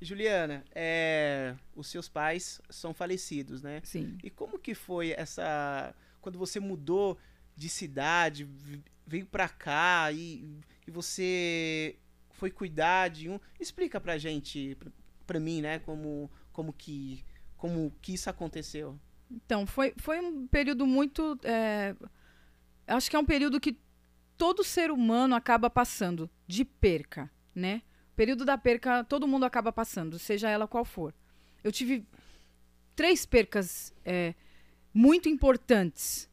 [0.00, 3.80] Juliana, é, os seus pais são falecidos, né?
[3.84, 4.16] Sim.
[4.22, 7.18] E como que foi essa quando você mudou
[7.56, 8.48] de cidade,
[9.06, 11.96] veio pra cá e, e você
[12.30, 13.38] foi cuidar de um?
[13.58, 14.90] Explica pra gente, pra,
[15.26, 17.24] pra mim, né, como como que
[17.56, 18.98] como que isso aconteceu?
[19.30, 21.38] Então, foi, foi um período muito.
[21.44, 21.94] é,
[22.86, 23.78] acho que é um período que
[24.36, 27.82] todo ser humano acaba passando de perca, né?
[28.16, 31.14] Período da perca, todo mundo acaba passando, seja ela qual for.
[31.62, 32.04] Eu tive
[32.94, 34.34] três percas é,
[34.92, 36.28] muito importantes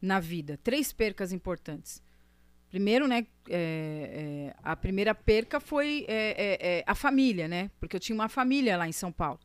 [0.00, 0.58] na vida.
[0.62, 2.02] Três percas importantes.
[2.68, 7.70] Primeiro, né, é, é, a primeira perca foi é, é, é, a família, né?
[7.78, 9.40] Porque eu tinha uma família lá em São Paulo.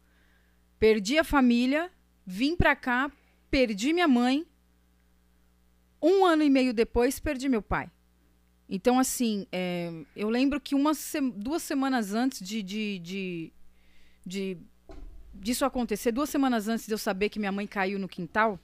[0.80, 1.92] Perdi a família,
[2.26, 3.12] vim pra cá,
[3.52, 4.46] perdi minha mãe.
[6.02, 7.90] Um ano e meio depois, perdi meu pai.
[8.70, 13.54] Então, assim, é, eu lembro que uma se- duas semanas antes de, de, de,
[14.26, 14.58] de-
[15.34, 18.60] disso acontecer, duas semanas antes de eu saber que minha mãe caiu no quintal,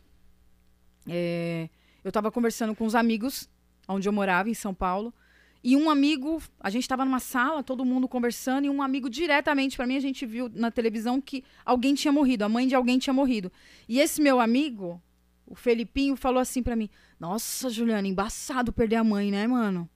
[1.07, 1.69] é,
[2.03, 3.49] eu estava conversando com os amigos
[3.87, 5.13] onde eu morava, em São Paulo.
[5.63, 9.75] E um amigo, a gente estava numa sala, todo mundo conversando, e um amigo diretamente
[9.75, 12.99] para mim, a gente viu na televisão que alguém tinha morrido, a mãe de alguém
[12.99, 13.51] tinha morrido.
[13.89, 15.01] E esse meu amigo,
[15.47, 16.87] o Felipinho, falou assim para mim:
[17.19, 19.89] Nossa, Juliana, embaçado perder a mãe, né, mano?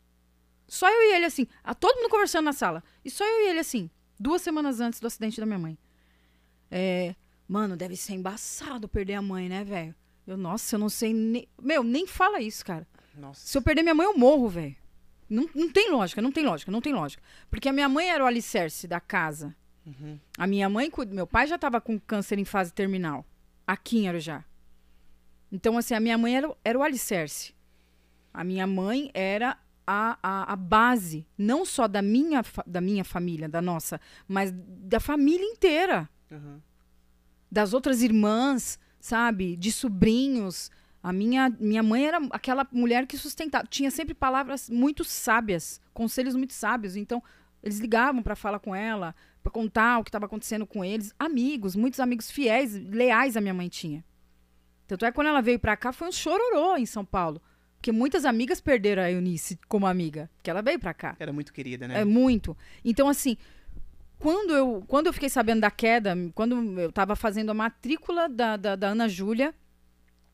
[0.69, 2.83] Só eu e ele assim, a todo mundo conversando na sala.
[3.03, 3.89] E só eu e ele assim,
[4.19, 5.77] duas semanas antes do acidente da minha mãe.
[6.71, 7.15] É,
[7.47, 9.95] mano, deve ser embaçado perder a mãe, né, velho?
[10.27, 11.47] Eu, nossa, eu não sei nem.
[11.59, 12.87] Meu, nem fala isso, cara.
[13.15, 13.45] Nossa.
[13.45, 14.75] Se eu perder minha mãe, eu morro, velho.
[15.27, 17.21] Não, não tem lógica, não tem lógica, não tem lógica.
[17.49, 19.55] Porque a minha mãe era o alicerce da casa.
[19.85, 20.19] Uhum.
[20.37, 23.25] A minha mãe, meu pai já estava com câncer em fase terminal,
[23.65, 24.45] aqui em Arujá.
[25.51, 27.55] Então, assim, a minha mãe era, era o alicerce.
[28.31, 29.57] A minha mãe era
[29.91, 34.99] a, a, a base, não só da minha, da minha família, da nossa, mas da
[34.99, 36.59] família inteira Uhum.
[37.51, 39.55] das outras irmãs, sabe?
[39.55, 40.69] De sobrinhos.
[41.01, 43.65] A minha, minha mãe era aquela mulher que sustentava.
[43.67, 46.95] Tinha sempre palavras muito sábias, conselhos muito sábios.
[46.95, 47.23] Então,
[47.63, 51.15] eles ligavam para falar com ela, para contar o que estava acontecendo com eles.
[51.17, 54.05] Amigos, muitos amigos fiéis, leais a minha mãe tinha.
[54.85, 57.41] Tanto é que quando ela veio para cá, foi um chororô em São Paulo.
[57.79, 61.15] Porque muitas amigas perderam a Eunice como amiga, porque ela veio para cá.
[61.17, 62.01] Era muito querida, né?
[62.01, 62.55] É muito.
[62.83, 63.37] Então, assim,
[64.17, 68.57] quando eu, quando eu fiquei sabendo da queda, quando eu estava fazendo a matrícula da,
[68.57, 69.55] da, da Ana Júlia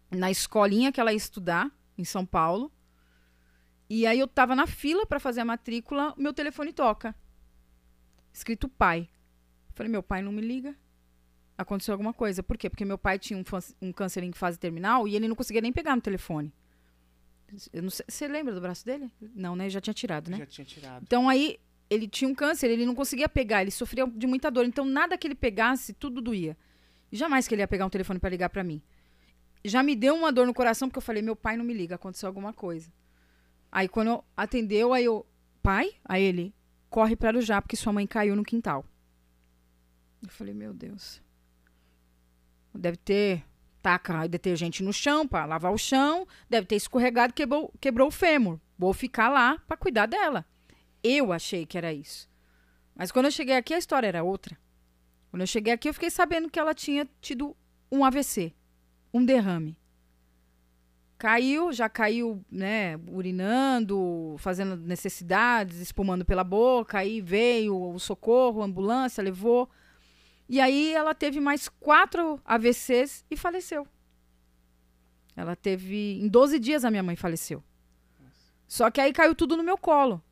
[0.09, 2.71] na escolinha que ela ia estudar, em São Paulo,
[3.87, 7.13] e aí eu estava na fila para fazer a matrícula, meu telefone toca.
[8.33, 9.07] Escrito pai.
[9.75, 10.75] Falei, meu pai não me liga.
[11.55, 12.41] Aconteceu alguma coisa.
[12.41, 12.71] Por quê?
[12.71, 13.43] Porque meu pai tinha um,
[13.79, 16.51] um câncer em fase terminal e ele não conseguia nem pegar no telefone.
[17.57, 19.11] Sei- você lembra do braço dele?
[19.33, 19.69] Não, né?
[19.69, 20.37] Já tinha tirado, né?
[20.37, 21.03] Já tinha tirado.
[21.03, 24.65] Então aí ele tinha um câncer, ele não conseguia pegar, ele sofria de muita dor.
[24.65, 26.57] Então nada que ele pegasse, tudo doía.
[27.11, 28.81] E jamais que ele ia pegar um telefone para ligar para mim.
[29.63, 31.95] Já me deu uma dor no coração porque eu falei, meu pai não me liga,
[31.95, 32.91] aconteceu alguma coisa.
[33.71, 35.25] Aí quando eu atendeu, aí eu,
[35.61, 35.93] pai?
[36.03, 36.53] Aí ele,
[36.89, 38.85] corre para Arujá porque sua mãe caiu no quintal.
[40.21, 41.21] Eu falei, meu Deus.
[42.73, 43.43] Deve ter
[43.85, 48.59] taca detergente no chão para lavar o chão, deve ter escorregado, quebrou, quebrou o fêmur.
[48.75, 50.43] Vou ficar lá para cuidar dela.
[51.03, 52.27] Eu achei que era isso.
[52.95, 54.57] Mas quando eu cheguei aqui, a história era outra.
[55.29, 57.55] Quando eu cheguei aqui, eu fiquei sabendo que ela tinha tido
[57.91, 58.55] um AVC,
[59.13, 59.77] um derrame.
[61.15, 68.65] Caiu, já caiu, né, urinando, fazendo necessidades, espumando pela boca, aí veio o socorro, a
[68.65, 69.69] ambulância, levou.
[70.47, 73.87] E aí ela teve mais quatro AVCs e faleceu.
[75.35, 76.19] Ela teve.
[76.21, 77.63] Em 12 dias a minha mãe faleceu.
[78.67, 80.23] Só que aí caiu tudo no meu colo.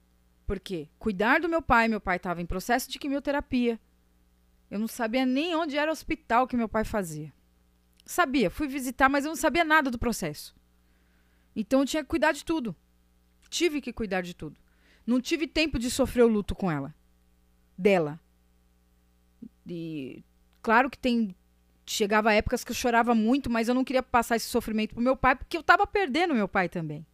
[0.46, 0.90] Por quê?
[1.00, 1.88] Cuidar do meu pai.
[1.88, 3.80] Meu pai estava em processo de quimioterapia.
[4.70, 7.34] Eu não sabia nem onde era o hospital que meu pai fazia.
[8.06, 10.56] Sabia, fui visitar, mas eu não sabia nada do processo.
[11.56, 12.76] Então eu tinha que cuidar de tudo.
[13.50, 14.60] Tive que cuidar de tudo.
[15.06, 16.94] Não tive tempo de sofrer o luto com ela.
[17.78, 18.20] Dela.
[19.68, 20.24] E
[20.62, 21.36] claro que tem
[21.86, 25.18] chegava épocas que eu chorava muito, mas eu não queria passar esse sofrimento pro meu
[25.18, 27.06] pai, porque eu estava perdendo meu pai também.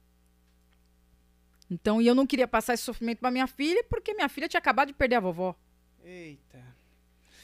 [1.70, 4.60] Então, e eu não queria passar esse sofrimento para minha filha, porque minha filha tinha
[4.60, 5.56] acabado de perder a vovó.
[6.04, 6.60] Eita.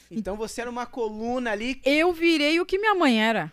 [0.09, 3.51] Então você era uma coluna ali Eu virei o que minha mãe era,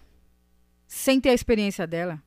[0.87, 2.23] sem ter a experiência dela.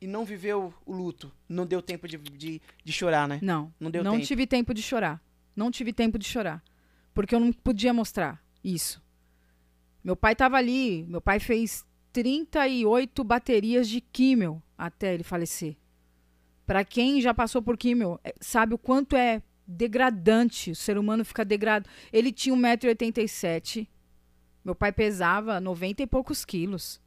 [0.00, 1.32] e não viveu o luto.
[1.48, 3.38] Não deu tempo de, de, de chorar, né?
[3.42, 4.26] Não, Não deu não tempo.
[4.26, 5.22] tive tempo de chorar.
[5.54, 6.62] Não tive tempo de chorar,
[7.14, 9.00] porque eu não podia mostrar isso.
[10.02, 15.76] Meu pai estava ali, meu pai fez 38 baterias de químio até ele falecer.
[16.66, 20.72] Para quem já passou por químio, é, sabe o quanto é degradante.
[20.72, 21.88] O ser humano fica degradado.
[22.12, 23.86] Ele tinha 1,87m.
[24.64, 27.00] Meu pai pesava 90 e poucos quilos.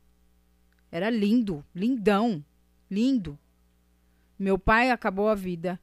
[0.91, 2.43] Era lindo, lindão,
[2.89, 3.37] lindo.
[4.37, 5.79] Meu pai acabou a vida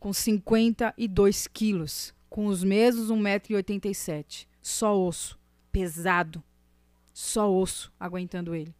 [0.00, 4.46] com 52 quilos, com os mesmos 1,87m.
[4.62, 5.38] Só osso,
[5.72, 6.42] pesado.
[7.12, 8.74] Só osso aguentando ele.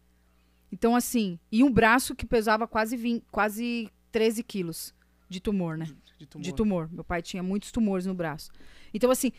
[0.71, 4.95] Então, assim, e um braço que pesava quase, 20, quase 13 quilos
[5.29, 5.85] de tumor, né?
[6.17, 6.43] De tumor.
[6.43, 6.89] De tumor.
[6.91, 8.49] Meu pai tinha muitos tumores no braço.
[8.93, 9.31] Então, assim,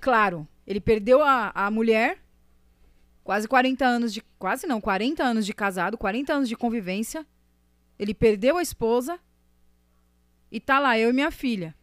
[0.00, 2.22] claro, ele perdeu a, a mulher,
[3.24, 4.22] quase 40 anos de.
[4.38, 7.26] Quase não, 40 anos de casado, 40 anos de convivência.
[7.98, 9.18] Ele perdeu a esposa.
[10.50, 11.74] E tá lá, eu e minha filha.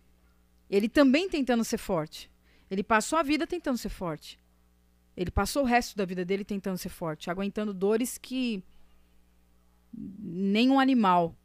[0.69, 2.31] Ele também tentando ser forte.
[2.69, 4.39] Ele passou a vida tentando ser forte.
[5.15, 8.63] Ele passou o resto da vida dele tentando ser forte, aguentando dores que
[9.93, 11.35] nenhum animal.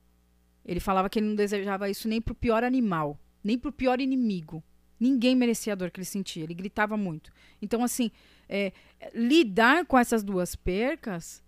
[0.64, 4.62] Ele falava que ele não desejava isso nem pro pior animal, nem pro pior inimigo.
[4.98, 6.44] Ninguém merecia a dor que ele sentia.
[6.44, 7.32] Ele gritava muito.
[7.62, 8.10] Então, assim,
[8.48, 8.72] é,
[9.14, 11.42] lidar com essas duas percas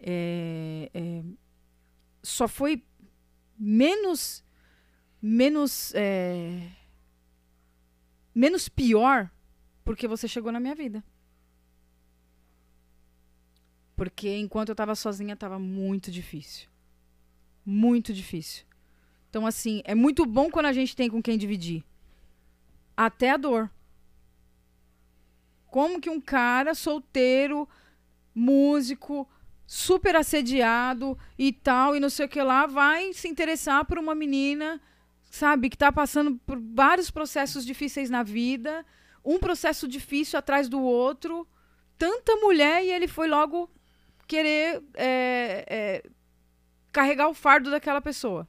[0.00, 1.22] é, é,
[2.22, 2.82] só foi
[3.56, 4.42] menos
[5.22, 6.68] menos é,
[8.34, 9.30] menos pior
[9.84, 11.04] porque você chegou na minha vida.
[13.96, 16.68] Porque enquanto eu tava sozinha, tava muito difícil.
[17.64, 18.64] Muito difícil.
[19.28, 21.84] Então, assim, é muito bom quando a gente tem com quem dividir.
[22.96, 23.70] Até a dor.
[25.66, 27.68] Como que um cara solteiro,
[28.34, 29.28] músico,
[29.66, 34.14] super assediado e tal, e não sei o que lá, vai se interessar por uma
[34.14, 34.80] menina,
[35.32, 38.84] sabe, que tá passando por vários processos difíceis na vida,
[39.24, 41.48] um processo difícil atrás do outro,
[41.96, 43.70] tanta mulher, e ele foi logo
[44.28, 46.10] querer é, é,
[46.92, 48.46] carregar o fardo daquela pessoa.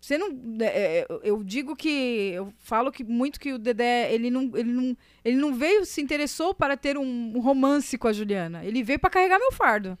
[0.00, 0.28] Você não.
[0.60, 2.30] É, eu digo que.
[2.34, 4.12] Eu falo que muito que o Dedé.
[4.12, 8.06] Ele não, ele não, ele não veio, se interessou para ter um, um romance com
[8.06, 8.64] a Juliana.
[8.64, 9.98] Ele veio para carregar meu fardo.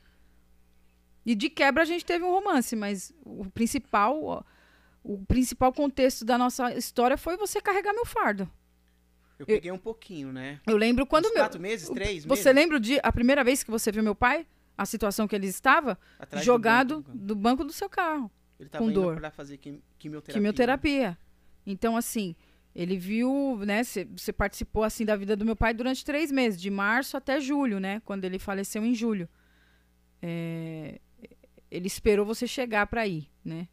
[1.26, 4.46] E de quebra a gente teve um romance, mas o principal.
[5.04, 8.50] O principal contexto da nossa história foi você carregar meu fardo.
[9.38, 10.60] Eu peguei um pouquinho, né?
[10.66, 11.42] Eu lembro quando Uns meu.
[11.42, 12.54] quatro meses, três Você meses?
[12.54, 14.46] lembra o dia, a primeira vez que você viu meu pai?
[14.78, 15.98] A situação que ele estava?
[16.18, 17.18] Atrás do jogado banco.
[17.18, 18.30] do banco do seu carro.
[18.58, 19.16] Ele tava com indo dor.
[19.16, 20.34] pra fazer quim- quimioterapia.
[20.34, 21.18] Quimioterapia.
[21.66, 22.34] Então, assim,
[22.74, 23.82] ele viu, né?
[23.84, 27.78] Você participou, assim, da vida do meu pai durante três meses, de março até julho,
[27.78, 28.00] né?
[28.04, 29.28] Quando ele faleceu em julho.
[30.22, 31.00] É,
[31.70, 33.68] ele esperou você chegar para ir, né?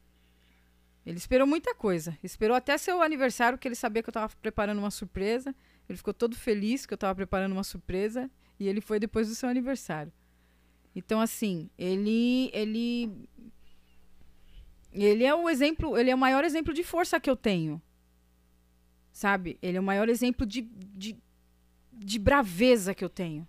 [1.06, 2.18] Ele esperou muita coisa.
[2.24, 5.56] Esperou até seu aniversário, que ele sabia que eu tava preparando uma surpresa.
[5.90, 8.30] Ele ficou todo feliz que eu tava preparando uma surpresa.
[8.60, 10.12] E ele foi depois do seu aniversário.
[10.96, 12.50] Então, assim, ele.
[12.54, 13.12] ele
[14.94, 17.82] ele é o exemplo, ele é o maior exemplo de força que eu tenho.
[19.12, 19.58] Sabe?
[19.62, 21.18] Ele é o maior exemplo de, de,
[21.94, 23.48] de braveza que eu tenho.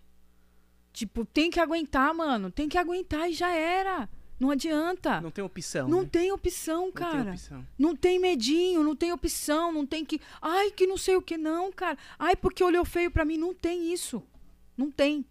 [0.93, 2.50] Tipo, tem que aguentar, mano.
[2.50, 4.08] Tem que aguentar e já era.
[4.42, 5.14] Não adianta.
[5.14, 5.88] Não, Não tem opção.
[5.88, 6.08] né?
[6.10, 7.22] tem opção, Não cara.
[7.22, 7.66] tem opção.
[7.78, 10.20] Não tem medinho, não tem opção, não tem que.
[10.40, 11.96] Ai, que não sei o que, não, cara.
[12.18, 13.38] Ai, porque olhou feio pra mim.
[13.38, 14.20] Não tem isso.
[14.76, 15.24] Não tem.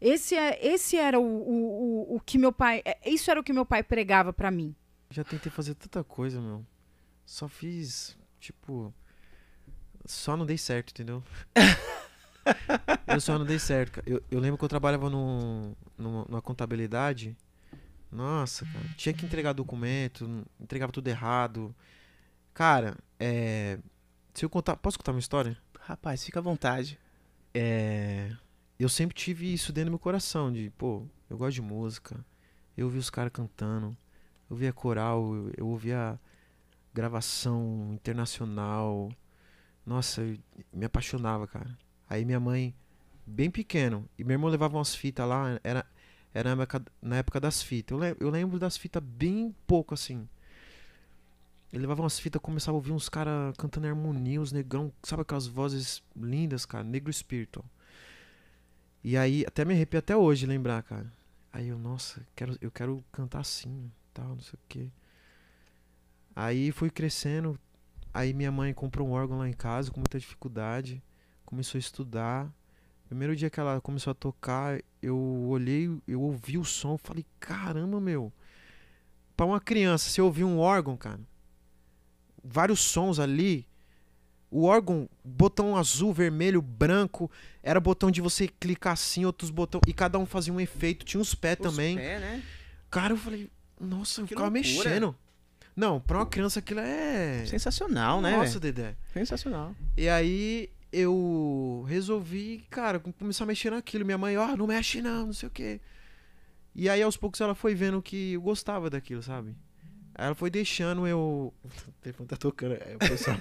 [0.00, 2.80] Esse, é, esse era o, o, o, o que meu pai.
[2.84, 4.72] é, Isso era o que meu pai pregava pra mim.
[5.10, 6.64] Já tentei fazer tanta coisa, meu.
[7.26, 8.94] Só fiz, tipo.
[10.04, 11.24] Só não dei certo, entendeu?
[13.08, 13.94] eu só não dei certo.
[13.94, 14.08] cara.
[14.08, 17.36] Eu, eu lembro que eu trabalhava no, no, numa contabilidade.
[18.14, 18.84] Nossa, cara.
[18.96, 21.74] Tinha que entregar documento, entregava tudo errado.
[22.54, 23.78] Cara, é.
[24.32, 24.76] Se eu contar.
[24.76, 25.58] Posso contar uma história?
[25.80, 26.98] Rapaz, fica à vontade.
[27.52, 28.30] É.
[28.78, 32.24] Eu sempre tive isso dentro do meu coração, de, pô, eu gosto de música.
[32.76, 33.96] Eu ouvi os caras cantando.
[34.48, 36.18] Eu via coral, eu, eu ouvia
[36.92, 39.10] gravação internacional.
[39.84, 40.38] Nossa, eu
[40.72, 41.76] me apaixonava, cara.
[42.08, 42.74] Aí minha mãe,
[43.26, 45.84] bem pequeno, e meu irmão levava umas fitas lá, era,
[46.34, 47.96] era na época, na época das fitas.
[47.96, 50.28] Eu, le- eu lembro das fitas bem pouco, assim.
[51.72, 55.46] Ele levava umas fitas, começava a ouvir uns caras cantando harmonia, uns negrão, sabe aquelas
[55.46, 57.64] vozes lindas, cara, negro espírito.
[59.02, 61.10] E aí, até me arrepio até hoje lembrar, cara.
[61.52, 64.88] Aí eu, nossa, quero, eu quero cantar assim, tal, não sei o quê.
[66.34, 67.58] Aí fui crescendo,
[68.12, 71.02] aí minha mãe comprou um órgão lá em casa com muita dificuldade,
[71.44, 72.52] começou a estudar.
[73.06, 75.16] Primeiro dia que ela começou a tocar, eu
[75.48, 78.32] olhei, eu ouvi o som, falei, caramba, meu.
[79.36, 81.20] Pra uma criança, se ouvir um órgão, cara,
[82.42, 83.66] vários sons ali,
[84.50, 87.30] o órgão, botão azul, vermelho, branco,
[87.62, 91.20] era botão de você clicar assim, outros botões, e cada um fazia um efeito, tinha
[91.20, 91.96] uns pés Os também.
[91.96, 92.42] pés, né?
[92.90, 94.62] Cara, eu falei, nossa, eu ficava loucura.
[94.62, 95.16] mexendo.
[95.76, 97.44] Não, pra uma criança aquilo é.
[97.46, 98.30] Sensacional, né?
[98.30, 98.60] Nossa, velho?
[98.60, 98.96] Dedé.
[99.12, 99.74] Sensacional.
[99.96, 104.04] E aí eu resolvi, cara, começar a mexer naquilo.
[104.04, 105.80] Minha mãe, ó, não mexe não, não sei o quê.
[106.74, 109.56] E aí aos poucos ela foi vendo que eu gostava daquilo, sabe?
[110.14, 111.52] Aí ela foi deixando eu.
[111.88, 113.36] O telefone tá tocando, é o pessoal.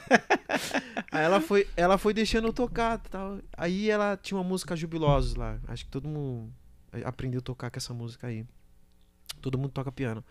[1.12, 3.40] aí ela foi, ela foi deixando eu tocar tal.
[3.56, 5.60] Aí ela tinha uma música Jubilosos lá.
[5.68, 6.52] Acho que todo mundo
[7.04, 8.46] aprendeu a tocar com essa música aí.
[9.42, 10.24] Todo mundo toca piano.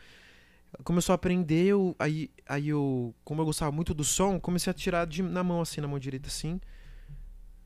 [0.84, 4.74] Começou a aprender, eu, aí, aí eu, como eu gostava muito do som, comecei a
[4.74, 6.58] tirar de, na mão assim, na mão direita assim.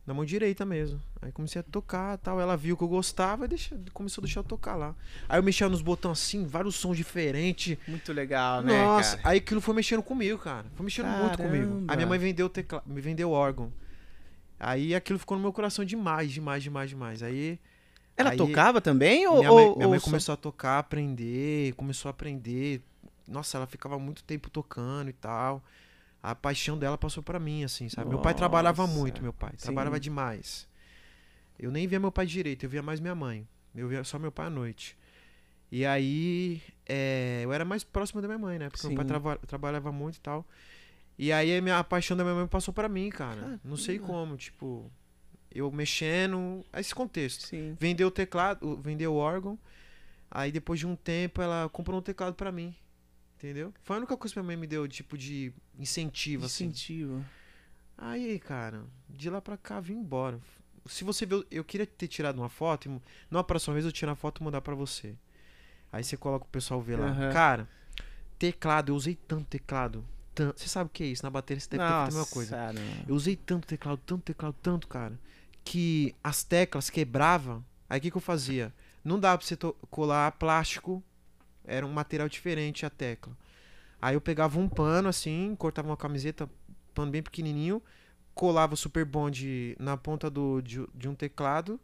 [0.06, 1.00] Na mão direita mesmo.
[1.20, 2.40] Aí comecei a tocar tal.
[2.40, 4.94] Ela viu que eu gostava e deixa, começou a deixar eu tocar lá.
[5.28, 7.76] Aí eu mexia nos botões assim, vários sons diferentes.
[7.88, 10.66] Muito legal, né, Nossa, aí aquilo foi mexendo comigo, cara.
[10.76, 11.66] Foi mexendo muito comigo.
[11.66, 11.92] Caramba.
[11.92, 12.82] A minha mãe vendeu tecla...
[12.86, 13.72] me vendeu órgão.
[14.60, 17.22] Aí aquilo ficou no meu coração demais, demais, demais, demais.
[17.22, 17.58] Aí
[18.16, 21.75] Ela aí- tocava também ou minha mãe, ou- minha mãe ou começou a tocar, aprender,
[21.75, 22.80] começou a aprender.
[23.28, 25.62] Nossa, ela ficava muito tempo tocando e tal.
[26.28, 28.09] A paixão dela passou pra mim, assim, sabe?
[28.09, 29.52] Meu pai trabalhava Nossa, muito, meu pai.
[29.56, 29.62] sim.
[29.66, 30.66] Trabalhava demais.
[31.59, 33.47] Eu nem via meu pai direito, eu via mais minha mãe.
[33.75, 34.97] Eu via só meu pai à noite.
[35.71, 38.68] E aí, é, eu era mais próximo da minha mãe, né?
[38.68, 39.09] Porque meu pai Sim.
[39.09, 40.45] trava- trabalhava muito e tal.
[41.18, 43.37] E aí a, minha, a paixão da minha mãe passou pra mim, cara.
[43.40, 43.61] Caramba.
[43.64, 44.90] Não sei como, tipo,
[45.54, 47.76] eu mexendo, esse contexto Sim.
[47.78, 49.56] vendeu o teclado, vendeu o órgão.
[50.30, 52.75] Aí depois de um tempo ela comprou um teclado pra mim.
[53.37, 53.73] Entendeu?
[53.83, 56.64] Foi a única coisa que minha mãe me deu, tipo, de incentivo, assim.
[56.64, 57.25] Incentivo.
[57.99, 60.40] Aí, cara, de lá pra cá vim embora.
[60.87, 63.00] Se você ver, eu queria ter tirado uma foto, e
[63.31, 65.14] numa próxima vez eu tirar a foto e mandar pra você.
[65.93, 67.09] Aí você coloca o pessoal ver lá.
[67.09, 67.33] Aham.
[67.33, 67.69] Cara,
[68.38, 70.05] teclado, eu usei tanto teclado.
[70.35, 71.23] Tanto, você sabe o que é isso?
[71.23, 72.57] Na bateria você deve ter feito a mesma coisa.
[72.57, 73.05] Nossa, não.
[73.09, 75.19] Eu usei tanto teclado, tanto teclado, tanto, cara,
[75.64, 77.64] que as teclas quebravam.
[77.88, 78.73] Aí o que, que eu fazia?
[79.02, 79.57] Não dava pra você
[79.90, 81.02] colar plástico,
[81.66, 83.37] era um material diferente a tecla.
[84.00, 86.49] Aí eu pegava um pano assim, cortava uma camiseta,
[86.94, 87.82] pano bem pequenininho,
[88.35, 91.80] colava o super bond na ponta do, de, de um teclado,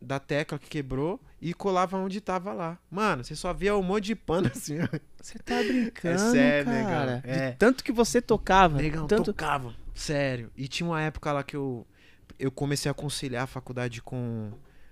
[0.00, 2.78] da tecla que quebrou, e colava onde tava lá.
[2.90, 4.78] Mano, você só via um monte de pano assim.
[5.20, 7.16] Você tá brincando, sério, cara.
[7.16, 7.20] negão.
[7.20, 7.52] De É.
[7.52, 8.76] tanto que você tocava.
[8.78, 9.32] Negão, tanto...
[9.32, 9.74] tocava.
[9.94, 10.50] Sério.
[10.56, 11.86] E tinha uma época lá que eu,
[12.38, 14.50] eu comecei a conciliar a faculdade com,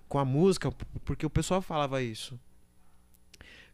[0.09, 0.71] com a música,
[1.05, 2.39] porque o pessoal falava isso.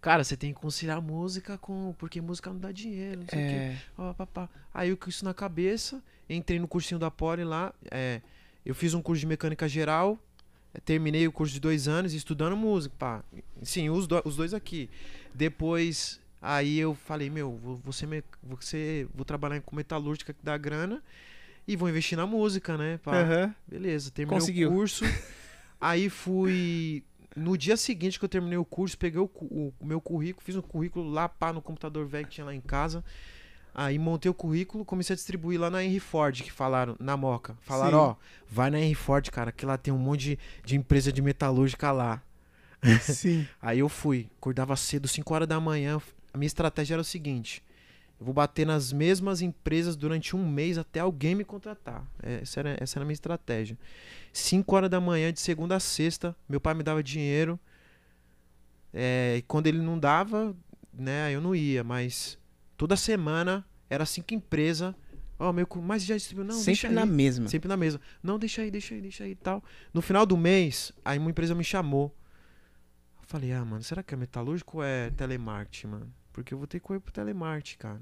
[0.00, 1.94] Cara, você tem que conciliar música com.
[1.98, 3.54] Porque música não dá dinheiro, não sei o quê.
[3.56, 4.48] É, Ó, papá.
[4.72, 6.00] Aí eu com isso na cabeça,
[6.30, 7.72] entrei no cursinho da Poli lá.
[7.90, 8.20] é,
[8.64, 10.18] eu fiz um curso de mecânica geral.
[10.72, 13.24] é, Terminei o curso de dois anos estudando música, pá.
[13.62, 14.88] Sim, os, do- os dois aqui.
[15.34, 20.56] Depois, aí eu falei, meu, vou, vou, ser me- vou, trabalhar com metalúrgica que dá
[20.56, 21.02] grana
[21.66, 22.98] e vou investir na música, né?
[23.02, 23.16] Pá.
[23.20, 23.54] aham.
[23.66, 24.70] Beleza, terminei Conseguiu.
[24.70, 25.04] o curso.
[25.80, 27.02] aí fui.
[27.38, 30.57] No dia seguinte que eu terminei o curso, peguei o, o- o meu currículo, fiz
[30.57, 33.04] um currículo lá pá, no computador velho que tinha lá em casa.
[33.75, 37.57] Aí montei o currículo, comecei a distribuir lá na Henry Ford, que falaram, na Moca.
[37.61, 38.16] Falaram, ó,
[38.49, 41.92] vai na Henry Ford, cara, que lá tem um monte de, de empresa de metalúrgica
[41.92, 42.21] lá.
[43.00, 43.47] Sim.
[43.62, 46.00] Aí eu fui, acordava cedo, 5 horas da manhã.
[46.33, 47.62] A minha estratégia era o seguinte:
[48.20, 52.04] eu vou bater nas mesmas empresas durante um mês até alguém me contratar.
[52.22, 53.78] É, Essa era, essa era a minha estratégia.
[54.32, 57.58] 5 horas da manhã, de segunda a sexta, meu pai me dava dinheiro.
[58.92, 60.56] É, e quando ele não dava,
[60.92, 62.38] né, eu não ia, mas
[62.76, 64.94] toda semana era cinco empresas.
[65.38, 67.08] Ó, meu, mas já distribuiu, não, Sempre na aí.
[67.08, 67.46] mesma.
[67.48, 68.00] Sempre na mesa.
[68.20, 69.62] Não, deixa aí, deixa aí, deixa aí e tal.
[69.94, 72.12] No final do mês, aí uma empresa me chamou.
[73.22, 76.12] Eu falei, ah, mano, será que é metalúrgico ou é telemarketing, mano?
[76.42, 78.00] Porque eu vou ter que correr pro telemarketing, cara.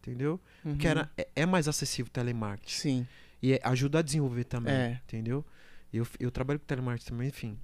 [0.00, 0.40] Entendeu?
[0.64, 0.72] Uhum.
[0.72, 2.72] Porque era, é, é mais acessível o telemarketing.
[2.74, 3.06] Sim.
[3.42, 4.72] E é- ajuda a desenvolver também.
[4.74, 5.00] É.
[5.04, 5.44] Entendeu?
[5.92, 7.58] Eu, eu trabalho com telemarketing também, enfim.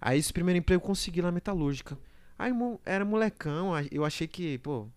[0.00, 1.98] Aí esse primeiro emprego eu consegui lá na metalúrgica.
[2.38, 2.52] Aí
[2.84, 4.88] era molecão, eu achei que, pô,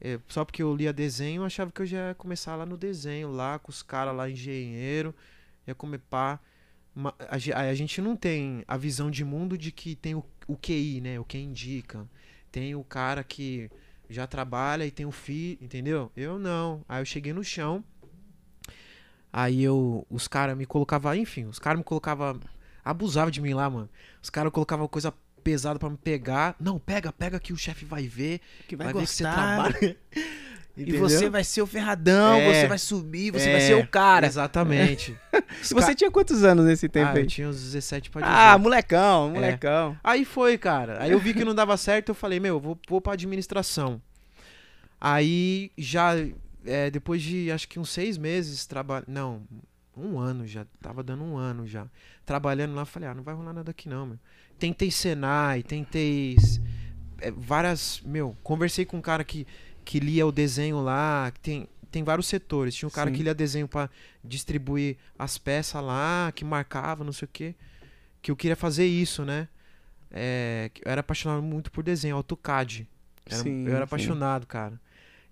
[0.00, 2.76] é, só porque eu lia desenho, eu achava que eu já ia começar lá no
[2.76, 5.14] desenho, lá com os caras lá, engenheiro,
[5.66, 6.38] ia comer pá.
[6.94, 10.56] Ma- a, a gente não tem a visão de mundo de que tem o, o
[10.56, 11.18] QI, né?
[11.18, 12.06] O que indica.
[12.52, 13.70] Tem o cara que
[14.08, 16.10] já trabalha e tem o filho, entendeu?
[16.16, 16.84] Eu não.
[16.88, 17.84] Aí eu cheguei no chão.
[19.32, 22.40] Aí eu, os caras me colocavam, enfim, os caras me colocavam,
[22.84, 23.88] abusavam de mim lá, mano.
[24.22, 25.12] Os caras colocavam coisa
[25.44, 26.56] pesada pra me pegar.
[26.58, 29.74] Não, pega, pega que o chefe vai ver, Que vai, vai, ver que você gostar.
[30.76, 30.78] trabalha.
[30.78, 31.00] E Entendeu?
[31.00, 32.52] você vai ser o ferradão, É.
[32.52, 34.26] você vai subir, você É, vai ser o cara.
[34.26, 35.16] Exatamente.
[35.70, 37.22] E você tinha quantos anos nesse tempo ah, aí?
[37.22, 38.38] eu tinha uns 17 pra 18.
[38.38, 39.96] Ah, molecão, molecão.
[40.02, 41.02] Aí foi, cara.
[41.02, 44.00] Aí eu vi que não dava certo, eu falei, meu, vou, vou pra administração.
[45.00, 46.12] Aí já,
[46.64, 49.08] é, depois de acho que uns seis meses trabalhando.
[49.08, 49.42] Não,
[49.96, 50.66] um ano já.
[50.80, 51.86] Tava dando um ano já.
[52.24, 54.18] Trabalhando lá, falei, ah, não vai rolar nada aqui não, meu.
[54.58, 56.36] Tentei Senai, tentei
[57.20, 58.00] é, várias.
[58.04, 59.46] Meu, conversei com um cara que,
[59.86, 62.74] que lia o desenho lá, que tem, tem vários setores.
[62.74, 63.16] Tinha um cara Sim.
[63.16, 63.88] que lia desenho pra
[64.22, 67.54] distribuir as peças lá, que marcava, não sei o quê.
[68.20, 69.48] Que eu queria fazer isso, né?
[70.10, 72.86] É, eu era apaixonado muito por desenho, AutoCAD.
[73.24, 73.84] Era- Sim, eu era sim.
[73.84, 74.80] apaixonado, cara.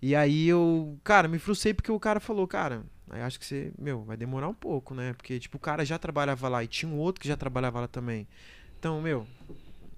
[0.01, 3.73] E aí eu, cara, me frustrei porque o cara falou, cara, aí acho que você,
[3.77, 5.15] meu, vai demorar um pouco, né?
[5.15, 7.89] Porque, tipo, o cara já trabalhava lá e tinha um outro que já trabalhava lá
[7.89, 8.29] também.
[8.79, 9.27] Então, meu,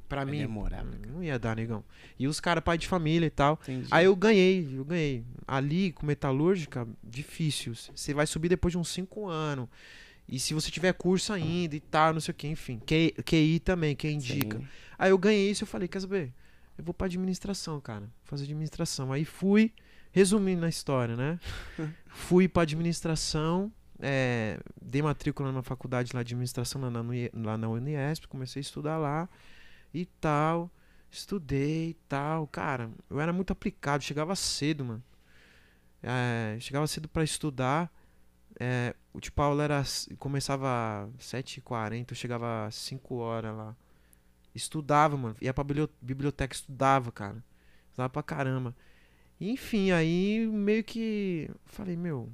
[0.08, 1.84] pra Vai mim, demorar, hum, não ia dar, negão.
[2.18, 3.58] E os caras, pai de família e tal.
[3.62, 3.88] Entendi.
[3.90, 5.24] Aí eu ganhei, eu ganhei.
[5.46, 7.74] Ali, com metalúrgica, difícil.
[7.74, 9.68] Você vai subir depois de uns 5 anos.
[10.28, 12.80] E se você tiver curso ainda e tal, não sei o que, enfim.
[13.24, 14.58] QI também, quem indica.
[14.58, 14.66] Sim.
[14.98, 16.32] Aí eu ganhei isso, eu falei, quer saber?
[16.76, 18.00] Eu vou pra administração, cara.
[18.00, 19.12] Vou fazer administração.
[19.12, 19.72] Aí fui,
[20.10, 21.38] resumindo a história, né?
[22.08, 27.02] fui pra administração, é, dei matrícula na faculdade lá de administração lá na,
[27.34, 29.28] lá na Uniesp, comecei a estudar lá
[30.02, 30.70] e tal.
[31.10, 32.46] Estudei e tal.
[32.48, 35.02] Cara, eu era muito aplicado, chegava cedo, mano.
[36.02, 37.90] É, chegava cedo pra estudar.
[38.58, 39.82] É, o tio Paulo era,
[40.18, 43.76] começava às 7h40, eu chegava às 5 horas lá.
[44.54, 45.36] Estudava, mano.
[45.40, 47.42] Ia pra biblio- biblioteca, estudava, cara.
[47.90, 48.74] Estudava pra caramba.
[49.40, 51.50] Enfim, aí meio que.
[51.66, 52.32] Falei, meu.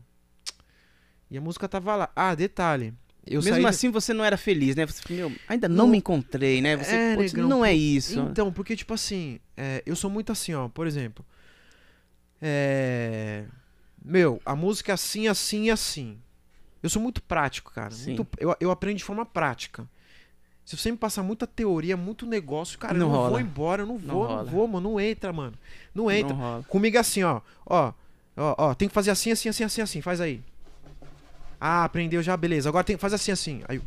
[1.30, 2.12] E a música tava lá.
[2.14, 2.94] Ah, detalhe.
[3.26, 3.66] Eu Mesmo saí.
[3.66, 4.84] assim, você não era feliz, né?
[4.84, 6.76] Você, meu, ainda não, Não- me encontrei, né?
[6.76, 8.18] Você, É, putz, negão, não é pô, isso.
[8.20, 10.68] Então, porque, tipo assim, é, eu sou muito assim, ó.
[10.68, 11.24] Por exemplo.
[12.40, 13.44] É.
[14.04, 16.18] Meu, a música é assim, assim e assim.
[16.82, 17.94] Eu sou muito prático, cara.
[18.06, 19.88] Muito- eu, eu aprendo de forma prática.
[20.64, 23.30] Se você me passar muita teoria, muito negócio, cara, Não eu não rola.
[23.30, 24.44] vou embora, eu não vou, não, rola.
[24.44, 24.90] vou, mano.
[24.90, 25.54] Não entra, mano.
[25.94, 26.34] Não entra.
[26.34, 26.62] Não.
[26.64, 27.40] Comigo é assim, ó.
[27.66, 27.92] Ó,
[28.36, 30.00] ó, ó, tem que fazer assim, assim, assim, assim, assim.
[30.00, 30.40] Faz aí.
[31.64, 32.68] Ah, aprendeu já, beleza.
[32.68, 33.62] Agora tem que fazer assim, assim.
[33.68, 33.80] Aí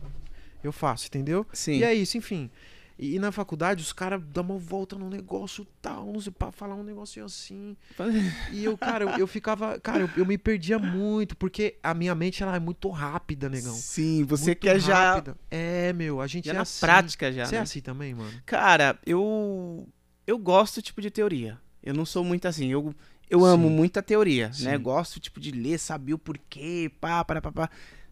[0.63, 1.46] eu- faço, entendeu?
[1.51, 1.74] Sim.
[1.79, 2.50] E é isso, enfim.
[2.98, 6.51] E, e na faculdade os caras dão uma volta no negócio tal, não sei, pra
[6.53, 7.75] falar um negocinho assim.
[8.53, 9.77] E eu, cara, eu, eu ficava.
[9.82, 13.74] Cara, eu, eu me perdia muito, porque a minha mente ela é muito rápida, negão.
[13.75, 15.36] Sim, você Muito quer já, rápida.
[15.51, 16.79] É, meu, a gente já é na assim.
[16.79, 17.63] prática já, Você é né?
[17.63, 18.41] assim também, mano?
[18.46, 19.86] Cara, eu
[20.26, 21.60] eu gosto tipo de teoria.
[21.84, 22.71] Eu não sou muito assim.
[22.71, 22.95] Eu,
[23.30, 23.76] eu amo Sim.
[23.76, 24.78] muita teoria, né?
[24.78, 24.80] Sim.
[24.80, 27.70] Gosto tipo de ler, saber o porquê, pá, pá, pá, pá.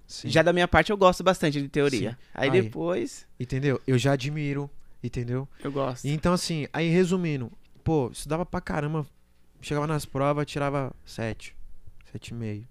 [0.07, 0.29] Sim.
[0.29, 2.17] Já da minha parte eu gosto bastante de teoria.
[2.33, 2.61] Aí, Aí.
[2.61, 3.81] depois Entendeu?
[3.87, 4.69] Eu já admiro,
[5.03, 5.47] entendeu?
[5.63, 6.05] eu gosto.
[6.05, 7.51] Então, assim, aí resumindo,
[7.83, 9.05] pô, estudava pra caramba,
[9.61, 11.55] chegava nas provas, tirava sete,
[12.11, 12.67] sete e meio.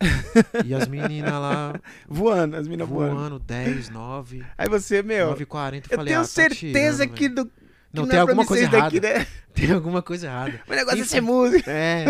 [0.66, 3.14] e as meninas lá Voando, as minas voando.
[3.14, 7.16] voando, 10, 9, Aí você, meu, 9 40 eu falei, tenho ah, tá certeza tirando,
[7.16, 7.50] que, do,
[7.94, 9.18] que Não, é tem pra alguma coisa isso daqui, errada.
[9.20, 9.26] né?
[9.54, 10.60] Tem alguma coisa errada.
[10.68, 11.08] O negócio é Enfim.
[11.10, 11.70] ser músico.
[11.70, 12.06] É.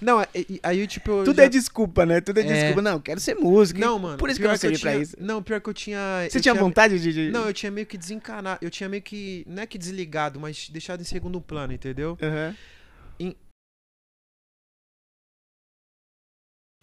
[0.00, 0.28] Não, é-
[0.62, 1.24] aí tipo.
[1.24, 2.20] Tudo já- é desculpa, né?
[2.20, 2.44] Tudo é, É.
[2.46, 2.82] desculpa.
[2.82, 3.80] Não, quero ser músico.
[3.80, 4.16] Não, mano.
[4.16, 5.16] Por isso que eu não pra tinha- isso.
[5.18, 5.98] Não, pior que eu tinha.
[6.30, 7.12] Você eu tinha vontade de.
[7.12, 8.58] de- Não, eu tinha meio que desencanar.
[8.62, 9.44] Eu tinha meio que.
[9.48, 12.16] Não é que desligado, mas deixado em segundo plano, entendeu?
[12.22, 12.54] Aham.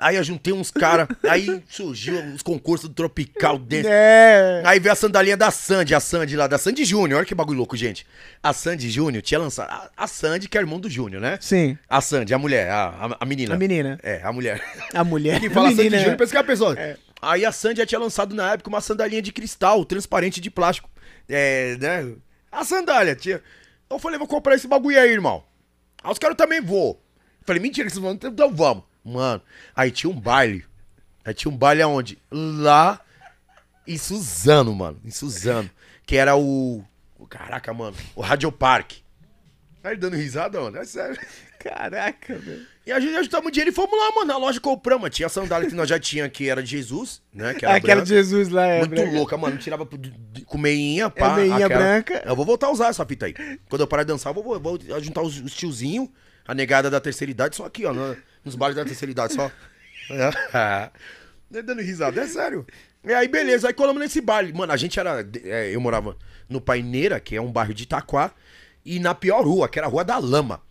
[0.02, 3.88] Aí eu juntei uns caras, aí surgiu os concursos do Tropical Dance.
[3.88, 4.64] É.
[4.66, 7.60] Aí veio a sandalinha da Sandy, a Sandy lá, da Sandy Júnior, olha que bagulho
[7.60, 8.04] louco, gente.
[8.42, 9.70] A Sandy Júnior tinha lançado.
[9.70, 11.38] A, a Sandy, que é irmão do Júnior, né?
[11.40, 13.54] Sim, A Sandy, a mulher, a, a, menina.
[13.54, 14.00] a menina.
[14.02, 14.60] É, a mulher.
[14.92, 15.40] A mulher.
[15.40, 16.02] Que fala a Sandy menina.
[16.02, 16.80] Júnior, pensa que é a pessoa.
[16.80, 16.98] É.
[17.22, 20.90] Aí a Sandy já tinha lançado na época uma sandalinha de cristal, transparente de plástico.
[21.30, 22.16] É, né?
[22.52, 23.40] A sandália, tinha.
[23.88, 25.44] Eu falei, vou comprar esse bagulho aí, irmão.
[26.04, 27.00] Aí os caras também vou.
[27.44, 28.90] Falei, mentira que vocês vão, então vamos.
[29.04, 29.42] Mano,
[29.76, 30.66] aí tinha um baile.
[31.26, 32.18] Aí tinha um baile aonde?
[32.32, 33.00] Lá
[33.88, 35.00] em Suzano, mano.
[35.04, 35.70] Em Suzano.
[36.06, 36.84] Que era o.
[37.18, 37.96] o- Caraca, mano.
[38.16, 38.94] O Radio Park.
[39.84, 40.78] Aí dando risada, mano.
[40.78, 41.18] É sério.
[41.60, 42.66] Caraca, velho.
[42.86, 44.26] E a gente ajustamos dinheiro e fomos lá, mano.
[44.28, 45.10] Na loja compramos.
[45.12, 47.54] Tinha a sandália que nós já tinha, que era de Jesus, né?
[47.54, 48.80] Que era Aquela de Jesus lá é.
[48.80, 49.12] Muito branca.
[49.12, 49.58] louca, mano.
[49.58, 49.88] Tirava
[50.46, 51.34] com meinha, pá.
[51.34, 52.24] É meinha aquela- branca.
[52.26, 53.34] Eu vou voltar a usar essa fita aí.
[53.70, 56.10] Quando eu parar de dançar, eu vou, vou juntar os, os tiozinhos,
[56.48, 57.94] a negada da terceira idade, só aqui, ó.
[57.94, 59.52] no- nos bares da terceira idade, só.
[60.54, 60.92] É.
[61.50, 62.66] Dando risada, é sério.
[63.04, 63.68] E aí, beleza.
[63.68, 64.52] Aí colamos nesse baile.
[64.52, 65.26] Mano, a gente era.
[65.44, 66.18] é, eu morava
[66.50, 68.32] no Paineira, que é um bairro de Itaquá,
[68.84, 70.62] e na pior rua, que era a Rua da Lama.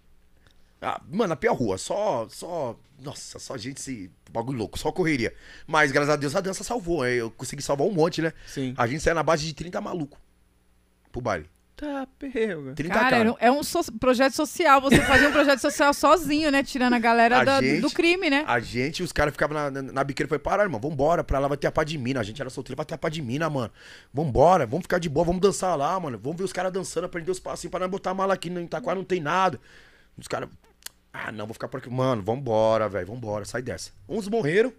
[0.82, 2.26] Ah, mano, a pior rua, só.
[2.28, 4.10] só nossa, só gente se.
[4.30, 5.34] Bagulho louco, só correria.
[5.66, 7.06] Mas graças a Deus a dança salvou.
[7.06, 7.14] hein?
[7.14, 8.32] Eu consegui salvar um monte, né?
[8.46, 8.74] Sim.
[8.76, 10.18] A gente saiu na base de 30 maluco
[11.10, 11.48] pro baile.
[11.80, 12.74] Tá, pega.
[12.74, 13.16] 30 Cara, cara.
[13.16, 14.82] era um- é um so- projeto social.
[14.82, 16.62] Você fazia um projeto social sozinho, né?
[16.62, 18.44] Tirando a galera A da- gente- do crime, né?
[18.46, 20.28] A gente, os caras ficavam na, na, na biqueira.
[20.28, 20.78] Foi parar, irmão.
[20.78, 22.20] Vambora, pra lá vai ter a pá de mina.
[22.20, 23.72] A gente era solteiro, vai ter a pá de mina, mano.
[24.12, 26.18] Vambora, vamos ficar de boa, vamos dançar lá, mano.
[26.22, 28.94] Vamos ver os caras dançando, aprender os passinhos pra não botar mala aqui no Itaquá,
[28.94, 29.58] não tem nada.
[30.18, 30.50] Os caras.
[31.12, 31.88] Ah, não, vou ficar por aqui.
[31.88, 33.90] Mano, vambora, velho, vambora, sai dessa.
[34.06, 34.70] Uns morreram,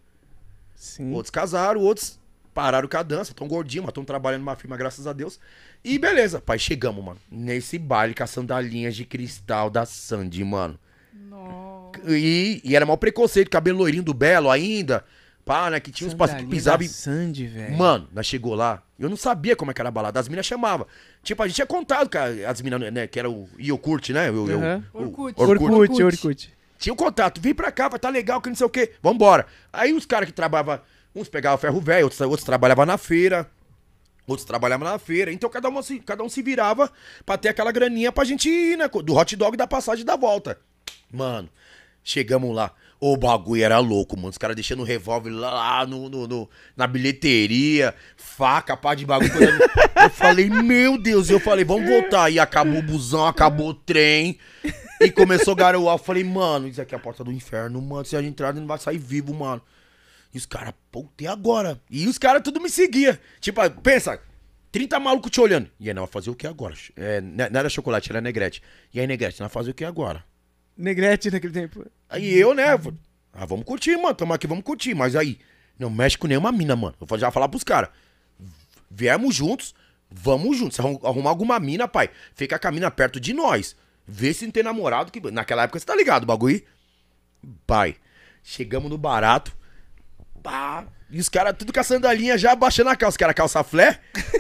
[0.76, 1.12] Sim.
[1.14, 2.20] outros casaram, outros
[2.54, 5.40] pararam com a dança, tão gordinhos, mas estão trabalhando numa firma, graças a Deus.
[5.84, 7.20] E beleza, pai, chegamos, mano.
[7.32, 10.78] Nesse baile com as sandalinhas de cristal da Sandy, mano.
[11.14, 11.92] Nossa.
[12.08, 15.04] E, e era mal preconceito, cabelo loirinho do Belo ainda.
[15.44, 15.80] Pá, né?
[15.80, 17.76] Que tinha uns passos que pisavam e Sandy, velho.
[17.78, 20.20] Mano, nós chegou lá, eu não sabia como é que era a balada.
[20.20, 20.86] As minas chamavam.
[21.24, 24.30] Tipo, a gente tinha contado, cara, as minas, né, que era o Iocurt, né?
[24.30, 24.86] O, o- Aham.
[24.94, 25.42] o- Orkut.
[25.42, 25.72] Orkut.
[25.74, 26.54] Orkut, Orkut.
[26.78, 28.92] Tinha o contato, vem pra cá, vai tá legal, que não sei o quê.
[29.02, 29.46] Vambora.
[29.74, 30.80] Aí os caras que trabalhavam,
[31.16, 33.50] uns pegavam ferro velho, outros, outros trabalhavam na feira.
[34.28, 35.32] Outros trabalhavam na feira.
[35.32, 36.92] Então cada um, se, cada um se virava
[37.26, 38.88] pra ter aquela graninha pra gente ir, né?
[38.88, 40.60] Do hot dog da passagem e da volta.
[41.12, 41.50] Mano,
[42.04, 42.72] chegamos lá.
[43.00, 44.30] O bagulho era louco, mano.
[44.30, 49.32] Os caras deixando o revólver lá no, no- no- na bilheteria, faca, pá de bagulho.
[49.96, 52.30] Eu, falei, meu Deus, eu falei, vamos voltar.
[52.30, 54.38] E acabou o busão, acabou o trem.
[55.02, 55.96] E começou a garoar.
[55.96, 58.06] Eu falei, mano, isso aqui é a porta do inferno, mano.
[58.06, 59.62] Se a gente entrar, não vai sair vivo, mano.
[60.34, 61.82] E os caras, pô, e agora?
[61.90, 63.20] E os caras tudo me seguia.
[63.40, 64.22] Tipo, pensa,
[64.72, 65.70] 30 malucos te olhando.
[65.80, 66.74] E aí, nós fazer o que agora?
[66.96, 68.64] É, não era chocolate, era negrete.
[68.94, 70.24] E aí, negrete, nós fazer o que agora?
[70.78, 71.86] Negrete naquele tempo.
[72.10, 72.66] Aí eu, né?
[73.34, 74.16] Ah, vamos curtir, mano.
[74.16, 74.94] Tamo aqui, vamos curtir.
[74.94, 75.38] Mas aí,
[75.78, 76.96] não mexe com nenhuma mina, mano.
[77.00, 77.90] Eu já falar pros caras.
[78.90, 79.76] Viemos juntos,
[80.10, 80.76] vamos juntos.
[80.76, 83.76] Se arrumar alguma mina, pai, fica com a mina perto de nós.
[84.08, 85.12] Vê se não tem namorado.
[85.12, 85.32] Que...
[85.32, 86.62] Naquela época você tá ligado, o bagulho.
[87.68, 87.96] Pai,
[88.44, 89.56] chegamos no barato.
[90.44, 90.86] Pá.
[91.10, 93.98] E os caras tudo com a sandalinha já abaixando a calça, que era calça flare,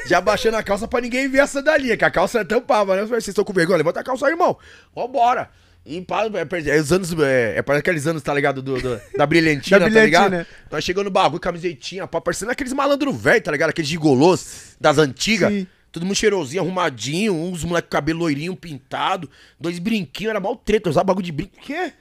[0.07, 3.03] já abaixando a calça pra ninguém ver a sandalinha, que a calça tampava, né?
[3.05, 3.77] Vocês estão com vergonha?
[3.77, 4.57] Levanta a calça aí, irmão.
[4.95, 5.49] Vambora.
[5.85, 8.61] E pá, é, é, os anos, é, é para aqueles anos, tá ligado?
[8.61, 10.29] Do, do- da brilhantina, Da tá ligado?
[10.29, 10.47] brilhantina.
[10.71, 13.71] Nós chegando no bagulho, camisetinha, pá, parecendo aqueles malandro velho, tá ligado?
[13.71, 15.51] Aqueles gigolôs das antigas.
[15.51, 15.67] Sim.
[15.91, 20.89] Todo mundo cheirosinho, arrumadinho, uns moleque com cabelo loirinho, pintado, dois brinquinhos, era mal treta,
[20.89, 21.57] usava bagulho de brinco.
[21.61, 21.91] Quê?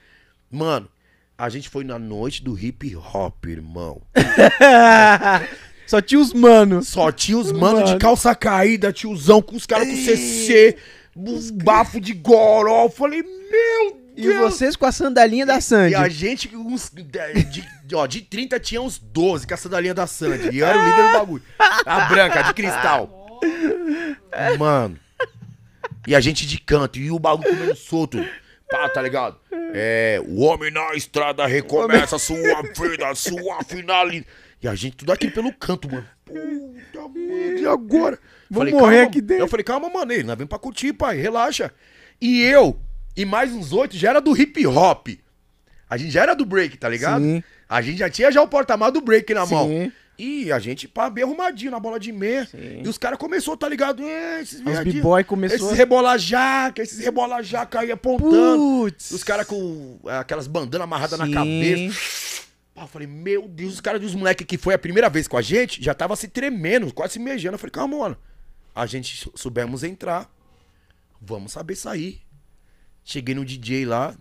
[0.49, 0.89] Mano,
[1.45, 4.03] a gente foi na noite do hip hop, irmão.
[5.87, 6.89] Só tinha os manos.
[6.89, 7.99] Só tinha os manos de Mano.
[7.99, 10.77] calça caída, tiozão, com os caras com CC,
[11.17, 12.85] uns bafo de goró.
[12.85, 14.37] Eu falei, meu E Deus.
[14.39, 15.93] vocês com a sandalinha da Sandy.
[15.93, 19.95] E a gente, uns, de, de- ó, de 30 tinha uns 12 com a sandalinha
[19.95, 20.51] da Sandy.
[20.55, 21.43] E eu era o líder do bagulho.
[21.85, 23.41] A branca, de cristal.
[24.59, 24.97] Mano.
[26.07, 26.99] E a gente de canto.
[27.01, 28.25] E o bagulho comendo solto.
[28.71, 29.39] Pá, tá ligado?
[29.73, 34.27] É, o homem na estrada recomeça sua vida, sua finalidade.
[34.63, 36.07] E a gente tudo aqui pelo canto, mano.
[36.25, 38.19] Puta, mano, e agora?
[38.51, 39.45] Vou morrer calma, aqui dentro.
[39.45, 41.73] Eu falei, calma, mano, aí, nós vem pra curtir, pai, relaxa.
[42.21, 42.79] E eu,
[43.17, 45.09] e mais uns oito, já era do hip hop.
[45.89, 47.23] A gente já era do break, tá ligado?
[47.23, 47.43] Sim.
[47.69, 49.55] A gente já tinha já o porta-malas do break na Sim.
[49.55, 49.93] mão.
[50.23, 52.45] E a gente, pá, bem arrumadinho na bola de meia.
[52.47, 52.83] Sim.
[52.85, 54.03] E os caras começou, tá ligado?
[54.03, 55.69] É, esses Os b-boy começou.
[55.69, 58.59] Esses rebola jaca, esses rebola jaca aí apontando.
[58.59, 59.11] Putz.
[59.13, 62.43] Os caras com é, aquelas bandanas amarradas na cabeça.
[62.75, 65.37] Pá, eu falei, meu Deus, os caras dos moleques que foi a primeira vez com
[65.39, 67.55] a gente já tava se tremendo, quase se mejando.
[67.55, 68.17] Eu falei, calma, mano.
[68.75, 70.31] A gente sou- soubemos entrar.
[71.21, 72.21] Vamos saber sair.
[73.05, 74.15] Cheguei no DJ lá.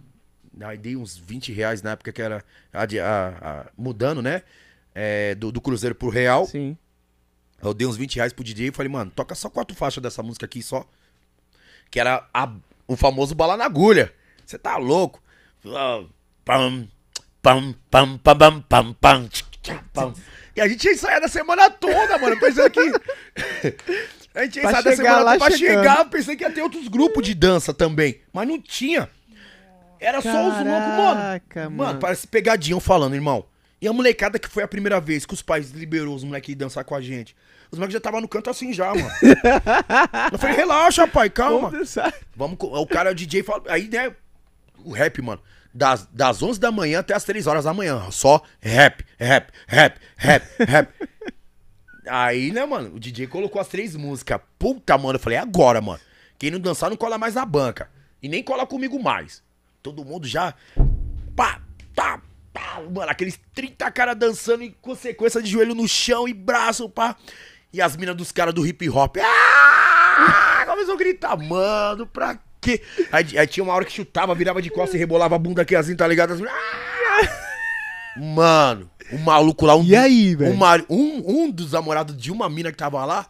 [0.62, 2.86] Aí dei uns 20 reais na época que era a a-
[3.42, 4.42] a- mudando, né?
[5.02, 6.46] É, do, do Cruzeiro pro Real.
[6.46, 6.76] Sim.
[7.62, 10.22] Eu dei uns 20 reais pro DJ e falei, mano, toca só quatro faixas dessa
[10.22, 10.86] música aqui só.
[11.90, 12.52] Que era a-
[12.88, 14.14] o famoso bala na agulha.
[14.46, 15.22] Você tá louco?
[15.66, 16.04] Ah,
[16.44, 16.88] Pam,
[17.42, 19.30] pam, pam, pam, pam, pam, pam,
[19.94, 20.14] pam.
[20.56, 22.80] E a gente ia ensaiar a semana toda, mano, pensando que...
[24.36, 25.80] A gente ia ensaiar da semana toda pra chegando.
[25.84, 28.22] chegar, pensando que ia ter outros grupos de dança também.
[28.32, 29.10] Mas não tinha.
[30.00, 31.16] Era só os loucos, mano.
[31.20, 32.00] Caraca, Mano, mano.
[32.00, 33.46] parece pegadinho falando, irmão.
[33.82, 36.84] E a molecada que foi a primeira vez que os pais liberou os moleques dançar
[36.84, 37.36] com a gente.
[37.72, 39.10] Os moleques já tava no canto assim já, mano.
[40.32, 41.70] eu falei, relaxa, pai, calma.
[41.70, 41.96] Vamos.
[42.36, 44.14] Vamos, o cara, o DJ, fala, aí, né,
[44.84, 45.42] o rap, mano,
[45.74, 50.00] das, das 11 da manhã até as 3 horas da manhã, só rap, rap, rap,
[50.18, 50.90] rap, rap.
[52.10, 54.42] Aí, né, mano, o DJ colocou as três músicas.
[54.58, 56.00] Puta, mano, eu falei, agora, mano.
[56.40, 57.90] Quem não dançar não cola mais na banca.
[58.22, 59.44] E nem cola comigo mais.
[59.84, 60.54] Todo mundo já.
[61.36, 61.62] Pá,
[61.94, 62.22] tá,
[62.54, 62.82] pá.
[62.94, 67.16] Mano, aqueles 30 caras dançando em consequência de joelho no chão e braço, pá.
[67.72, 69.18] E as minas dos caras do hip hop.
[69.22, 70.64] Ah!
[70.66, 72.82] Começou a gritar, mano, pra quê?
[73.12, 75.76] Aí, aí tinha uma hora que chutava, virava de costas e rebolava a bunda aqui
[75.76, 76.34] assim, tá ligado?
[76.34, 80.54] As minas, "Ah!" Mano, o maluco lá, um, E aí, velho?
[80.54, 80.58] um,
[80.90, 83.28] um, um dos namorados de uma mina que tava lá,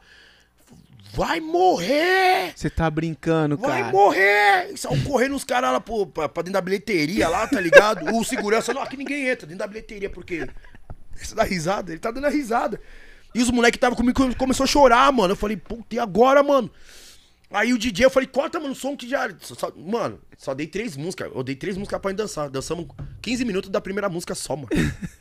[1.13, 2.54] vai morrer!
[2.56, 3.91] Você tá brincando, Vai cara.
[3.91, 4.72] morrer!
[4.74, 8.15] E saiu correndo os caras lá pro, pra, pra dentro da bilheteria lá, tá ligado?
[8.15, 10.48] O segurança, não, aqui ninguém entra dentro da bilheteria, porque.
[11.15, 11.91] Você dá risada?
[11.91, 12.80] Ele tá dando a risada.
[13.36, 15.34] E os moleques que tava comigo come- começou a chorar, mano.
[15.34, 16.72] Eu falei, puta, e agora, mano?
[17.52, 19.30] Aí o DJ, eu falei, corta, mano, o som que já.
[19.41, 21.30] só- só- mano, só dei três músicas.
[21.36, 22.50] Eu dei três músicas pra gente dançar.
[22.50, 22.86] Dançamos
[23.22, 24.69] 15 minutos da primeira música só, mano.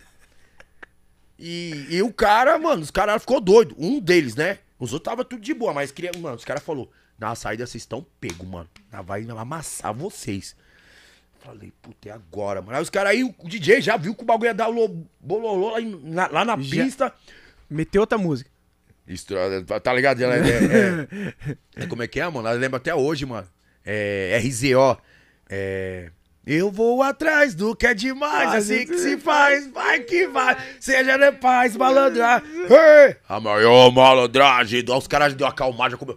[1.40, 3.74] E, e o cara, mano, os caras ficou doido.
[3.78, 4.58] Um deles, né?
[4.78, 6.12] Os outros tava tudo de boa, mas queria.
[6.18, 8.68] Mano, os caras falou: na saída vocês estão pego, mano.
[9.04, 10.54] Vai amassar vocês.
[11.40, 12.76] Falei, puta, é agora, mano.
[12.76, 15.70] Aí os caras aí, o DJ já viu que o bagulho ia dar lo- bololô
[15.70, 17.14] lá, na, lá na Já- pista.
[17.70, 18.50] Meteu outra música.
[19.06, 19.26] Isso,
[19.82, 20.20] tá ligado?
[20.20, 22.46] Ela é, é- é- como é que é, mano?
[22.48, 23.48] Ela lembra até hoje, mano.
[23.84, 24.98] É RZO.
[25.48, 26.10] É.
[26.50, 31.18] Eu vou atrás do que é demais, assim que se faz, vai que vai, seja
[31.18, 32.48] de paz, malandragem.
[32.62, 33.16] Hey!
[33.28, 34.82] A maior malandragem.
[34.88, 36.16] Os caras deu uma calmagem, como.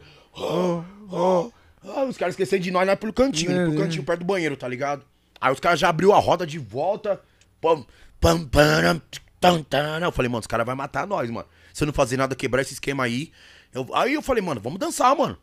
[1.83, 4.69] Ah, os caras esqueceram de nós lá pelo cantinho, pro cantinho perto do banheiro, tá
[4.69, 5.03] ligado?
[5.41, 7.19] Aí os caras já abriu a roda de volta.
[7.59, 7.85] Pam,
[8.21, 9.01] pam, param,
[9.37, 9.99] tam, tam.
[9.99, 11.47] Eu falei, mano, os caras vão matar nós, mano.
[11.73, 13.33] Se eu não fazer nada, quebrar esse esquema aí.
[13.73, 15.37] Eu- aí eu falei, mano, vamos dançar, mano.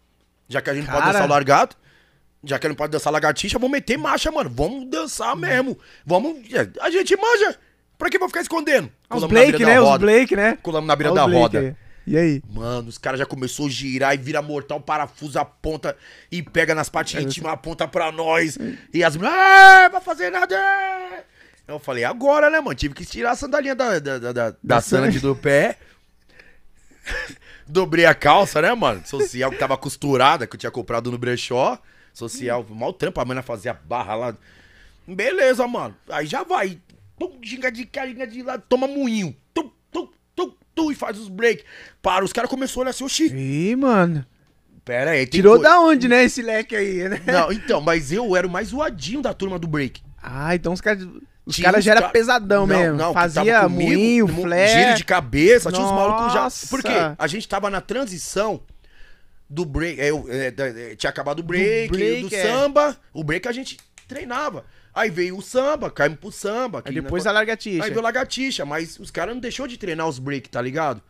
[0.48, 1.12] Já que a gente não pode Cara.
[1.12, 1.76] dançar o largado.
[2.44, 4.48] Já que não pode dançar lagartixa, vamos meter marcha, mano.
[4.48, 5.78] Vamos dançar mesmo.
[6.06, 6.36] Vamos.
[6.80, 7.58] A gente manja.
[7.98, 8.90] Pra que vou ficar escondendo?
[9.10, 9.80] Ah, Os Blake, né?
[9.80, 9.98] Os.
[9.98, 10.56] Blake, né?
[10.62, 11.58] Colamos na beira Ó da Blake roda.
[11.60, 11.74] aí.
[12.06, 12.42] E aí?
[12.48, 15.94] Mano, os caras já começou a girar e vira mortal, parafusa a ponta
[16.32, 18.56] e pega nas partes É, íntimas, aponta pra nós.
[18.94, 20.56] E as mulheres, ah, vai fazer nada.
[21.66, 22.74] Eu falei, agora, né, mano?
[22.74, 25.76] Tive que tirar a sandalinha da, da, da, da, da Sandy do pé.
[27.66, 29.02] Dobrei a calça, né, mano?
[29.04, 31.78] Social que tava costurada, que eu tinha comprado no brechó.
[32.18, 34.36] Social, mal trampo, a mana fazia barra lá.
[35.06, 35.94] Beleza, mano.
[36.08, 36.78] Aí já vai.
[37.18, 39.34] Tum, ginga de cá, ginga de lá, toma moinho.
[39.54, 41.64] Tum, tum, tum, tum, e faz os break.
[42.02, 43.26] Para, os caras começaram a olhar assim, oxi.
[43.32, 44.24] Ih, mano.
[44.84, 47.20] Pera aí, Tirou coi- da onde, né, esse leque aí, né?
[47.26, 50.00] Não, então, mas eu era o mais zoadinho da turma do break.
[50.22, 51.06] Ah, então os caras.
[51.46, 52.96] Os caras já era ca- pesadão Não, mesmo.
[52.98, 54.68] não, Fazia comigo, moinho, mo- flare.
[54.68, 56.42] Giro de cabeça, tinha uns malucos já.
[56.42, 56.66] Nossa.
[56.68, 56.92] Por quê?
[57.16, 58.60] A gente tava na transição
[59.48, 60.00] do break.
[60.00, 62.42] é, é, é, tinha acabado o break, do, break, é.
[62.42, 62.96] samba.
[63.12, 64.64] O break a gente treinava.
[64.94, 66.82] Aí veio o samba, caímos pro samba.
[66.84, 67.84] Aí depois a largatixa.
[67.84, 71.00] Aí veio a lagartixa, mas os caras não deixou de treinar os break, tá ligado?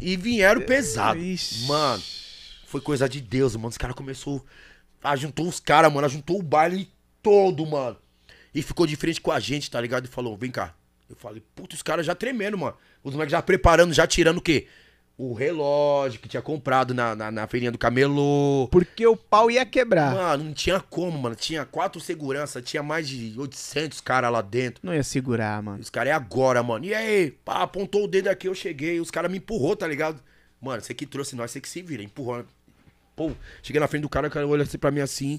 [0.00, 1.18] E vieram pesado.
[1.18, 1.66] Ixi.
[1.66, 2.02] Mano,
[2.66, 3.68] foi coisa de Deus, mano.
[3.68, 4.44] Os caras começou.
[5.02, 6.08] Ah, juntou os caras, mano.
[6.08, 6.90] Juntou o baile
[7.22, 7.96] todo, mano.
[8.54, 10.04] E ficou de frente com a gente, tá ligado?
[10.04, 10.74] E falou, vem cá.
[11.08, 12.76] Eu falei, puta, os caras já tremendo, mano.
[13.02, 14.68] Os moleques já preparando, já tirando o quê?
[15.22, 18.66] O relógio que tinha comprado na, na, na feirinha do camelô.
[18.72, 20.14] Porque o pau ia quebrar.
[20.14, 21.36] Mano, não tinha como, mano.
[21.36, 24.80] Tinha quatro segurança, tinha mais de 800 caras lá dentro.
[24.82, 25.78] Não ia segurar, mano.
[25.78, 26.86] Os caras é agora, mano.
[26.86, 27.32] E aí?
[27.44, 28.98] Pá, apontou o dedo aqui, eu cheguei.
[28.98, 30.22] Os caras me empurrou, tá ligado?
[30.58, 32.02] Mano, você que trouxe nós, você que se vira.
[32.02, 32.42] Empurrou.
[33.14, 35.38] Pô, cheguei na frente do cara, o cara olha assim pra mim assim.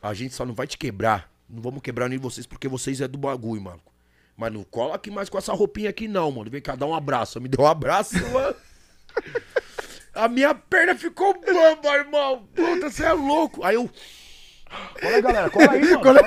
[0.00, 1.30] A gente só não vai te quebrar.
[1.46, 3.82] Não vamos quebrar nem vocês, porque vocês é do bagulho, mano.
[4.34, 6.50] Mas não cola aqui mais com essa roupinha aqui, não, mano.
[6.50, 7.38] Vem cá, dá um abraço.
[7.38, 8.56] Me deu um abraço, mano.
[10.14, 12.46] A minha perna ficou bamba, irmão.
[12.54, 13.64] Puta, você é louco.
[13.64, 13.90] Aí eu.
[15.00, 15.50] Cola aí, galera.
[15.50, 16.00] Cola aí, mano.
[16.00, 16.20] Cola,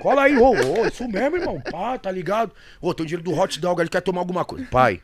[0.00, 0.36] cola aí.
[0.36, 1.60] Ô, ô, isso mesmo, irmão.
[1.60, 2.52] Pá, tá ligado?
[2.80, 4.64] Ô, tem o dinheiro do hot dog, ele quer tomar alguma coisa.
[4.70, 5.02] Pai.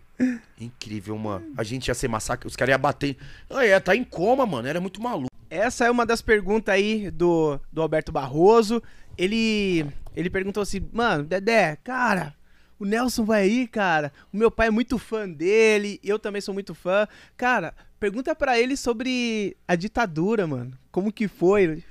[0.60, 1.52] Incrível, mano.
[1.56, 2.46] A gente ia ser massacre.
[2.46, 3.16] Os caras iam bater.
[3.50, 4.68] Ah, é, tá em coma, mano.
[4.68, 5.30] Era muito maluco.
[5.50, 8.80] Essa é uma das perguntas aí do, do Alberto Barroso.
[9.18, 12.34] Ele, ele perguntou assim, mano, Dedé, cara,
[12.82, 14.12] o Nelson vai aí, cara.
[14.32, 17.06] O meu pai é muito fã dele, eu também sou muito fã.
[17.36, 20.76] Cara, pergunta pra ele sobre a ditadura, mano.
[20.90, 21.84] Como que foi?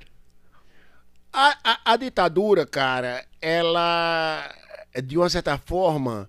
[1.32, 4.54] A, a- a ditadura, cara, ela,
[5.02, 6.28] de uma certa forma,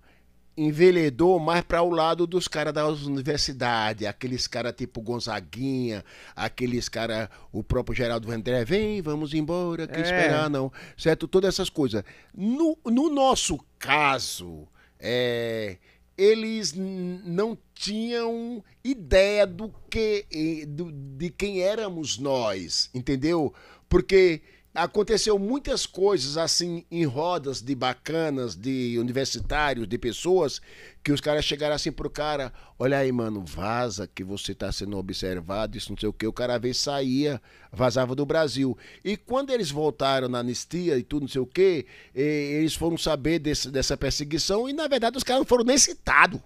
[0.55, 6.03] enveredou mais para o lado dos caras das universidades, aqueles caras tipo Gonzaguinha,
[6.35, 10.01] aqueles caras, o próprio Geraldo Vandré, vem, vamos embora, que É.
[10.01, 11.27] esperar não, certo?
[11.27, 12.03] Todas essas coisas.
[12.35, 14.67] No, no nosso caso,
[14.99, 15.77] é,
[16.17, 23.53] eles não tinham ideia do que do- de quem éramos nós, entendeu?
[23.89, 24.41] Porque
[24.73, 30.59] aconteceu muitas coisas assim em rodas de bacanas, de universitários, de pessoas
[31.03, 34.97] que os caras chegaram assim pro cara, olha aí, mano, vaza que você tá sendo
[34.97, 38.77] observado, isso não sei o que, o cara vezes saía, vazava do Brasil.
[39.03, 43.39] E quando eles voltaram na anistia e tudo, não sei o que, eles foram saber
[43.39, 46.39] desse- dessa perseguição e na verdade os caras não foram nem citados.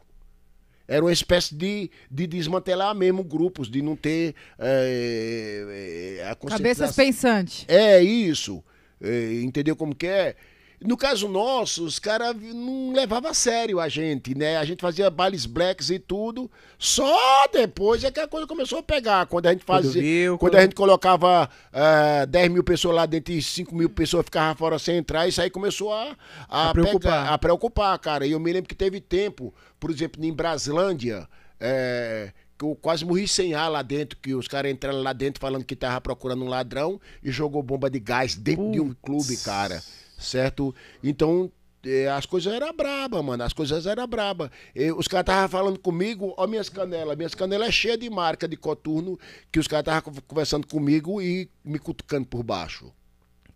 [0.87, 6.95] Era uma espécie de, de desmantelar mesmo grupos, de não ter é, é, a Cabeças
[6.95, 7.65] pensantes.
[7.67, 8.63] É isso.
[9.01, 10.35] É, entendeu como que é?
[10.79, 14.57] No caso nosso, os caras não levavam a sério a gente, né?
[14.57, 16.49] A gente fazia bailes blacks e tudo.
[16.77, 19.25] Só depois é que a coisa começou a pegar.
[19.25, 19.99] Quando a gente fazia.
[19.99, 23.89] viu, quando quando- a gente colocava ah, 10 mil pessoas lá dentro e 5 mil
[23.89, 26.15] pessoas ficavam fora sem entrar, isso aí começou a,
[26.47, 26.99] a, A preocupar.
[27.01, 28.27] pegar- a preocupar, cara.
[28.27, 31.27] E eu me lembro que teve tempo, por exemplo, em Braslândia,
[31.59, 35.41] é, que eu quase morri sem ar lá dentro, que os caras entraram lá dentro
[35.41, 39.37] falando que tava procurando um ladrão e jogou bomba de gás dentro de um clube,
[39.37, 39.81] cara.
[40.17, 40.73] Certo?
[41.03, 41.51] Então,
[41.85, 43.43] eh, as coisas eram braba, mano.
[43.43, 44.51] As coisas eram braba.
[44.97, 47.15] Os caras estavam falando comigo, ó minhas canelas.
[47.15, 49.17] Minhas canelas é cheia de marca de coturno,
[49.51, 52.91] que os caras estavam conversando comigo e me cutucando por baixo.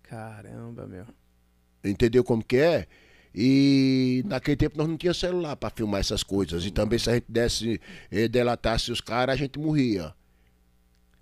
[0.03, 1.05] Caramba, meu.
[1.83, 2.87] Entendeu como que é?
[3.33, 6.65] E naquele tempo nós não tinha celular para filmar essas coisas.
[6.65, 7.79] E também se a gente desse,
[8.11, 10.13] eh, delatasse os caras, a gente morria.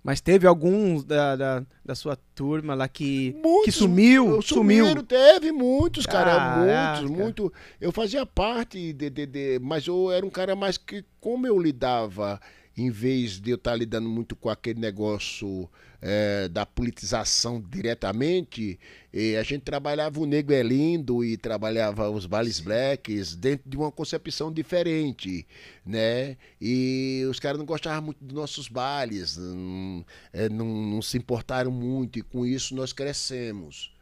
[0.02, 4.84] Mas teve alguns da, da, da sua turma lá que, Muitos, que sumiu, sumiu.
[4.86, 7.00] Sumiram, teve muitos, cara, Caraca.
[7.02, 7.52] muitos, muito.
[7.78, 11.58] Eu fazia parte de, de, de- mas eu era um cara mais que como eu
[11.58, 12.40] lidava,
[12.76, 15.68] em vez de eu estar lidando muito com aquele negócio
[16.02, 18.78] eh, da politização diretamente,
[19.12, 23.76] eh, a gente trabalhava o Negro é Lindo e trabalhava os Bailes Blacks dentro de
[23.76, 25.46] uma concepção diferente,
[25.84, 26.36] né?
[26.60, 31.70] E os caras não gostavam muito dos nossos bailes, não, eh, não, não se importaram
[31.70, 33.92] muito e com isso nós crescemos.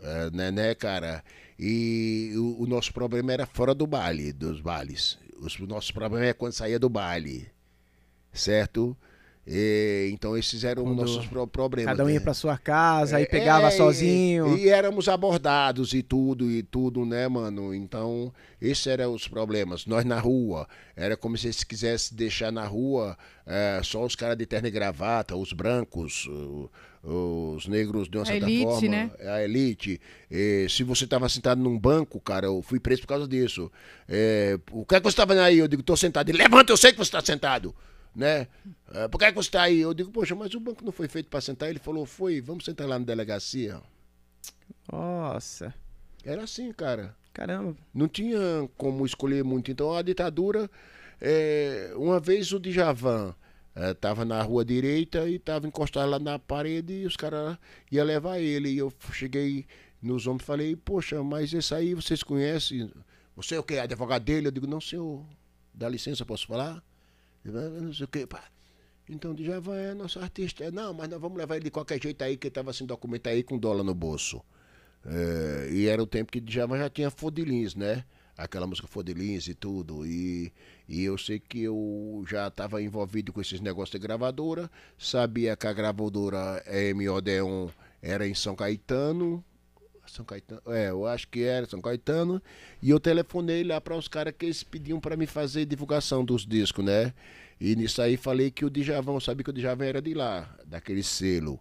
[0.00, 1.24] É, né, né, cara?
[1.58, 5.18] E o, o nosso problema era fora do baile, dos bailes.
[5.38, 7.48] Os- O nosso problema é quando saía do baile,
[8.32, 8.96] certo?
[9.46, 11.92] E, então esses eram Quando os nossos pro- problemas.
[11.92, 12.20] Cada um ia né?
[12.20, 14.56] pra sua casa, aí pegava É, sozinho.
[14.56, 17.74] E, e éramos abordados e tudo, e tudo, né, mano?
[17.74, 19.84] Então, esses eram os problemas.
[19.86, 24.38] Nós na rua, era como se eles quisessem deixar na rua é, só os caras
[24.38, 26.70] de terno e gravata, os brancos, o-
[27.06, 28.88] os negros de uma A certa elite, forma.
[28.88, 29.10] né?
[29.26, 30.00] A elite.
[30.30, 33.70] E se você estava sentado num banco, cara, eu fui preso por causa disso.
[34.08, 35.58] É, o que é que você estava aí?
[35.58, 36.30] Eu digo, tô sentado.
[36.30, 37.74] Ele, levanta, eu sei que você está sentado.
[38.14, 38.46] Né?
[38.92, 39.80] É, por que, é que você está aí?
[39.80, 41.68] Eu digo, poxa, mas o banco não foi feito para sentar.
[41.68, 43.80] Ele falou, foi, vamos sentar lá na delegacia.
[44.90, 45.74] Nossa,
[46.24, 47.14] Era assim, cara.
[47.32, 47.76] caramba.
[47.92, 48.38] Não tinha
[48.76, 49.70] como escolher muito.
[49.70, 50.70] Então a ditadura.
[51.20, 53.34] é, uma vez o Djavan
[53.92, 57.58] estava na rua direita e estava encostado lá na parede e os caras
[57.90, 58.70] iam levar ele.
[58.70, 59.66] E eu cheguei
[60.00, 62.90] nos homens e falei, poxa, mas esse aí vocês conhecem?
[63.36, 63.78] Você é o que?
[63.78, 64.46] Advogado dele?
[64.48, 65.24] Eu digo, não, senhor,
[65.72, 66.82] dá licença, posso falar?
[67.46, 68.44] "Ah, Não sei o que, pá.
[69.08, 70.70] Então Djavan é nosso artista.
[70.70, 73.26] Não, mas nós vamos levar ele de qualquer jeito aí, que ele estava sem documento
[73.28, 74.42] aí com dólar no bolso.
[75.04, 78.04] É, e era o tempo que Djavan já tinha Fodilins, né?
[78.36, 80.06] Aquela música Fodilins e tudo.
[80.06, 80.52] E,
[80.88, 84.70] e eu sei que eu já estava envolvido com esses negócios de gravadora.
[84.98, 87.68] Sabia que a gravadora EM Odeon
[88.02, 89.44] era em São Caetano.
[90.06, 92.42] São Caetano, é, eu acho que era São Caetano.
[92.82, 96.46] E eu telefonei lá para os caras que eles pediam para me fazer divulgação dos
[96.46, 97.12] discos, né?
[97.60, 100.54] E nisso aí falei que o Djavan, eu sabia que o Djavan era de lá,
[100.66, 101.60] daquele selo.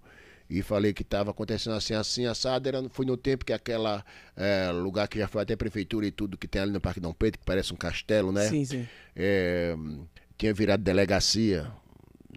[0.49, 2.67] E falei que estava acontecendo assim, assim, assado.
[2.67, 4.03] Era, foi no tempo que aquela
[4.36, 7.13] é, lugar que já foi até prefeitura e tudo, que tem ali no Parque Dom
[7.13, 8.47] Pedro, que parece um castelo, né?
[8.49, 8.88] Sim, sim.
[9.15, 9.75] é,
[10.38, 11.71] tinha virado delegacia,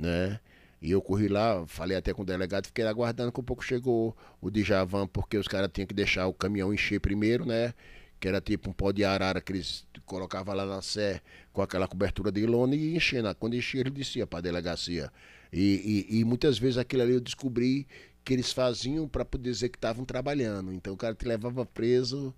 [0.00, 0.40] né?
[0.86, 4.16] E eu corri lá, falei até com o delegado, fiquei aguardando que um pouco chegou
[4.40, 7.74] o Djavan, porque os caras tinham que deixar o caminhão encher primeiro, né?
[8.20, 11.22] Que era tipo um pó de arara que eles colocavam lá na sé
[11.52, 13.34] com aquela cobertura de lona e enchendo.
[13.34, 15.10] Quando enchia, ele descia para a delegacia.
[15.52, 17.84] E, e, e muitas vezes aquilo ali eu descobri
[18.24, 20.72] que eles faziam para poder dizer que estavam trabalhando.
[20.72, 22.32] Então o cara te levava preso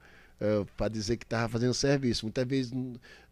[0.77, 2.25] para dizer que estava fazendo serviço.
[2.25, 2.73] Muitas vezes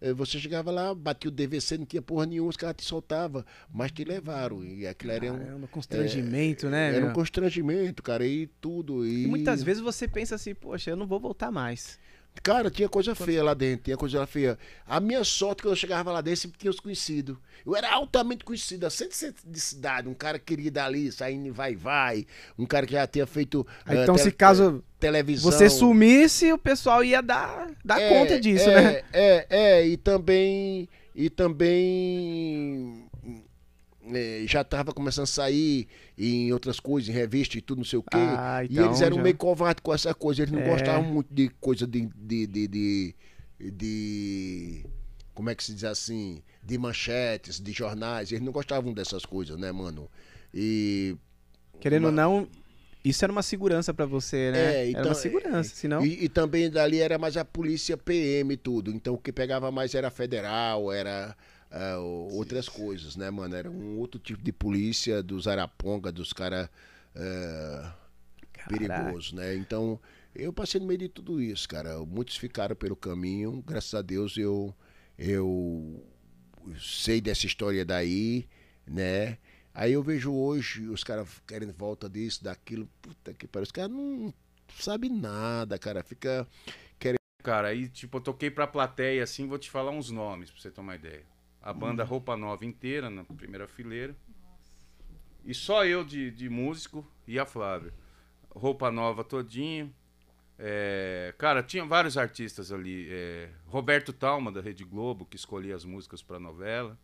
[0.01, 3.45] eh, você chegava lá, batia o DVC, não tinha porra nenhuma, os caras te soltavam,
[3.73, 4.65] mas te levaram.
[4.65, 6.89] E aquilo era um, Caramba, constrangimento, né?
[6.95, 7.15] era um meu?
[7.15, 9.07] constrangimento, cara, e tudo.
[9.07, 11.99] E, E muitas vezes você pensa assim, poxa, eu não vou voltar mais.
[12.43, 14.59] Cara, tinha coisa feia lá dentro, tinha coisa feia.
[14.87, 17.37] A minha sorte quando eu chegava lá dentro, sempre tinha os conhecidos.
[17.65, 20.09] Eu era altamente conhecido, a 100% de cidade.
[20.09, 22.27] Um cara querido ali, saindo vai vai.
[22.59, 23.67] Um cara que já tinha feito.
[23.85, 25.51] Aí, eh, então, se caso televisão.
[25.51, 29.03] você sumisse, o pessoal ia dar, dar É, conta disso, é, né?
[29.13, 30.89] É, é, e também.
[31.15, 33.06] E também.
[34.15, 37.99] É, já estava começando a sair em outras coisas, em revista e tudo, não sei
[37.99, 38.17] o quê.
[38.17, 40.43] Ah, e então eles eram já- meio covardes com essa coisa.
[40.43, 40.69] Eles não É.
[40.69, 43.15] gostavam muito de coisa de, de, de, de,
[43.61, 44.85] de-
[45.35, 46.43] Como é que se diz assim?
[46.63, 48.33] De manchetes, de jornais.
[48.33, 50.09] Eles não gostavam dessas coisas, né, mano?
[50.55, 51.17] E
[51.81, 52.49] Querendo ou uma- não,
[53.05, 54.59] isso era uma segurança pra você, né?
[54.59, 56.05] É, era então, uma segurança, senão...
[56.05, 58.91] E, e também dali era mais a polícia PM e tudo.
[58.91, 61.37] Então o que pegava mais era federal, era
[61.99, 63.55] o- outras coisas, né, mano?
[63.55, 66.69] Era um outro tipo de polícia dos Araponga, dos caras
[68.69, 69.55] perigosos, né?
[69.57, 70.01] Então
[70.35, 71.99] eu passei no meio de tudo isso, cara.
[72.05, 73.63] Muitos ficaram pelo caminho.
[73.67, 74.75] Graças a Deus eu,
[75.19, 76.05] eu
[76.79, 78.47] sei dessa história daí,
[78.87, 79.39] né?
[79.75, 82.89] Aí eu vejo hoje os caras querendo volta disso, daquilo.
[83.03, 83.65] Puta que pariu.
[83.65, 84.33] Os caras não
[84.79, 86.03] sabem nada, cara.
[86.03, 86.47] Fica.
[87.43, 90.69] Cara, aí, tipo, eu toquei pra plateia, assim, vou te falar uns nomes, pra você
[90.69, 91.23] ter uma ideia.
[91.67, 92.07] A banda Hum.
[92.07, 94.15] Roupa Nova inteira, na primeira fileira.
[95.45, 97.93] E só eu de, de músico e a Flávia.
[98.49, 99.93] Roupa Nova todinho.
[100.57, 103.09] É, cara, tinha vários artistas ali.
[103.11, 106.97] é, Roberto Talma, da Rede Globo, que escolhia as músicas pra novela.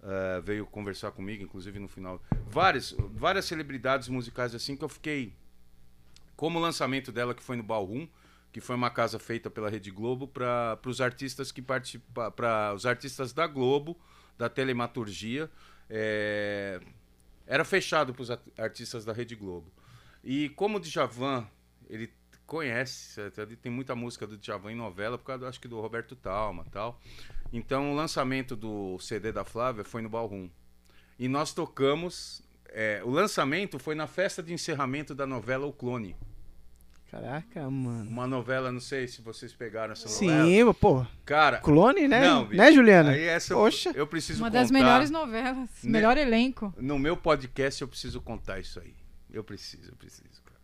[0.00, 2.22] É, veio conversar comigo, inclusive no final.
[2.46, 5.34] Várias, várias celebridades musicais assim que eu fiquei.
[6.36, 8.06] Como o lançamento dela, que foi no Ballroom,
[8.52, 12.84] que foi uma casa feita pela Rede Globo para os artistas que participa, para os
[12.84, 13.98] artistas da Globo,
[14.36, 15.50] da telematurgia,
[15.88, 16.78] é,
[17.46, 19.72] era fechado para os artistas da Rede Globo.
[20.22, 21.48] E como o Djavan,
[21.88, 22.12] ele
[22.46, 26.14] conhece, ele tem muita música do Djavan em novela, por causa, acho que do Roberto
[26.14, 27.00] Talma tal.
[27.52, 30.50] Então o lançamento do CD da Flávia foi no Ballroom.
[31.18, 36.14] E nós tocamos, é, o lançamento foi na festa de encerramento da novela O Clone.
[37.12, 38.08] Caraca, mano.
[38.08, 40.72] Uma novela, não sei se vocês pegaram essa Sim, novela.
[40.72, 41.06] pô.
[41.26, 42.22] Cara, Clone, né?
[42.26, 42.56] Não, bicho.
[42.56, 43.10] né, Juliana?
[43.10, 43.90] aí essa eu- Poxa.
[43.94, 44.60] eu preciso Uma contar.
[44.60, 45.68] das melhores novelas.
[45.84, 45.90] Né?
[45.90, 46.72] Melhor elenco.
[46.78, 48.94] No meu podcast eu preciso contar isso aí.
[49.30, 50.58] Eu preciso, eu preciso, cara.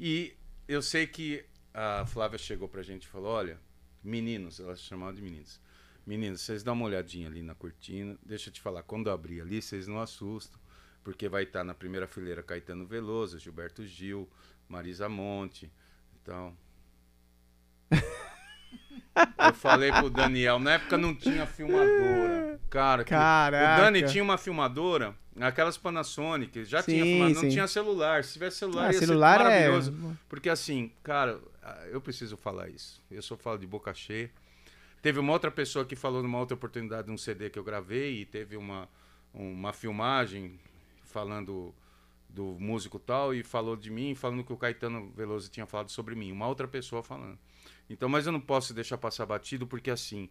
[0.00, 0.34] E
[0.66, 3.56] eu sei que a Flávia chegou pra gente e falou: olha,
[4.02, 5.60] meninos, ela se chamava de meninos.
[6.04, 8.16] Meninos, vocês dão uma olhadinha ali na cortina.
[8.26, 10.58] Deixa eu te falar, quando eu abrir ali, vocês não assustam,
[11.08, 14.28] porque vai estar na primeira fileira Caetano Veloso, Gilberto Gil,
[14.68, 15.72] Marisa Monte.
[16.20, 16.54] Então.
[19.38, 22.60] Eu falei pro Daniel, na época não tinha filmadora.
[22.68, 23.80] Cara, Caraca.
[23.80, 28.22] o Dani tinha uma filmadora, aquelas Panasonic, já tinha Sim, filmadora, não tinha celular.
[28.22, 30.18] Se tivesse celular, Ah, ia celular ser é- maravilhoso.
[30.28, 31.40] Porque assim, cara,
[31.90, 33.02] eu preciso falar isso.
[33.10, 34.30] Eu só falo de boca cheia.
[35.00, 38.26] Teve uma outra pessoa que falou numa outra oportunidade num CD que eu gravei e
[38.26, 38.86] teve uma,
[39.32, 40.60] uma filmagem
[41.08, 41.74] falando
[42.28, 46.14] do músico tal e falou de mim, falando que o Caetano Veloso tinha falado sobre
[46.14, 46.30] mim.
[46.30, 47.38] Uma outra pessoa falando.
[47.88, 50.28] Então, mas eu não posso deixar passar batido porque assim,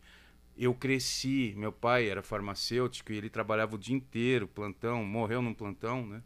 [0.57, 5.53] eu cresci, meu pai era farmacêutico e ele trabalhava o dia inteiro, plantão, morreu num
[5.53, 6.23] plantão, né?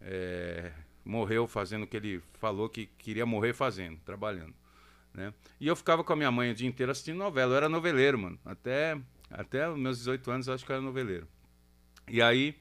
[0.00, 0.72] É,
[1.04, 4.54] morreu fazendo o que ele falou que queria morrer fazendo, trabalhando.
[5.14, 5.32] Né?
[5.58, 7.54] E eu ficava com a minha mãe o dia inteiro assistindo novela.
[7.54, 8.38] Eu era noveleiro, mano.
[8.44, 11.26] Até, até meus 18 anos eu acho que eu era noveleiro.
[12.08, 12.54] E aí,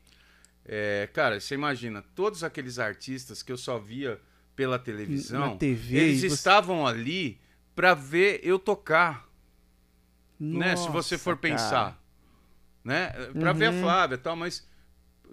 [0.66, 4.20] é, cara, você imagina, todos aqueles artistas que eu só via
[4.55, 7.39] pela televisão, Na TV, eles você- estavam ali
[7.76, 9.26] pra ver eu tocar
[10.39, 10.76] né?
[10.76, 11.53] Se você Nossa, for cara.
[11.53, 12.03] pensar,
[12.84, 13.09] né?
[13.39, 13.82] Pra ver a Uhum.
[13.82, 14.68] Flávia e tal, mas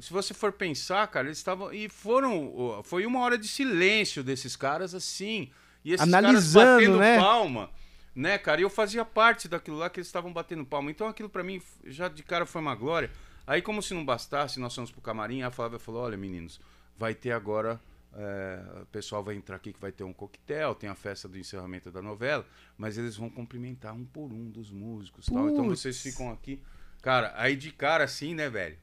[0.01, 4.55] se você for pensar, cara, eles estavam e foram, foi uma hora de silêncio desses
[4.55, 5.51] caras assim,
[5.85, 7.17] e esses Analisando, caras batendo né?
[7.19, 7.71] palma,
[8.15, 8.61] né, cara?
[8.61, 10.91] E eu fazia parte daquilo lá que eles estavam batendo palma.
[10.91, 13.11] Então aquilo pra mim já de cara foi uma glória.
[13.47, 16.61] Aí como se não bastasse, nós fomos pro camarim, a Flávia falou: "Olha, meninos,
[16.97, 17.81] vai ter agora
[18.15, 21.39] é, o pessoal vai entrar aqui que vai ter um coquetel, tem a festa do
[21.39, 22.45] encerramento da novela,
[22.77, 25.49] mas eles vão cumprimentar um por um dos músicos, tal.
[25.49, 26.63] Então vocês ficam aqui.
[27.01, 28.77] Cara, aí de cara assim, né, velho?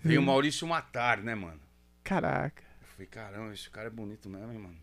[0.00, 0.24] Veio Hum.
[0.24, 1.60] o Maurício Matar, né, mano?
[2.02, 2.64] Caraca.
[2.80, 4.76] Eu falei, caramba, esse cara é bonito mesmo, hein, mano?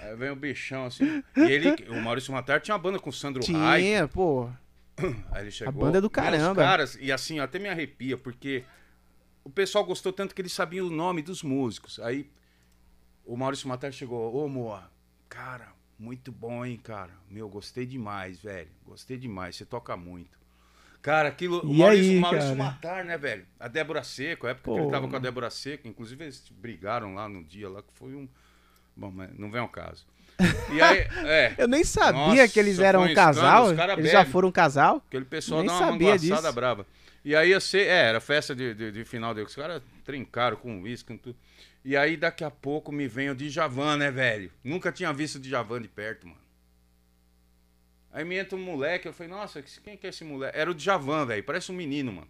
[0.00, 1.22] Aí vem o bichão assim.
[1.36, 3.84] E ele, o Maurício Matar tinha uma banda com o Sandro Reich.
[3.84, 4.50] Tinha, pô.
[5.32, 5.72] Aí ele chegou.
[5.72, 6.54] banda é do e caramba.
[6.62, 8.64] caras, e assim, até me arrepia, porque
[9.42, 11.98] o pessoal gostou tanto que eles sabiam o nome dos músicos.
[12.00, 12.30] Aí
[13.24, 14.90] o Maurício Matar chegou, ô Moa,
[15.28, 17.12] cara, muito bom, hein, cara.
[17.28, 18.70] Meu, gostei demais, velho.
[18.84, 20.38] Gostei demais, você toca muito.
[21.02, 21.66] Cara, aquilo.
[21.66, 22.56] O E Maurício, aí, o Maurício?
[22.56, 23.46] Matar, né, velho?
[23.60, 24.82] A Débora Seco, a época que Pô.
[24.84, 28.14] ele tava com a Débora Seco, inclusive eles brigaram lá no dia lá, que foi
[28.14, 28.26] um.
[28.96, 30.06] Bom, mas não vem ao caso.
[30.72, 31.54] E aí, é.
[31.56, 33.68] Eu nem sabia Nossa, que eles eram um casal.
[33.68, 34.32] Eles já bebem.
[34.32, 35.02] foram um casal.
[35.06, 36.52] Aquele pessoal Nem dá uma sabia disso.
[36.52, 36.86] brava.
[37.24, 40.82] E aí sei, é, era festa de, de, de final de os caras trincaram com
[40.82, 41.36] uísque, com tudo.
[41.84, 44.50] E aí daqui a pouco me vem o Djavan, né, velho?
[44.62, 46.40] Nunca tinha visto o Djavan de perto, mano.
[48.12, 50.56] Aí me entra um moleque, eu falei, nossa, quem que é esse moleque?
[50.56, 52.28] Era o Djavan, velho, parece um menino, mano.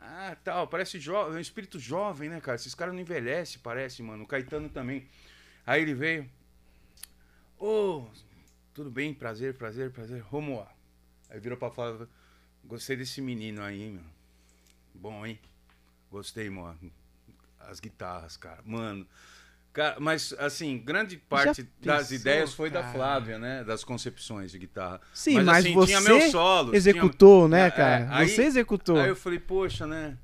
[0.00, 2.56] Ah, tal, parece jovem, um espírito jovem, né, cara?
[2.56, 4.24] Esses caras não envelhecem, parece, mano.
[4.24, 5.06] O Caetano também.
[5.66, 6.28] Aí ele veio.
[7.64, 8.02] Ô,
[8.74, 9.14] tudo bem?
[9.14, 10.20] Prazer, prazer, prazer.
[10.20, 10.66] Romuá.
[11.30, 12.08] Aí virou pra falar,
[12.64, 14.02] gostei desse menino aí, meu.
[14.92, 15.38] Bom, hein?
[16.10, 16.76] Gostei, mano.
[17.60, 18.58] As guitarras, cara.
[18.64, 19.06] Mano.
[19.72, 22.92] Cara, mas, assim, grande parte das pensou, ideias foi da cara?
[22.94, 23.62] Flávia, né?
[23.62, 25.00] Das concepções de guitarra.
[25.14, 26.74] Sim, mas, assim, você tinha meus solos.
[26.74, 28.08] executou, tinha- né, É, cara?
[28.16, 28.98] aí- você executou.
[28.98, 30.18] Aí eu falei, poxa, né?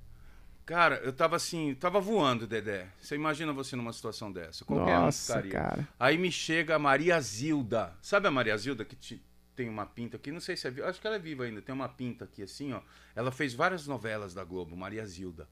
[0.69, 2.89] Cara, eu tava assim, tava voando, Dedé.
[3.01, 4.66] Você imagina você numa situação dessa.
[4.66, 5.89] Qualquer um Nossa, cara.
[5.99, 7.97] Aí me chega a Maria Zilda.
[8.03, 9.23] Sabe a Maria Zilda que te-
[9.57, 10.31] tem uma pinta aqui?
[10.31, 10.87] Não sei se é viva.
[10.91, 11.62] Acho que ela é viva ainda.
[11.62, 12.83] Tem uma pinta aqui assim, ó.
[13.16, 15.49] Ela fez várias novelas da Globo, Maria Zilda.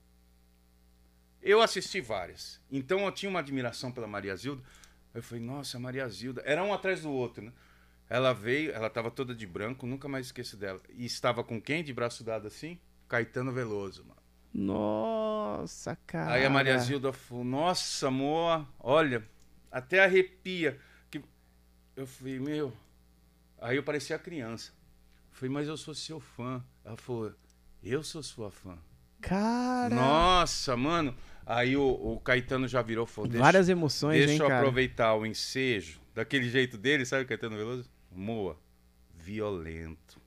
[1.41, 2.61] Eu assisti várias.
[2.71, 4.63] Então eu tinha uma admiração pela Maria Zilda.
[5.15, 6.43] Eu falei, nossa, Maria Zilda.
[6.45, 7.53] Era um atrás do outro, né?
[8.07, 10.79] Ela veio, ela tava toda de branco, nunca mais esqueço dela.
[10.91, 12.79] E estava com quem de braço dado assim?
[13.09, 14.16] Caetano Veloso, mano.
[14.59, 16.33] Nossa, cara.
[16.33, 19.23] Aí a Maria Zilda falou, nossa, amor, olha,
[19.71, 20.79] até arrepia.
[21.11, 21.21] Que...
[21.95, 22.73] Eu falei, meu.
[23.61, 24.73] Aí eu parecia criança.
[25.31, 26.65] Eu falei, mas eu sou seu fã.
[26.83, 27.35] Ela falou,
[27.83, 28.79] eu sou sua fã.
[29.21, 29.95] Cara.
[29.95, 31.15] Nossa, mano.
[31.45, 34.61] Aí o, o Caetano já virou falou, deixa, Várias emoções, deixa hein, eu cara?
[34.61, 37.91] aproveitar o ensejo daquele jeito dele, sabe, Caetano Veloso?
[38.11, 38.59] Moa,
[39.15, 40.19] violento.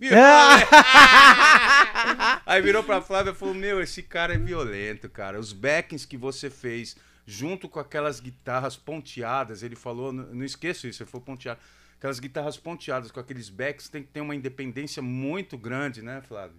[2.46, 5.38] Aí virou pra Flávia e falou: Meu, esse cara é violento, cara.
[5.38, 11.02] Os backings que você fez, junto com aquelas guitarras ponteadas, ele falou, não, esqueço isso,
[11.02, 11.60] ele falou ponteado.
[11.96, 16.58] Aquelas guitarras ponteadas com aqueles backs tem que ter uma independência muito grande, né, Flávio?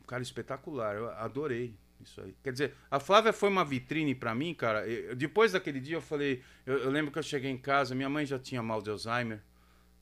[0.00, 2.36] Um cara espetacular, eu adorei isso aí.
[2.44, 4.86] Quer dizer, a Flávia foi uma vitrine pra mim, cara.
[4.86, 8.08] Eu- depois daquele dia eu falei, eu, eu lembro que eu cheguei em casa, minha
[8.08, 9.42] mãe já tinha mal de Alzheimer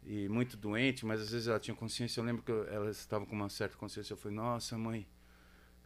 [0.06, 2.20] e muito doente, mas às vezes ela tinha consciência.
[2.20, 4.12] Eu lembro que eu- ela estava com uma certa consciência.
[4.12, 5.06] Eu falei, nossa, mãe,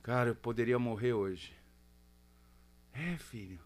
[0.02, 1.52] cara, eu poderia morrer hoje.
[2.92, 3.60] É, filho.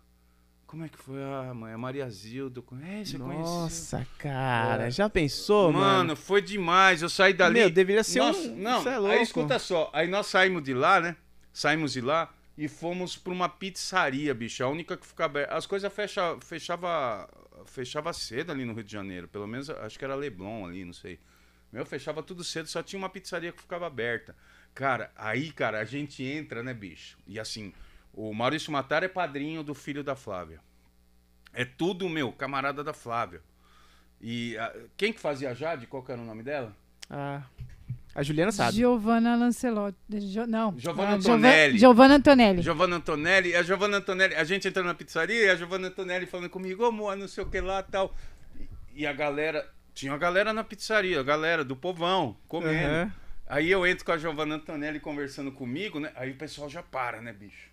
[0.66, 1.72] Como é que foi a mãe?
[1.74, 2.64] A Maria Zildo.
[2.82, 3.44] É, você conheceu?
[3.44, 4.86] Nossa, cara.
[4.86, 4.90] É.
[4.90, 6.16] Já pensou, mano, mano?
[6.16, 7.02] foi demais.
[7.02, 7.60] Eu saí dali.
[7.60, 8.56] Meu, deveria ser Nossa, um.
[8.56, 9.90] Não, é aí escuta só.
[9.92, 11.14] Aí nós saímos de lá, né?
[11.52, 14.64] Saímos de lá e fomos pra uma pizzaria, bicho.
[14.64, 15.54] A única que ficava aberta.
[15.54, 17.28] As coisas fecha, fechava,
[17.66, 19.28] fechava cedo ali no Rio de Janeiro.
[19.28, 21.18] Pelo menos acho que era Leblon ali, não sei.
[21.72, 24.36] Meu, fechava tudo cedo, só tinha uma pizzaria que ficava aberta.
[24.74, 27.18] Cara, aí, cara, a gente entra, né, bicho?
[27.26, 27.72] E assim,
[28.12, 30.60] o Maurício Matar é padrinho do filho da Flávia.
[31.52, 33.42] É tudo, meu, camarada da Flávia.
[34.20, 35.86] E ah, quem que fazia a Jade?
[35.86, 36.74] Qual que era o nome dela?
[37.08, 37.42] Ah,
[38.14, 38.76] a Juliana sabe.
[38.76, 39.96] Giovanna Lancelotti.
[40.32, 40.74] Jo- não.
[40.76, 41.78] Giovanna Ah, Antonelli.
[41.78, 42.62] Giovanna Antonelli.
[42.62, 46.50] Giovanna Antonelli, a Giovanna Antonelli, a gente entrando na pizzaria e a Giovanna Antonelli falando
[46.50, 48.14] comigo, ô moa, não sei o que lá tal.
[48.94, 52.74] E, a galera, tinha uma galera na pizzaria, a galera do povão, comendo.
[52.86, 53.12] Aham.
[53.48, 56.10] Aí eu entro com a Giovanna Antonelli conversando comigo, né?
[56.14, 57.71] Aí o pessoal já para, né, bicho?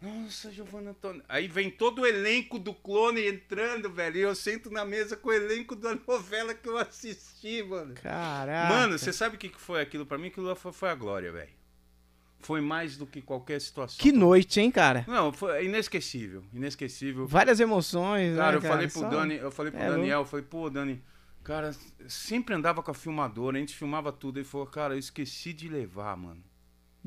[0.00, 1.24] Nossa, Giovanna Antonelli.
[1.28, 4.16] Aí vem todo o elenco do clone entrando, velho.
[4.16, 7.94] E eu sento na mesa com o elenco da novela que eu assisti, mano.
[7.94, 8.74] Caraca.
[8.74, 10.28] Mano, você sabe o que foi aquilo pra mim?
[10.28, 11.50] Aquilo lá foi, foi a glória, velho.
[12.40, 13.98] Foi mais do que qualquer situação.
[13.98, 15.04] Que noite, hein, cara?
[15.08, 16.44] Não, foi inesquecível.
[16.52, 17.26] Inesquecível.
[17.26, 20.24] Várias emoções, Cara, né, eu falei pro Só- Dani, eu falei pro É Daniel, eu
[20.26, 21.02] falei, pô, Dani,
[21.42, 21.74] cara,
[22.06, 24.38] sempre andava com a filmadora, a gente filmava tudo.
[24.38, 26.44] Ele falou, cara, eu esqueci de levar, mano.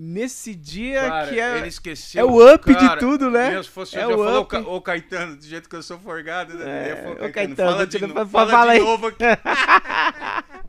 [0.02, 1.58] Nesse dia Cara, que é.
[1.58, 2.22] ele esqueceu.
[2.22, 3.62] é o up de cara, tudo, né?
[3.62, 6.54] Se fosse É eu já o falou, ô Caetano, do jeito que eu sou forgado,
[6.54, 6.88] né?
[6.88, 9.24] É, Eu falei, ô, Caetano, fala de, no- fala fala de novo aqui.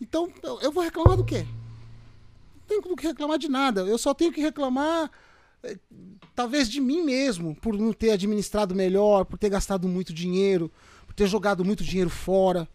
[0.00, 0.30] Então,
[0.62, 1.44] eu- vou reclamar do quê?
[2.68, 3.82] Não tenho que reclamar de nada.
[3.82, 5.10] Eu só tenho que reclamar,
[5.62, 5.76] eh,
[6.34, 10.70] talvez, de mim mesmo, por não ter administrado melhor, por ter gastado muito dinheiro,
[11.06, 12.68] por ter jogado muito dinheiro fora.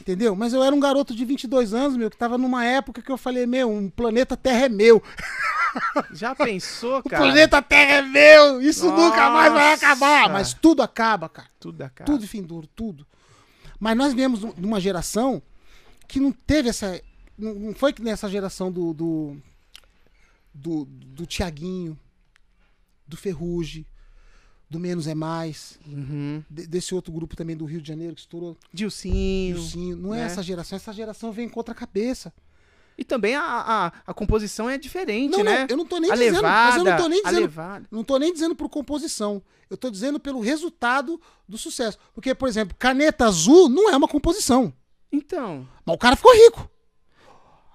[0.00, 0.36] Entendeu?
[0.36, 3.16] Mas eu era um garoto de 22 anos, meu, que tava numa época que eu
[3.16, 5.02] falei, meu, um planeta Terra é meu.
[6.12, 7.22] Já pensou, O cara?
[7.22, 8.60] planeta Terra é meu.
[8.62, 9.86] Isso nunca mais vai Nossa.
[9.86, 10.28] acabar.
[10.30, 11.48] Mas tudo acaba, cara.
[11.58, 12.06] Tudo da cara.
[12.06, 13.06] Tudo fim duro, tudo.
[13.78, 15.42] Mas nós viemos de uma geração
[16.06, 17.00] que não teve essa.
[17.38, 18.94] Não foi que nessa geração do.
[18.94, 19.36] do,
[20.54, 21.98] do, do Tiaguinho,
[23.06, 23.84] do Ferrugem,
[24.68, 26.42] do Menos é Mais, Uhum.
[26.50, 28.56] de- desse outro grupo também do Rio de Janeiro que estourou.
[28.72, 29.54] Dilcinho.
[29.56, 29.96] Dilcinho.
[29.96, 30.24] Não é né?
[30.26, 32.32] essa geração, essa geração vem contra a cabeça.
[32.98, 35.60] E também a, a, a composição é diferente, Não, né?
[35.60, 36.36] não, eu não tô nem a dizendo.
[36.36, 37.40] levada, mas eu não tô nem dizendo.
[37.42, 37.86] levada.
[37.90, 39.42] Não tô nem dizendo por composição.
[39.68, 41.98] Eu tô dizendo pelo resultado do sucesso.
[42.14, 44.72] Porque, por exemplo, Caneta Azul não é uma composição.
[45.12, 46.70] Então, Mas o cara ficou rico.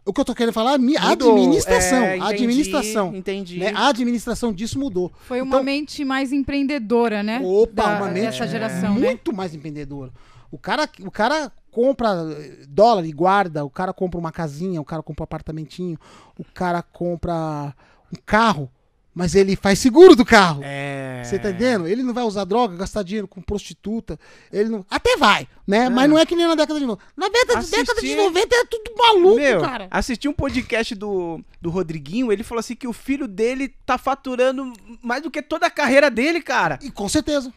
[0.03, 2.03] O que eu tô querendo falar é administração.
[2.03, 3.15] É, entendi, administração.
[3.15, 3.59] Entendi.
[3.59, 3.71] né?
[3.75, 5.11] A administração disso mudou.
[5.27, 7.39] Foi uma Então- mente mais empreendedora, né?
[7.43, 9.07] Opa, Da- uma mente dessa geração, né?
[9.09, 10.11] muito mais empreendedora.
[10.51, 14.85] O cara, o cara compra eh, dólar e guarda, o cara compra uma casinha, o
[14.85, 15.97] cara compra um apartamentinho,
[16.37, 17.73] o cara compra
[18.11, 18.69] um carro,
[19.13, 20.61] mas ele faz seguro do carro.
[20.63, 21.21] É.
[21.23, 21.87] Você tá entendendo?
[21.87, 24.17] Ele não vai usar droga, gastar dinheiro com prostituta.
[24.51, 24.85] Ele não.
[24.89, 25.89] Até vai, né?
[25.89, 27.03] Mas não é que nem na década de 90.
[27.17, 29.87] Na década, Assisti- década de 90 era tudo maluco, Meu, cara.
[29.91, 34.71] assisti um podcast do, do Rodriguinho, ele falou assim que o filho dele tá faturando
[35.03, 36.79] mais do que toda a carreira dele, cara.
[36.81, 37.53] E com certeza.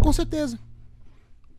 [0.00, 0.58] Com certeza.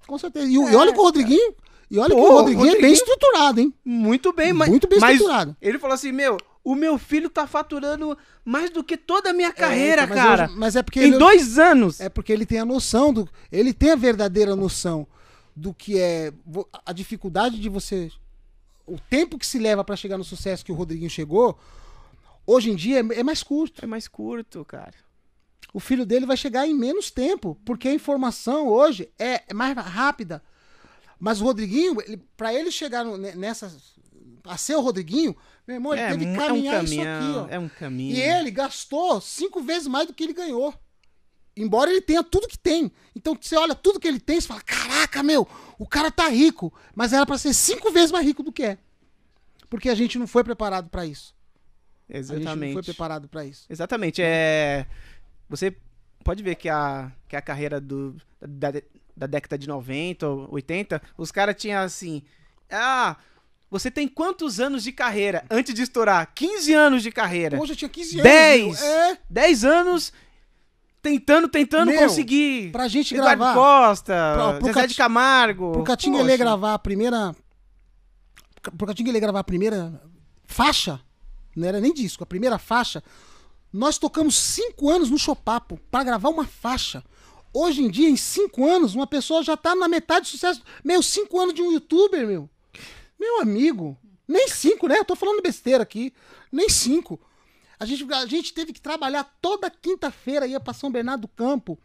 [0.06, 0.48] Com certeza.
[0.50, 1.54] E, o- e olha que o Rodriguinho.
[1.90, 3.74] E olha Pô, que o Rodriguinho, é bem Rodriguinho- estruturado, hein?
[3.84, 4.68] Muito bem, mas.
[4.70, 5.56] Muito bem mas estruturado.
[5.62, 6.38] Ele falou assim: meu,
[6.72, 10.46] o meu filho tá faturando mais do que toda a minha carreira, É, mas cara.
[10.46, 12.00] hoje- mas é porque em ele, dois anos.
[12.02, 13.30] é porque ele tem a noção do.
[13.52, 15.08] Ele tem a verdadeira noção
[15.56, 16.32] do que é
[16.86, 18.12] a dificuldade de você.
[18.86, 21.58] O tempo que se leva pra chegar no sucesso que o Rodriguinho chegou,
[22.46, 23.84] hoje em dia é, é mais curto.
[23.84, 24.94] É mais curto, cara.
[25.74, 29.76] O filho dele vai chegar em menos tempo, porque a informação hoje é, é mais
[29.78, 30.42] rápida.
[31.20, 33.76] Mas o Rodriguinho, ele, para ele chegar nessa.
[34.46, 35.36] a ser o Rodriguinho,
[35.68, 37.56] meu irmão, ele é, teve que mu- é um caminhar isso caminhão, aqui, ó.
[37.56, 38.16] É um caminho.
[38.16, 40.74] E ele gastou cinco vezes mais do que ele ganhou.
[41.56, 42.92] Embora ele tenha tudo que tem.
[43.16, 45.48] Então você olha tudo que ele tem e fala: caraca, meu,
[45.78, 46.72] o cara tá rico.
[46.96, 48.78] Mas era pra ser cinco vezes mais rico do que é.
[49.70, 51.36] Porque a gente não foi preparado pra isso.
[52.10, 52.74] A gente não Exatamente.
[52.74, 53.66] foi preparado pra isso.
[53.70, 54.22] Exatamente.
[54.22, 54.86] É.
[55.50, 55.76] Você
[56.24, 58.72] pode ver que a, que a carreira do, da,
[59.16, 62.22] da década de 90, ou 80, os caras tinham assim.
[62.70, 63.18] Ah,
[63.70, 66.32] você tem quantos anos de carreira antes de estourar?
[66.34, 67.60] 15 anos de carreira.
[67.60, 68.24] Hoje eu tinha 15 anos.
[68.24, 68.80] 10.
[68.82, 68.90] meu.
[68.90, 70.14] É, 10 anos
[71.02, 72.72] tentando, tentando Meu, conseguir.
[72.72, 73.54] pra gente Eduardo gravar.
[73.54, 75.72] Costa, Pra- pro Zezé Cati- de Camargo.
[75.74, 76.30] Pro Catinga Poxa.
[76.30, 77.36] ele gravar a primeira.
[78.78, 80.02] Pro Catinga ele gravar a primeira
[80.46, 81.00] faixa,
[81.56, 83.02] não era nem disco, a primeira faixa.
[83.72, 87.04] Nós tocamos cinco anos no Chopapo pra gravar uma faixa.
[87.54, 90.62] Hoje em dia, em cinco anos, uma pessoa já tá na metade do sucesso.
[90.84, 92.50] Meu, cinco anos de um youtuber, meu.
[93.20, 93.98] Meu amigo.
[94.28, 95.00] Nem cinco, né?
[95.00, 96.14] Eu tô falando besteira aqui.
[96.52, 97.20] Nem cinco.
[97.80, 101.78] A gente, a gente teve que trabalhar toda quinta-feira, ia pra São Bernardo do Campo.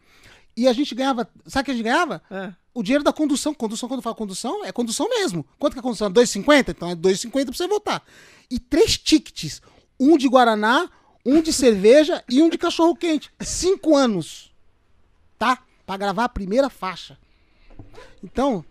[0.55, 1.29] E a gente ganhava.
[1.45, 2.21] Sabe o que a gente ganhava?
[2.29, 2.53] É.
[2.73, 3.53] o dinheiro da condução.
[3.53, 5.45] Condução, quando eu falo condução, é condução mesmo.
[5.57, 6.11] Quanto que é a condução?
[6.11, 6.69] 2,50?
[6.69, 8.03] Então é 2,50 pra você votar.
[8.49, 9.61] E três tickets.
[9.99, 10.89] Um de Guaraná,
[11.25, 13.31] um de cerveja e um de cachorro quente.
[13.39, 14.53] Cinco anos.
[15.39, 15.63] Tá?
[15.85, 17.17] Pra gravar a primeira faixa.
[18.23, 18.63] Então,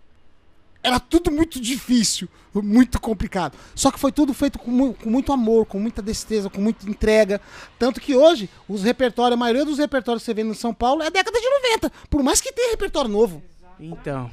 [0.82, 3.56] era tudo muito difícil, muito complicado.
[3.74, 7.40] Só que foi tudo feito com, com muito amor, com muita destreza, com muita entrega.
[7.78, 11.02] Tanto que hoje, os repertórios, a maioria dos repertórios que você vê no São Paulo
[11.02, 11.92] é década de 90.
[12.10, 13.42] Por mais que tenha repertório novo.
[13.78, 14.30] Então.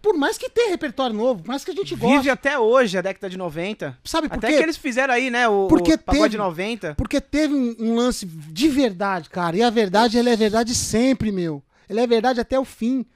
[0.00, 2.16] Por mais que tenha repertório novo, por mais que a gente goste.
[2.16, 3.96] Vive até hoje a década de 90.
[4.04, 4.56] Sabe por Até quê?
[4.56, 5.46] que eles fizeram aí, né?
[5.46, 6.94] O, Porque o pagode teve- 90.
[6.96, 9.56] Porque teve um, um lance de verdade, cara.
[9.56, 11.62] E a verdade, ela é verdade sempre, meu.
[11.88, 13.06] Ela é verdade até o fim.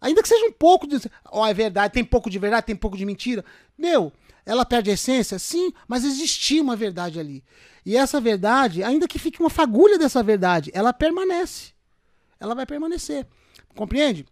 [0.00, 0.98] Ainda que seja um pouco de.
[1.30, 3.44] Ó, é verdade, tem pouco de verdade, tem pouco de mentira.
[3.76, 4.12] Meu,
[4.46, 5.38] ela perde a essência?
[5.38, 7.44] Sim, mas existia uma verdade ali.
[7.84, 11.72] E essa verdade, ainda que fique uma fagulha dessa verdade, ela permanece.
[12.38, 13.26] Ela vai permanecer.
[13.76, 14.26] Compreende?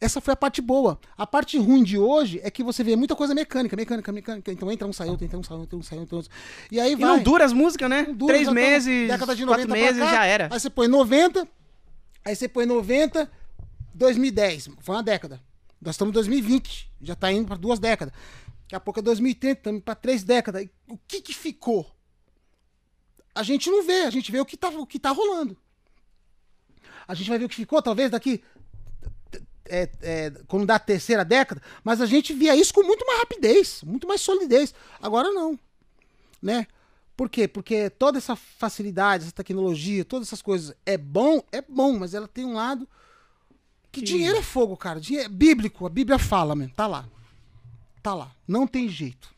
[0.00, 0.98] Essa foi a parte boa.
[1.16, 4.50] A parte ruim de hoje é que você vê muita coisa mecânica, mecânica, mecânica.
[4.52, 6.16] Então entra um, sai outro, entra um, sai outro, entra um, sai outro.
[6.16, 6.32] entra outro.
[6.72, 7.08] E aí E vai.
[7.08, 8.08] não dura as músicas, né?
[8.12, 10.48] Dura, Três meses, década de quatro 90 pra meses cá, já era.
[10.52, 11.46] Aí você põe 90,
[12.24, 13.30] aí você põe 90,
[13.94, 14.70] 2010.
[14.80, 15.40] Foi uma década.
[15.80, 18.14] Nós estamos em 2020, já tá indo para duas décadas.
[18.62, 20.66] Daqui a pouco é 2030, estamos para três décadas.
[20.88, 21.90] O que que ficou?
[23.34, 25.56] A gente não vê, a gente vê o que tá, o que tá rolando.
[27.06, 28.42] A gente vai ver o que ficou, talvez daqui.
[29.68, 33.20] é, é, quando dá a terceira década, mas a gente via isso com muito mais
[33.20, 34.74] rapidez, muito mais solidez.
[35.00, 35.58] Agora não
[36.42, 36.66] né?
[37.16, 37.46] Por quê?
[37.46, 42.26] Porque toda essa facilidade, essa tecnologia, todas essas coisas é bom, é bom, mas ela
[42.26, 42.88] tem um lado
[43.92, 44.98] que, dinheiro é fogo, cara.
[45.00, 46.72] Dinheiro, é bíblico, a Bíblia fala, mesmo.
[46.74, 47.04] Tá lá.
[48.02, 48.30] Tá lá.
[48.48, 49.28] Não tem jeito.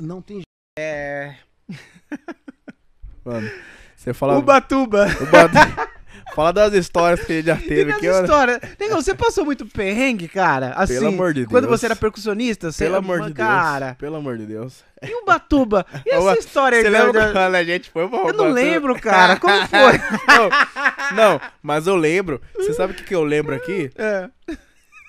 [0.00, 0.42] Não tem
[0.78, 1.40] jeito.
[3.24, 3.50] Mano,
[3.96, 4.38] você fala.
[4.38, 5.06] Ubatuba.
[5.06, 5.89] Uba-
[6.34, 8.22] Fala das histórias que ele já teve aqui, olha.
[8.24, 8.60] histórias.
[8.78, 10.72] Negão, você passou muito perrengue, cara?
[10.76, 11.80] Assim, Pelo amor de Quando Deus.
[11.80, 13.36] você era percuncionista, você Pelo amor de Deus.
[13.36, 13.96] cara.
[13.98, 14.82] Pelo amor de Deus.
[15.02, 15.84] E Ubatuba?
[16.06, 16.84] E essa história aí?
[16.84, 19.36] Você lembra da- quando a gente foi pra Eu não lembro, cara.
[19.38, 19.98] Como foi?
[20.28, 22.40] não, não, mas eu lembro.
[22.54, 23.90] Você sabe o que, que eu lembro aqui?
[23.96, 24.28] É.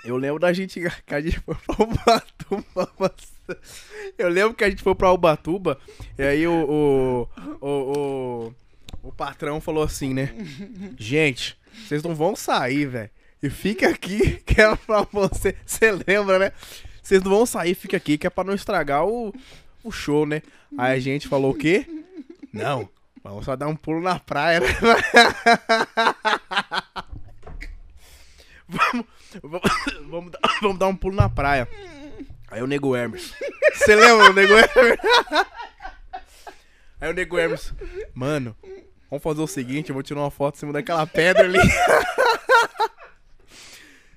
[0.04, 2.88] Eu lembro da gente que a gente foi pra Ubatuba.
[2.98, 3.32] mas-
[4.18, 5.78] Eu lembro que a gente foi pra Ubatuba
[6.18, 7.28] e aí o, o,
[7.60, 8.54] o, o,
[9.02, 10.32] o patrão falou assim, né?
[10.96, 13.10] Gente, vocês não vão sair, velho.
[13.42, 15.56] E fica aqui, que é pra você.
[15.66, 16.52] Você lembra, né?
[17.02, 19.34] Vocês não vão sair, fica aqui, que é pra não estragar o,
[19.82, 20.42] o show, né?
[20.78, 21.84] Aí a gente falou o quê?
[22.52, 22.88] Não,
[23.24, 24.68] vamos só dar um pulo na praia, né?
[28.68, 29.06] vamos,
[29.42, 29.62] vamos,
[30.08, 31.68] vamos, dar, vamos dar um pulo na praia.
[32.48, 33.34] Aí o Nego Hermes.
[33.74, 34.98] Você lembra o Nego Hermes?
[37.00, 37.74] Aí o Nego Hermes.
[38.14, 38.56] Mano,
[39.12, 41.58] vamos fazer o seguinte, eu vou tirar uma foto em cima daquela pedra ali.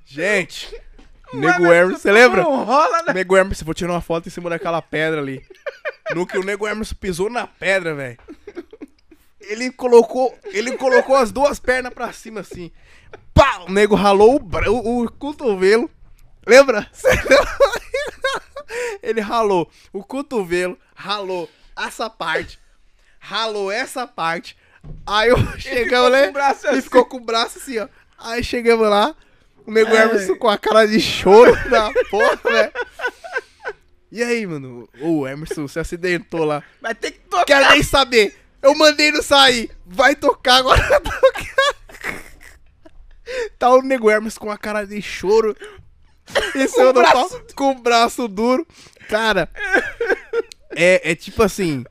[0.06, 0.74] Gente,
[1.34, 2.44] Nego Hermes, você lembra?
[2.44, 3.14] Não rola, né?
[3.14, 5.46] Nego Hermes, vou tirar uma foto em cima daquela pedra ali.
[6.14, 8.18] No que o Nego Hermes pisou na pedra, velho.
[9.42, 12.72] Ele colocou, ele colocou as duas pernas pra cima assim.
[13.34, 13.66] Pá!
[13.68, 15.90] O nego ralou o, bra- o, o cotovelo.
[16.48, 16.90] Lembra?
[19.04, 22.60] Ele ralou o cotovelo, ralou essa parte,
[23.20, 24.58] ralou essa parte.
[25.06, 26.24] Aí eu chegamos, né?
[26.24, 26.82] com o braço Ele assim.
[26.82, 27.88] ficou com o braço assim, ó.
[28.18, 29.16] Aí chegamos lá,
[29.66, 32.72] o nego Hermes com a cara de choro da porra, velho.
[34.12, 34.88] E aí, mano?
[35.02, 36.64] O Emerson se acidentou lá.
[36.82, 37.46] Vai ter que tocar.
[37.46, 38.36] Quero nem saber.
[38.62, 39.70] Eu mandei não sair.
[39.86, 41.02] Vai tocar agora.
[41.02, 41.76] tocar.
[43.60, 45.56] Tá o Nego Hermes com a cara de choro.
[46.56, 48.66] Em cima do palco, com o braço duro.
[49.10, 49.50] Cara,
[50.76, 51.84] é, é tipo assim.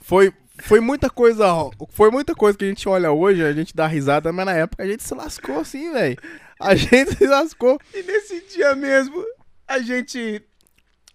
[0.00, 0.32] Foi,
[0.62, 1.46] foi muita coisa.
[1.90, 4.82] Foi muita coisa que a gente olha hoje, a gente dá risada, mas na época
[4.82, 6.16] a gente se lascou assim, velho.
[6.60, 7.78] A gente se lascou.
[7.94, 9.22] E nesse dia mesmo,
[9.66, 10.42] a gente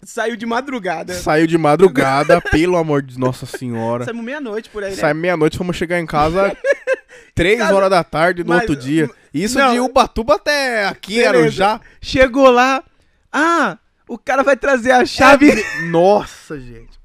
[0.03, 1.13] saiu de madrugada.
[1.13, 4.05] Saiu de madrugada, pelo amor de Nossa Senhora.
[4.05, 4.95] Saímos meia-noite por aí, né?
[4.97, 6.55] Sai meia-noite, vamos chegar em casa
[7.33, 9.09] três Cara, horas da tarde no mas- outro dia.
[9.33, 9.73] Isso não.
[9.73, 11.37] de Ubatuba até aqui, Beleza.
[11.39, 11.81] Arujá.
[12.01, 12.83] Chegou lá.
[13.31, 13.77] Ah,
[14.07, 16.96] o cara vai trazer a chave Nossa, gente.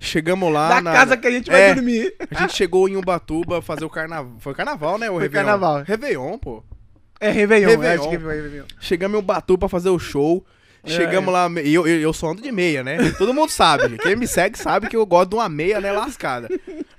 [0.00, 0.92] Chegamos lá da na...
[0.92, 1.74] casa que a gente vai É.
[1.74, 2.14] dormir.
[2.30, 4.36] A gente chegou em Ubatuba fazer o carnaval.
[4.38, 5.10] Foi carnaval, né?
[5.10, 5.44] O Foi Réveillon.
[5.46, 5.82] carnaval.
[5.82, 6.62] Réveillon, pô.
[7.20, 8.00] É Réveillon, Réveillon.
[8.02, 8.64] acho que foi Réveillon.
[8.80, 10.46] Chegamos em Ubatuba pra fazer o show.
[10.84, 10.90] É.
[10.90, 12.96] Chegamos lá, e eu, eu, eu só ando de meia, né?
[13.18, 13.88] Todo mundo sabe.
[13.88, 13.98] gente.
[14.02, 15.90] Quem me segue sabe que eu gosto de uma meia, né?
[15.90, 16.48] Lascada.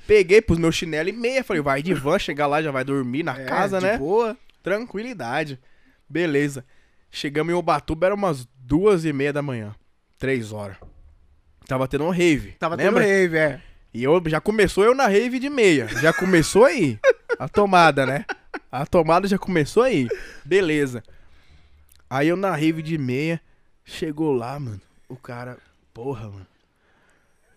[0.05, 1.43] Peguei, pus meu chinelo e meia.
[1.43, 3.97] Falei, vai de van, chegar lá, já vai dormir na casa, É, de né?
[3.97, 4.35] boa.
[4.61, 5.57] Tranquilidade.
[6.09, 6.65] Beleza.
[7.09, 9.73] Chegamos em Ubatuba, era umas duas e meia da manhã.
[10.17, 10.75] Três horas.
[11.69, 12.53] Tava tendo um rave.
[12.53, 13.03] Tava lembra?
[13.03, 13.61] tendo rave, é.
[13.93, 15.87] E eu, já começou eu na rave de meia.
[16.01, 16.97] Já começou aí.
[17.37, 18.25] A tomada, né?
[18.71, 20.07] A tomada já começou aí.
[20.43, 21.03] Beleza.
[22.09, 23.39] Aí eu na rave de meia.
[23.85, 24.81] Chegou lá, mano.
[25.07, 25.57] O cara.
[25.93, 26.47] Porra, mano.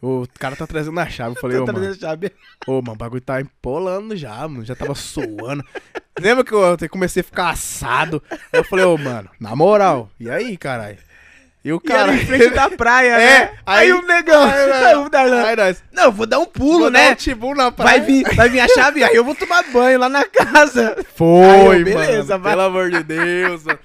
[0.03, 1.35] O cara tá trazendo a chave.
[1.37, 1.85] Eu falei, ô, Tá mano.
[1.87, 2.33] trazendo chave.
[2.67, 4.63] Ô, mano, o bagulho tá empolando já, mano.
[4.65, 5.65] Já tava suando.
[6.21, 8.23] Lembra que eu comecei a ficar assado?
[8.53, 10.11] Eu falei, ô, mano, na moral.
[10.21, 10.99] E aí, caralho?
[11.65, 12.13] E o E cara.
[12.15, 13.59] em frente da praia, É, né?
[13.65, 15.83] Aí, aí- o negão, aí, aí, o Darlan, Aí nós.
[15.93, 17.11] não, eu vou dar um pulo, Vou dar né?
[17.13, 17.99] um tibum na praia.
[17.99, 20.97] Vai vir, vai vir a chave, aí eu vou tomar banho lá na casa.
[21.15, 22.43] Foi, eu, beleza, mano.
[22.45, 22.53] vai.
[22.53, 23.65] Pelo amor de Deus.
[23.65, 23.79] mano.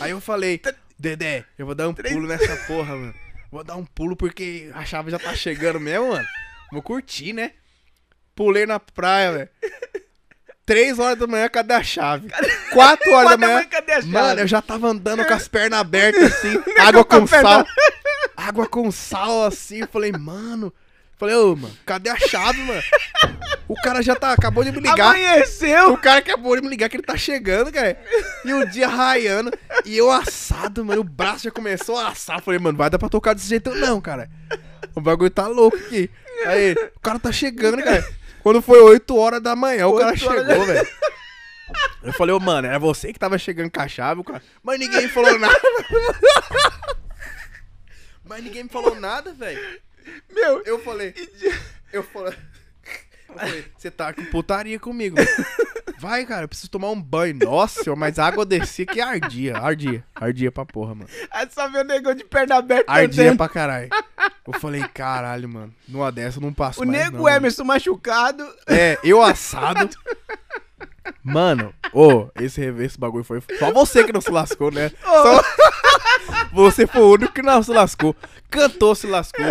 [0.00, 0.60] Aí eu falei,
[0.98, 3.14] Dedé, eu vou dar um pulo nessa porra, mano.
[3.50, 6.26] Vou dar um pulo porque a chave já tá chegando mesmo, mano.
[6.70, 7.52] Vou curtir, né?
[8.36, 9.48] Pulei na praia, velho.
[10.68, 12.28] Três horas da manhã, cadê a chave?
[12.74, 13.54] Quatro horas da manhã.
[13.54, 14.12] manhã, cadê a chave?
[14.12, 17.66] Mano, eu já tava andando com as pernas abertas assim, água com sal.
[18.36, 19.78] Água com sal assim.
[19.80, 20.70] Eu falei, mano.
[21.16, 22.82] Falei, ô, mano, cadê a chave, mano?
[23.66, 25.08] O cara já tá, acabou de me ligar.
[25.08, 25.94] Amanheceu.
[25.94, 27.98] O cara acabou de me ligar que ele tá chegando, cara.
[28.44, 29.50] E o dia raiando.
[29.86, 31.00] E eu assado, mano.
[31.00, 32.42] O braço já começou a assar.
[32.42, 34.30] Falei, mano, vai dar pra tocar desse jeito não, cara.
[34.94, 36.10] O bagulho tá louco aqui.
[36.46, 38.06] Aí, o cara tá chegando, cara.
[38.48, 40.88] Quando foi 8 horas da manhã, o cara 8 horas chegou, velho.
[42.02, 44.42] Eu falei, ô, mano, era você que tava chegando com a chave, o cara.
[44.62, 45.60] Mas ninguém falou nada.
[48.24, 49.60] Mas ninguém me falou nada, velho.
[50.32, 51.14] Meu, Eu falei.
[51.92, 52.38] Eu falei.
[53.28, 55.18] Eu falei, você tá com putaria comigo.
[56.02, 56.14] mano.
[56.14, 57.36] Vai, cara, eu preciso tomar um banho.
[57.44, 59.56] Nossa, mas a água descia que ardia.
[59.56, 60.04] Ardia.
[60.14, 61.08] Ardia pra porra, mano.
[61.30, 63.36] aí só vê o negão de perna aberta Ardia cantando.
[63.38, 63.88] pra caralho.
[64.46, 65.74] Eu falei, caralho, mano.
[65.86, 66.98] Numa dessa eu não passo O mais.
[66.98, 67.36] nego não, mano.
[67.36, 68.46] Emerson machucado.
[68.66, 69.88] É, eu assado.
[71.22, 73.42] Mano, ô, esse, esse bagulho foi.
[73.58, 74.90] Só você que não se lascou, né?
[75.02, 75.42] Só...
[76.52, 78.14] Você foi o único que não se lascou.
[78.50, 79.44] Cantou, se lascou.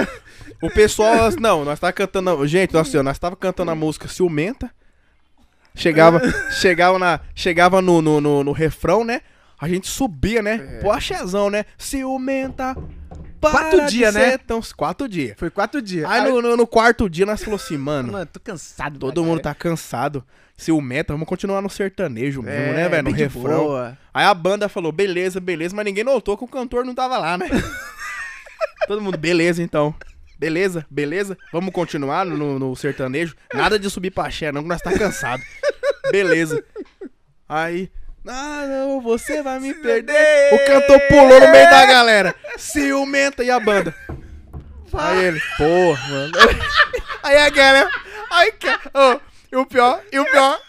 [0.62, 1.32] O pessoal.
[1.40, 2.48] Não, nós tava cantando.
[2.48, 4.72] Gente, nós, nós tava cantando a música Ciumenta.
[5.78, 6.20] Chegava,
[6.52, 9.22] chegava, na, chegava no, no, no, no refrão, né?
[9.60, 10.58] A gente subia, né?
[10.82, 11.66] Pô, achezão, né?
[11.78, 12.76] Ciumenta.
[13.40, 14.32] Quatro dias, né?
[14.32, 15.36] ser tão- quatro dias.
[15.38, 16.10] Foi quatro dias.
[16.10, 18.12] Aí no, no- no quarto dia nós falou assim, mano.
[18.14, 19.00] Mano, tô cansado.
[19.00, 20.24] Todo mundo tá cansado.
[20.56, 23.04] Ciumenta, vamos continuar no sertanejo mesmo, É, né, velho?
[23.10, 23.64] No refrão.
[23.66, 23.98] boa.
[24.12, 27.38] Aí a banda falou, beleza, beleza, mas ninguém notou que o cantor não tava lá,
[27.38, 27.48] né?
[28.88, 29.94] Todo mundo, beleza então.
[30.38, 31.38] Beleza, beleza.
[31.52, 33.36] Vamos continuar no, no sertanejo.
[33.54, 35.42] Nada de subir pra axé, não, que nós tá cansado.
[36.12, 36.64] Beleza.
[37.50, 37.92] Aí.
[38.28, 40.54] Ah, não, você vai me perder.
[40.54, 42.36] O cantor pulou no meio da galera.
[42.58, 43.96] Ciumenta e a banda.
[44.94, 46.32] Aí ele, porra, mano.
[47.24, 47.90] Aí a galera.
[48.30, 48.54] Aí,
[48.94, 49.20] ô,
[49.52, 50.60] e o pior, e o pior.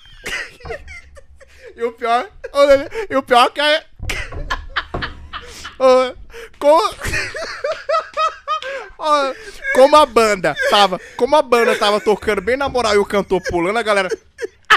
[1.77, 2.29] E o pior.
[2.53, 2.59] ô,
[3.11, 3.85] E o pior que é.
[6.59, 6.95] Como, Ó,
[9.75, 11.01] como a banda tava.
[11.17, 14.09] Como a banda tava tocando bem na moral e o cantor pulando, a galera.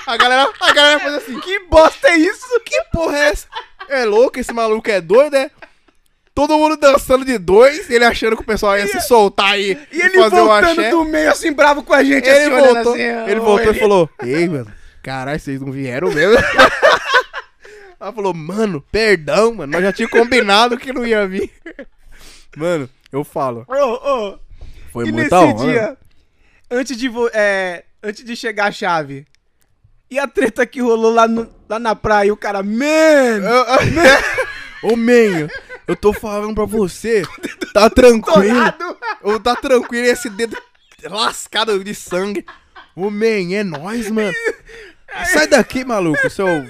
[0.06, 1.40] A galera, a galera faz assim.
[1.40, 2.60] Que bosta é isso?
[2.66, 3.48] Que porra é essa?
[3.90, 5.50] É louco, esse maluco é doido, é?
[6.34, 10.00] Todo mundo dançando de dois, ele achando que o pessoal ia se soltar aí E
[10.02, 10.90] ele fazer voltando axé.
[10.90, 13.80] do meio assim, bravo com a gente, Ele assim, voltou, assim, ele voltou ele- e
[13.80, 14.72] falou: Ei, mano,
[15.04, 16.38] caralho, vocês não vieram mesmo?
[18.00, 21.52] Ela falou: Mano, perdão, mano, nós já tinha combinado que não ia vir.
[22.58, 24.40] Mano, eu falo, Ô, ô,
[24.92, 25.98] foi e muita nesse dia,
[26.70, 29.26] antes de, vo- é, antes de chegar a chave,
[30.10, 33.42] e a treta que rolou lá, no- lá na praia, e o cara, man,
[34.84, 35.48] Ô, Menho,
[35.88, 37.22] eu tô falando pra você,
[37.74, 38.60] tá tranquilo.
[39.22, 40.58] Ou tá tranquilo esse dedo
[41.04, 42.44] lascado de sangue.
[42.96, 44.34] Ô, man, é nóis, mano.
[45.34, 46.48] Sai daqui, maluco, seu.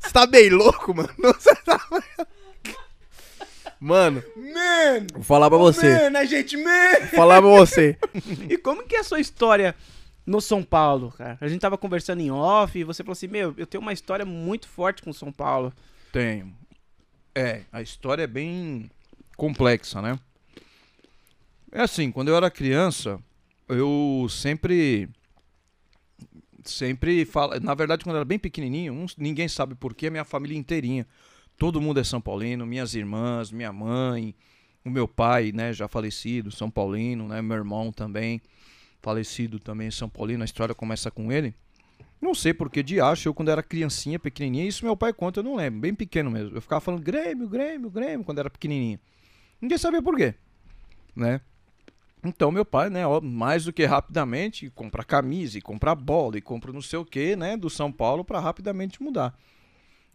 [0.00, 1.10] Você tá bem louco, mano?
[1.18, 1.78] Você tá...
[3.84, 6.10] Mano, Man, vou falar pra você.
[6.10, 6.98] man, a gente, man.
[7.00, 7.98] Vou falar pra você.
[8.48, 9.74] E como que é a sua história
[10.26, 11.36] no São Paulo, cara?
[11.40, 14.24] A gente tava conversando em off e você falou assim, meu, eu tenho uma história
[14.24, 15.70] muito forte com São Paulo.
[16.12, 16.50] Tenho.
[17.34, 18.90] É, a história é bem
[19.36, 20.18] complexa, né?
[21.70, 23.18] É assim, quando eu era criança,
[23.68, 25.08] eu sempre
[26.64, 27.60] sempre fala.
[27.60, 31.06] Na verdade, quando eu era bem pequenininho, uns- ninguém sabe porquê, minha família inteirinha.
[31.56, 34.34] Todo mundo é São Paulino, minhas irmãs, minha mãe,
[34.84, 38.40] o meu pai, né, já falecido, São Paulino, né, meu irmão também,
[39.00, 40.42] falecido também, São Paulino.
[40.42, 41.54] A história começa com ele.
[42.20, 45.44] Não sei porque de acho, eu quando era criancinha, pequenininha, isso meu pai conta, eu
[45.44, 46.56] não lembro, bem pequeno mesmo.
[46.56, 48.98] Eu ficava falando Grêmio, Grêmio, Grêmio, quando era pequenininho.
[49.60, 50.34] Ninguém sabia por quê,
[51.14, 51.40] né?
[52.24, 56.40] Então meu pai, né, ó, mais do que rapidamente, compra camisa e compra bola e
[56.40, 59.38] compra não sei o que, né, do São Paulo para rapidamente mudar.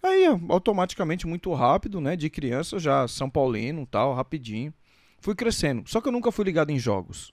[0.01, 4.73] Aí, automaticamente, muito rápido, né, de criança já São Paulino, tal, rapidinho.
[5.19, 5.83] Fui crescendo.
[5.87, 7.31] Só que eu nunca fui ligado em jogos.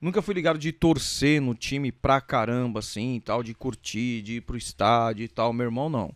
[0.00, 4.40] Nunca fui ligado de torcer no time pra caramba, assim, tal, de curtir, de ir
[4.40, 5.52] pro estádio e tal.
[5.52, 6.14] Meu irmão, não.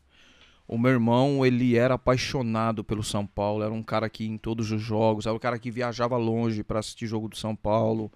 [0.68, 4.72] O meu irmão, ele era apaixonado pelo São Paulo, era um cara que em todos
[4.72, 8.10] os jogos, era um cara que viajava longe para assistir jogo do São Paulo.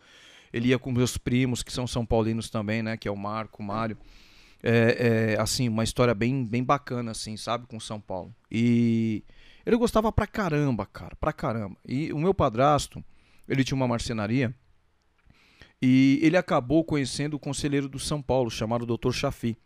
[0.53, 2.97] Ele ia com meus primos, que são São Paulinos também, né?
[2.97, 3.97] Que é o Marco, o Mário.
[4.63, 7.67] É, é, assim, uma história bem, bem bacana, assim, sabe?
[7.67, 8.35] Com São Paulo.
[8.51, 9.25] E
[9.65, 11.77] ele gostava pra caramba, cara, pra caramba.
[11.87, 13.03] E o meu padrasto,
[13.49, 14.55] ele tinha uma marcenaria
[15.83, 19.13] e ele acabou conhecendo o conselheiro do São Paulo, chamado Dr.
[19.13, 19.57] Chafi.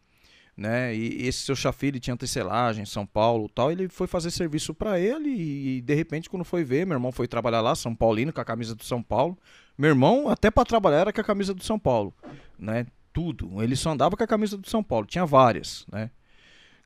[0.57, 0.95] Né?
[0.95, 3.72] E esse seu Chafi, ele tinha tecelagem em São Paulo tal.
[3.72, 7.26] Ele foi fazer serviço para ele e, de repente, quando foi ver, meu irmão foi
[7.26, 9.36] trabalhar lá, São Paulino, com a camisa do São Paulo.
[9.76, 12.14] Meu irmão, até para trabalhar, era com a camisa do São Paulo.
[12.57, 12.86] Né?
[13.14, 13.62] Tudo.
[13.62, 15.06] Ele só andava com a camisa do São Paulo.
[15.06, 16.10] Tinha várias, né?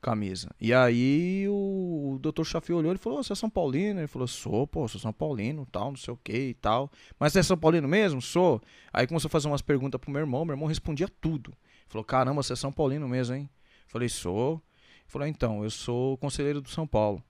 [0.00, 0.50] Camisa.
[0.60, 2.44] E aí o, o Dr.
[2.44, 3.98] Chafi olhou e falou: "Ô, Você é São Paulino?
[3.98, 6.88] Ele falou: Sou, pô, sou São Paulino, tal, não sei o que e tal.
[7.18, 8.22] Mas você é São Paulino mesmo?
[8.22, 8.62] Sou.
[8.92, 10.44] Aí começou a fazer umas perguntas pro meu irmão.
[10.44, 11.50] Meu irmão respondia tudo.
[11.50, 13.48] Ele falou: Caramba, você é São Paulino mesmo, hein?
[13.86, 14.52] Eu falei: Sou.
[14.52, 17.20] Ele falou: Então, eu sou conselheiro do São Paulo.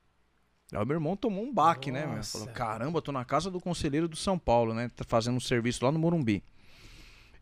[0.72, 2.04] Aí o meu irmão tomou um baque, né?
[2.04, 2.16] meu?
[2.16, 2.38] Nossa.
[2.38, 4.90] Falou: Caramba, tô na casa do conselheiro do São Paulo, né?
[4.94, 6.42] Tá fazendo um serviço lá no Morumbi.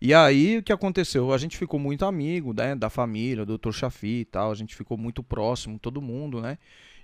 [0.01, 1.33] E aí o que aconteceu?
[1.33, 3.73] A gente ficou muito amigo, né, da família, do Dr.
[3.73, 6.59] Chafi e tal, a gente ficou muito próximo, todo mundo, né?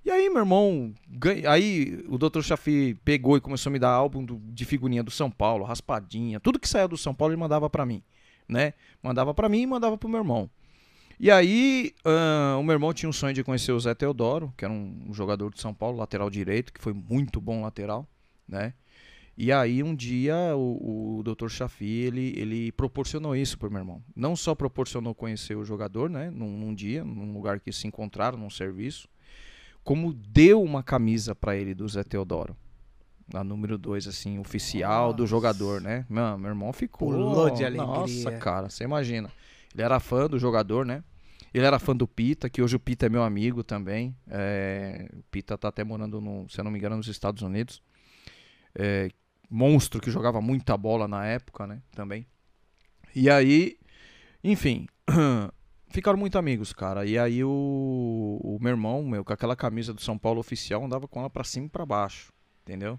[0.04, 0.92] E aí meu irmão,
[1.48, 2.42] aí o Dr.
[2.42, 6.40] Chafi pegou e começou a me dar álbum do- de figurinha do São Paulo, raspadinha,
[6.40, 8.02] tudo que saía do São Paulo ele mandava pra mim,
[8.48, 8.74] né?
[9.02, 10.50] Mandava pra mim e mandava pro meu irmão.
[11.20, 14.64] E aí, ahn, o meu irmão tinha um sonho de conhecer o Zé Teodoro, que
[14.64, 18.06] era um jogador de São Paulo, lateral direito, que foi muito bom lateral,
[18.48, 18.74] né?
[19.36, 21.48] E aí um dia o, o Dr.
[21.48, 24.02] Chafi, ele, ele proporcionou isso pro meu irmão.
[24.14, 28.38] Não só proporcionou conhecer o jogador, né, num, num dia, num lugar que se encontraram,
[28.38, 29.08] num serviço,
[29.82, 32.56] como deu uma camisa pra ele do Zé Teodoro.
[33.32, 36.04] A número 2, assim, oficial do jogador, né?
[36.08, 37.12] Meu, meu irmão ficou.
[37.12, 38.38] Pulou de Nossa, alegria.
[38.38, 39.30] cara, você imagina.
[39.72, 41.02] Ele era fã do jogador, né?
[41.54, 44.14] Ele era fã do Pita, que hoje o Pita é meu amigo também.
[44.28, 47.82] É, o Pita tá até morando, no, se eu não me engano, nos Estados Unidos.
[48.74, 49.10] É,
[49.52, 51.82] monstro que jogava muita bola na época, né?
[51.94, 52.26] Também.
[53.14, 53.76] E aí,
[54.42, 54.86] enfim,
[55.90, 57.04] ficaram muito amigos, cara.
[57.04, 61.06] E aí o, o meu irmão, meu, com aquela camisa do São Paulo oficial, andava
[61.06, 62.32] com ela pra cima e pra baixo,
[62.62, 62.98] entendeu?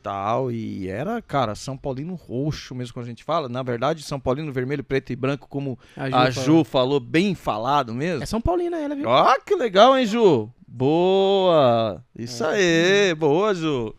[0.00, 3.48] Tal, e era, cara, São Paulino roxo mesmo quando a gente fala.
[3.48, 8.22] Na verdade, São Paulino vermelho, preto e branco, como a Ju falou, bem falado mesmo.
[8.22, 9.08] É São Paulina ela, viu?
[9.08, 10.48] Ó, que legal, hein, Ju?
[10.66, 12.04] Boa!
[12.16, 13.92] Isso aí, boa, Ju.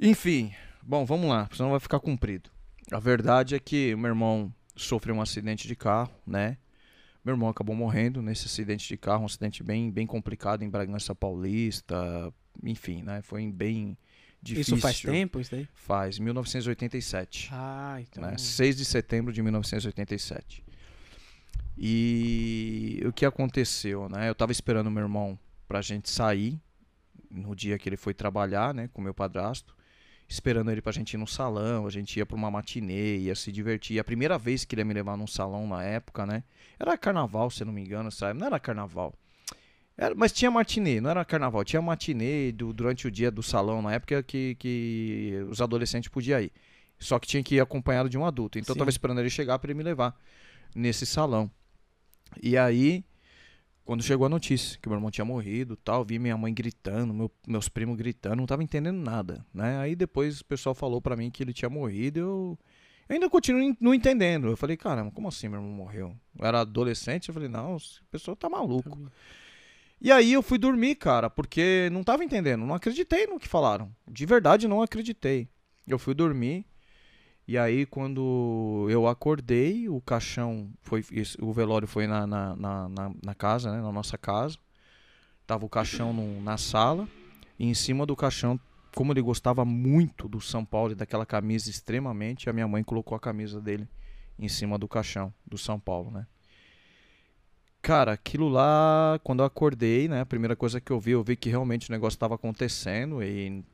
[0.00, 0.52] Enfim,
[0.88, 2.50] bom, vamos lá, senão vai ficar comprido.
[2.90, 6.56] A verdade é que meu irmão sofreu um acidente de carro, né?
[7.24, 11.14] Meu irmão acabou morrendo nesse acidente de carro, um acidente bem, bem complicado em Bragança
[11.14, 12.32] Paulista,
[12.64, 13.20] enfim, né?
[13.20, 13.98] Foi bem
[14.40, 14.76] difícil.
[14.76, 15.68] Isso faz tempo, isso daí?
[15.74, 18.22] Faz, 1987 Ah, então.
[18.24, 18.38] né?
[18.38, 20.64] 6 de setembro de 1987.
[21.76, 24.28] E o que aconteceu, né?
[24.28, 26.58] Eu tava esperando meu irmão pra gente sair
[27.30, 29.76] no dia que ele foi trabalhar, né, com meu padrasto,
[30.28, 33.50] esperando ele pra gente ir no salão, a gente ia pra uma matinê, ia se
[33.50, 33.96] divertir.
[33.96, 36.44] E a primeira vez que ele ia me levar num salão na época, né?
[36.78, 38.38] Era carnaval, se eu não me engano, sabe?
[38.38, 39.14] Não era carnaval.
[39.96, 43.82] Era, mas tinha matinê, não era carnaval, tinha matinê do- durante o dia do salão
[43.82, 46.52] na época que, que os adolescentes podiam ir.
[47.00, 48.58] Só que tinha que ir acompanhado de um adulto.
[48.58, 48.94] Então eu tava Sim.
[48.94, 50.16] esperando ele chegar para ele me levar
[50.74, 51.50] nesse salão.
[52.42, 53.04] E aí,
[53.88, 57.30] quando chegou a notícia que meu irmão tinha morrido, tal, vi minha mãe gritando, meu-
[57.46, 59.78] meus primos gritando, não tava entendendo nada, né?
[59.78, 62.58] Aí depois o pessoal falou para mim que ele tinha morrido, eu
[63.08, 64.48] eu ainda continuo não entendendo.
[64.48, 66.14] Eu falei, caramba, como assim meu irmão morreu?
[66.38, 69.10] Eu era adolescente, eu falei, não, esse pessoal tá maluco.
[69.98, 73.90] E aí eu fui dormir, cara, porque não tava entendendo, não acreditei no que falaram.
[74.06, 75.48] De verdade, não acreditei.
[75.86, 76.66] Eu fui dormir.
[77.48, 81.02] E aí, quando eu acordei, o caixão foi.
[81.40, 83.80] O velório foi na, na, na- na casa, né?
[83.80, 84.58] Na nossa casa.
[85.46, 87.08] Tava o caixão no- na sala.
[87.58, 88.60] E em cima do caixão,
[88.94, 93.16] como ele gostava muito do São Paulo e daquela camisa extremamente, a minha mãe colocou
[93.16, 93.88] a camisa dele
[94.38, 96.26] em cima do caixão do São Paulo, né?
[97.80, 100.20] cara, aquilo lá, quando eu acordei, né?
[100.20, 103.64] A primeira coisa que eu vi, eu vi que realmente o negócio estava acontecendo e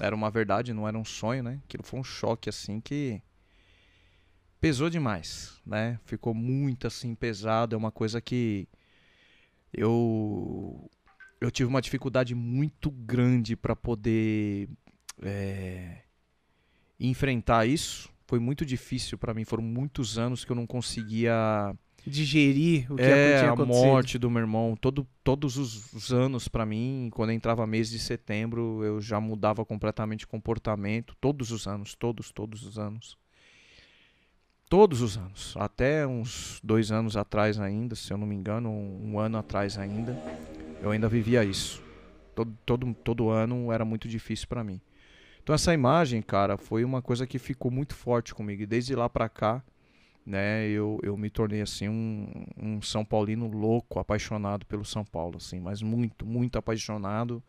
[0.00, 1.60] era uma verdade, não era um sonho, né?
[1.64, 3.22] Aquilo foi um choque, assim, que
[4.60, 5.98] pesou demais, né?
[6.04, 7.74] Ficou muito, assim, pesado.
[7.74, 8.68] É uma coisa que
[9.72, 10.90] eu
[11.40, 14.68] eu tive uma dificuldade muito grande para poder
[15.22, 16.02] é,
[16.98, 18.10] enfrentar isso.
[18.26, 19.44] Foi muito difícil para mim.
[19.44, 21.76] Foram muitos anos que eu não conseguia
[22.06, 23.84] Digerir o que é, tinha a acontecido.
[23.84, 24.76] morte do meu irmão.
[24.78, 29.64] Todo, todos os, os anos pra mim, quando entrava mês de setembro, eu já mudava
[29.64, 31.16] completamente de comportamento.
[31.20, 33.16] Todos os anos, todos, todos os anos.
[34.68, 35.54] Todos os anos.
[35.58, 39.78] Até uns dois anos atrás ainda, se eu não me engano, um, um ano atrás
[39.78, 40.18] ainda,
[40.82, 41.82] eu ainda vivia isso.
[42.34, 44.80] Todo, todo, todo ano era muito difícil pra mim.
[45.42, 48.62] Então essa imagem, cara, foi uma coisa que ficou muito forte comigo.
[48.62, 49.62] E desde lá pra cá,
[50.26, 55.36] né, eu, eu me tornei assim um, um São Paulino louco, apaixonado pelo São Paulo,
[55.36, 57.42] assim, mas muito, muito apaixonado.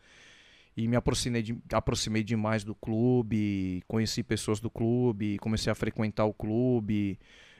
[0.75, 6.25] E me aproximei, de, aproximei demais do clube, conheci pessoas do clube, comecei a frequentar
[6.25, 7.17] o clube,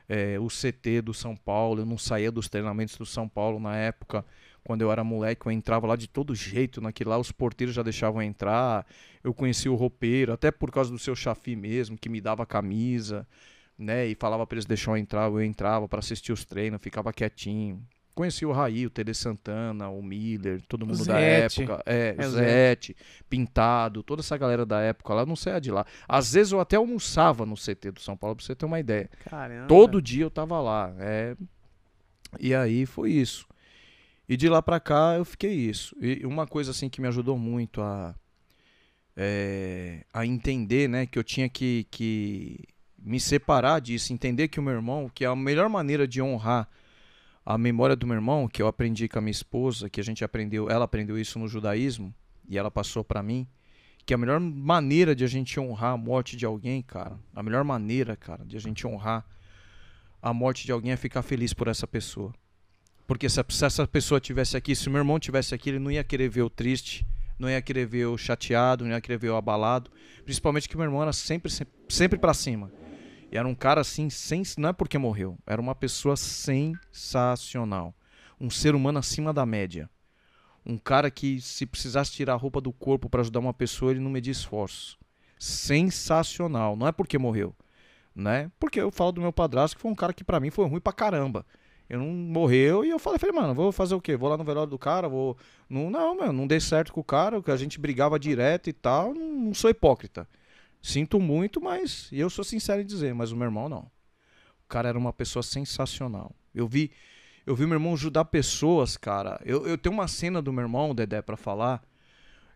[0.09, 1.81] eh, o CT do São Paulo.
[1.81, 4.25] Eu não saía dos treinamentos do São Paulo na época,
[4.65, 7.83] quando eu era moleque, eu entrava lá de todo jeito, naquele lá os porteiros já
[7.83, 8.85] deixavam entrar.
[9.23, 13.25] Eu conheci o roupeiro, até por causa do seu chafi mesmo, que me dava camisa
[13.77, 14.07] né?
[14.07, 17.85] E falava pra eles deixar eu entrar, eu entrava pra assistir os treinos, ficava quietinho.
[18.13, 21.63] Conheci o Raí, o Tele Santana, o Miller, todo mundo da Zete.
[21.63, 21.83] época.
[21.85, 22.95] É, É, Zete,
[23.29, 25.85] Pintado, toda essa galera da época lá, não saía de lá.
[26.07, 29.09] Às vezes eu até almoçava no CT do São Paulo, pra você ter uma ideia.
[29.29, 29.67] Caramba.
[29.67, 30.95] Todo dia eu tava lá.
[30.97, 31.35] É...
[32.39, 33.45] E aí foi isso.
[34.29, 35.93] E de lá pra cá eu fiquei isso.
[36.01, 38.15] E uma coisa assim que me ajudou muito a,
[39.15, 42.59] é, a entender, né, que eu tinha que, que
[43.05, 46.67] me separar disso, entender que o meu irmão, que a melhor maneira de honrar
[47.45, 50.23] a memória do meu irmão, que eu aprendi com a minha esposa, que a gente
[50.23, 52.11] aprendeu, ela aprendeu isso no judaísmo
[52.49, 53.47] e ela passou pra mim,
[54.05, 57.63] que a melhor maneira de a gente honrar a morte de alguém, cara, a melhor
[57.63, 59.23] maneira, cara, de a gente honrar
[60.19, 62.33] a morte de alguém é ficar feliz por essa pessoa.
[63.05, 66.03] Porque se, essa pessoa tivesse aqui, se o meu irmão tivesse aqui, ele não ia
[66.03, 67.05] querer ver o triste,
[67.37, 69.91] não ia querer ver o chateado, não ia querer ver o abalado.
[70.23, 72.71] Principalmente que meu irmão era sempre, sempre, sempre pra cima.
[73.35, 77.93] E era um cara assim, sem, não é porque morreu, era uma pessoa sensacional.
[78.39, 79.89] Um ser humano acima da média.
[80.65, 83.99] Um cara que, se precisasse tirar a roupa do corpo pra ajudar uma pessoa, ele
[83.99, 84.97] não media esforços.
[85.37, 86.77] Sensacional.
[86.77, 87.53] Não é porque morreu,
[88.15, 88.49] né?
[88.57, 90.79] Porque eu falo do meu padrasto, que foi um cara que pra mim foi ruim
[90.79, 91.45] pra caramba.
[91.89, 94.15] Eu não morreu e eu falei, falei, mano, vou fazer o quê?
[94.15, 95.35] Vou lá no velório do cara, vou.
[95.69, 98.73] Não, não, meu, não dei certo com o cara, que a gente brigava direto e
[98.73, 99.13] tal.
[99.13, 100.25] Não, não sou hipócrita.
[100.85, 102.09] Sinto muito, mas.
[102.11, 103.91] E eu sou sincero em dizer, mas o meu irmão não.
[104.63, 106.31] O cara era uma pessoa sensacional.
[106.53, 106.91] Eu vi.
[107.43, 109.41] Eu vi meu irmão ajudar pessoas, cara.
[109.43, 111.83] Eu, eu tenho uma cena do meu irmão, Dedé, pra falar.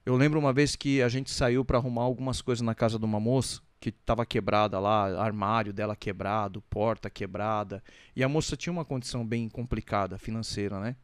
[0.06, 3.06] Eu lembro uma vez que a gente saiu pra arrumar algumas coisas na casa de
[3.06, 7.84] uma moça que tava quebrada lá, armário dela quebrado, porta quebrada.
[8.16, 10.96] E a moça tinha uma condição bem complicada financeira, né?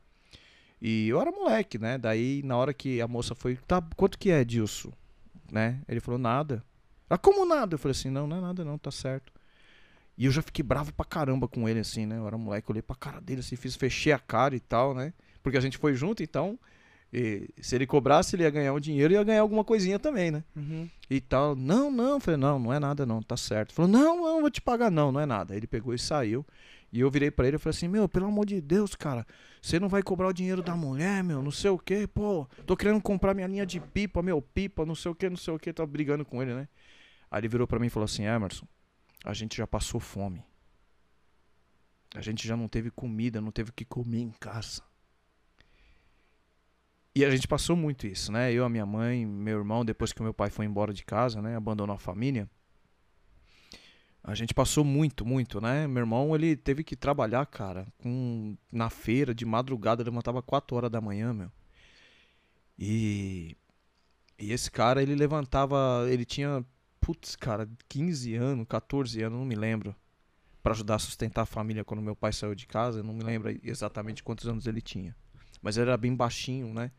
[0.80, 1.98] E eu era moleque, né?
[1.98, 4.92] Daí na hora que a moça foi, tá, quanto que é, Dilson?
[5.52, 5.82] Né?
[5.88, 6.64] Ele falou nada.
[7.10, 7.76] Ah, como nada?
[7.76, 9.32] Eu falei assim, não, não é nada não, tá certo.
[10.18, 12.18] E eu já fiquei bravo pra caramba com ele, assim, né?
[12.18, 14.94] Eu era moleque, eu olhei pra cara dele, assim, fiz, fechei a cara e tal,
[14.94, 15.14] né?
[15.44, 16.58] Porque a gente foi junto, então,
[17.14, 20.32] e se ele cobrasse, ele ia ganhar um dinheiro e ia ganhar alguma coisinha também,
[20.32, 20.44] né?
[20.56, 20.90] Uhum.
[21.10, 21.56] E tal.
[21.56, 23.74] Não, não, eu falei, não, não é nada não, tá certo.
[23.74, 25.54] Falou, não, não, vou te pagar não, não é nada.
[25.54, 26.46] Aí ele pegou e saiu.
[26.92, 29.26] E eu virei pra ele e falei assim, meu, pelo amor de Deus, cara,
[29.62, 32.78] você não vai cobrar o dinheiro da mulher, meu, não sei o que, pô, tô
[32.78, 35.60] querendo comprar minha linha de pipa, meu, pipa, não sei o que, não sei o
[35.60, 36.70] que, tava brigando com ele, né?
[37.30, 38.68] Aí ele virou pra mim e falou assim, Emerson,
[39.24, 40.44] a gente já passou fome.
[42.16, 44.82] A gente já não teve comida, não teve o que comer em casa.
[47.14, 48.52] E a gente passou muito isso, né?
[48.52, 51.42] Eu, a minha mãe, meu irmão, depois que o meu pai foi embora de casa,
[51.42, 51.56] né?
[51.56, 52.50] Abandonou a família.
[54.22, 55.88] A gente passou muito, muito, né?
[55.88, 60.92] Meu irmão, ele teve que trabalhar, cara, com, na feira, de madrugada, levantava 4 horas
[60.92, 61.52] da manhã, meu.
[62.78, 63.56] E,
[64.38, 66.66] e esse cara, ele levantava, ele tinha,
[67.06, 69.96] putz, cara, 15 anos, 14 anos, não me lembro,
[70.64, 73.56] Pra ajudar a sustentar a família quando meu pai saiu de casa, não me lembro
[73.62, 75.16] exatamente quantos anos ele tinha.
[75.62, 76.90] Mas ele era bem baixinho, né?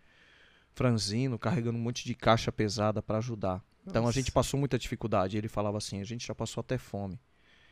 [0.76, 3.64] franzino, carregando um monte de caixa pesada pra ajudar.
[3.84, 5.36] Então a gente passou muita dificuldade.
[5.36, 7.18] Ele falava assim: a gente já passou até fome.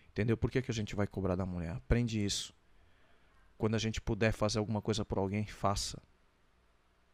[0.09, 0.37] Entendeu?
[0.37, 1.73] Por que, que a gente vai cobrar da mulher?
[1.77, 2.53] Aprende isso.
[3.59, 6.03] Quando a gente puder fazer alguma coisa por alguém, faça.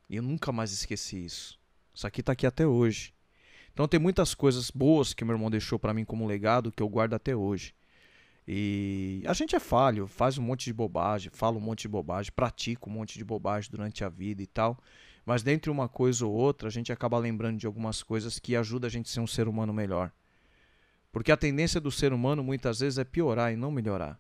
[0.08, 1.58] E eu nunca mais esqueci isso.
[1.92, 3.12] Isso aqui tá aqui até hoje.
[3.72, 6.88] Então tem muitas coisas boas que meu irmão deixou pra mim como legado que eu
[6.88, 7.74] guardo até hoje.
[8.46, 12.32] E a gente é falho, faz um monte de bobagem, fala um monte de bobagem,
[12.34, 14.78] pratica um monte de bobagem durante a vida e tal.
[15.24, 18.88] Mas dentre uma coisa ou outra, a gente acaba lembrando de algumas coisas que ajudam
[18.88, 20.10] a gente a ser um ser humano melhor.
[21.12, 24.18] Porque a tendência do ser humano muitas vezes é piorar e não melhorar.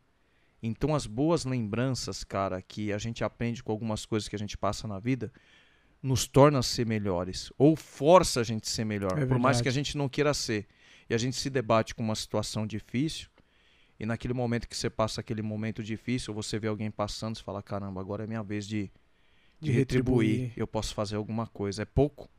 [0.62, 4.58] Então as boas lembranças, cara, que a gente aprende com algumas coisas que a gente
[4.58, 5.32] passa na vida,
[6.02, 9.68] nos torna ser melhores ou força a gente a ser melhor, É por mais que
[9.68, 10.66] a gente não queira ser.
[11.08, 13.28] E a gente se debate com uma situação difícil,
[13.98, 17.62] e naquele momento que você passa aquele momento difícil, você vê alguém passando, você fala:
[17.62, 18.90] "Caramba, agora é minha vez de
[19.60, 20.30] de, De retribuir.
[20.30, 20.52] retribuir.
[20.56, 22.30] Eu posso fazer alguma coisa, é pouco,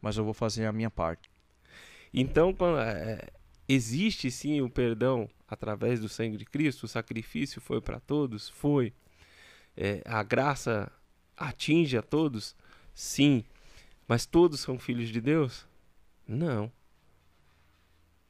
[0.00, 1.30] mas eu vou fazer a minha parte".
[2.14, 3.26] Então, quando, é,
[3.68, 8.48] existe sim o perdão através do sangue de Cristo, o sacrifício foi para todos?
[8.48, 8.94] Foi.
[9.76, 10.90] É, a graça
[11.36, 12.54] atinge a todos?
[12.94, 13.44] Sim.
[14.06, 15.66] Mas todos são filhos de Deus?
[16.26, 16.70] Não.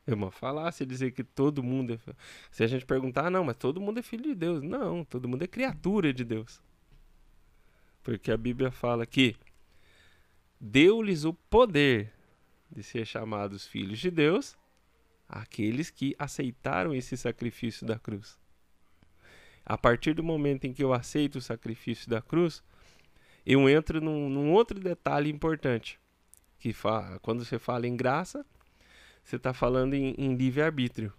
[0.06, 1.98] É uma falácia dizer que todo mundo é.
[2.50, 4.62] Se a gente perguntar, ah, não, mas todo mundo é filho de Deus.
[4.62, 6.60] Não, todo mundo é criatura de Deus.
[8.02, 9.36] Porque a Bíblia fala que
[10.60, 12.12] deu-lhes o poder
[12.70, 14.56] de ser chamados filhos de Deus
[15.32, 18.38] aqueles que aceitaram esse sacrifício da cruz.
[19.64, 22.62] A partir do momento em que eu aceito o sacrifício da cruz,
[23.44, 25.98] eu entro num, num outro detalhe importante.
[26.58, 28.46] Que fa quando você fala em graça,
[29.24, 31.12] você está falando em, em livre-arbítrio.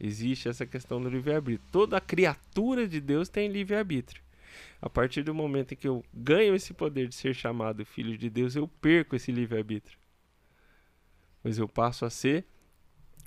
[0.00, 1.68] Existe essa questão do livre-arbítrio.
[1.72, 4.22] Toda criatura de Deus tem livre-arbítrio.
[4.80, 8.30] A partir do momento em que eu ganho esse poder de ser chamado filho de
[8.30, 9.98] Deus, eu perco esse livre-arbítrio.
[11.42, 12.46] Pois eu passo a ser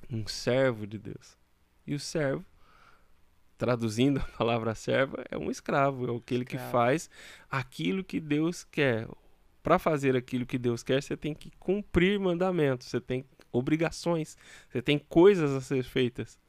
[0.09, 1.37] um servo de Deus.
[1.85, 2.45] E o servo,
[3.61, 7.07] traduzindo a palavra serva, é um escravo, é aquele que faz
[7.47, 9.07] aquilo que Deus quer.
[9.61, 14.35] Para fazer aquilo que Deus quer, você tem que cumprir mandamentos, você tem obrigações,
[14.67, 16.39] você tem coisas a ser feitas.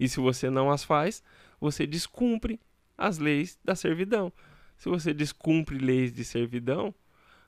[0.00, 1.22] E se você não as faz,
[1.60, 2.58] você descumpre
[2.96, 4.32] as leis da servidão.
[4.76, 6.92] Se você descumpre leis de servidão,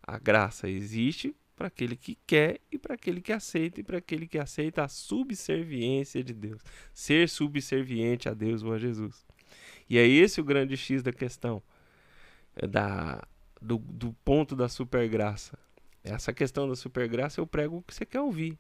[0.01, 4.27] a graça existe para aquele que quer e para aquele que aceita e para aquele
[4.27, 6.63] que aceita a subserviência de Deus.
[6.91, 9.27] Ser subserviente a Deus ou a Jesus.
[9.87, 11.63] E é esse o grande X da questão,
[12.57, 13.23] é da,
[13.61, 15.59] do, do ponto da supergraça.
[16.03, 18.59] Essa questão da supergraça eu prego o que você quer ouvir.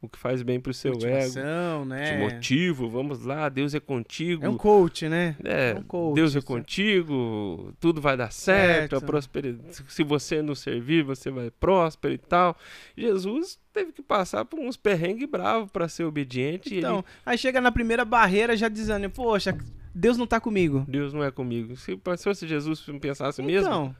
[0.00, 1.04] O que faz bem para o seu ego.
[1.06, 2.18] Motivação, Te né?
[2.18, 4.44] motivo, vamos lá, Deus é contigo.
[4.44, 5.34] É um coach, né?
[5.42, 6.46] É, um coach, Deus é isso.
[6.46, 9.06] contigo, tudo vai dar certo, a Certo.
[9.06, 9.82] prosperidade.
[9.88, 12.56] Se você nos servir, você vai próspero e tal.
[12.96, 16.74] Jesus teve que passar por uns perrengues bravos para ser obediente.
[16.74, 19.56] e Então, ele, aí chega na primeira barreira já dizendo, poxa,
[19.94, 20.84] Deus não tá comigo.
[20.86, 21.74] Deus não é comigo.
[21.76, 23.96] Se se fosse Jesus pensasse mesmo, Então,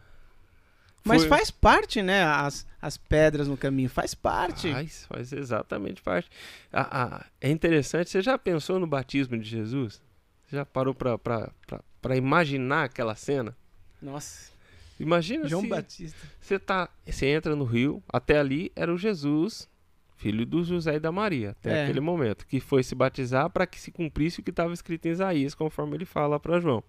[1.06, 2.22] mas Foi- faz parte, né?
[2.24, 4.70] As, as pedras no caminho, faz parte.
[4.72, 6.28] faz, faz exatamente parte.
[6.72, 6.88] Ah,
[7.20, 10.02] ah, é interessante, você já pensou no batismo de Jesus?
[10.46, 13.56] Você já parou para imaginar aquela cena?
[14.00, 14.50] Nossa,
[14.98, 15.68] Imagina João se...
[15.68, 16.18] Batista.
[16.40, 19.68] Você tá, você entra no rio, até ali era o Jesus,
[20.16, 21.84] filho do José e da Maria, até É.
[21.84, 25.10] aquele momento, que foi se batizar para que se cumprisse o que estava escrito em
[25.10, 26.82] Isaías, conforme ele fala para João.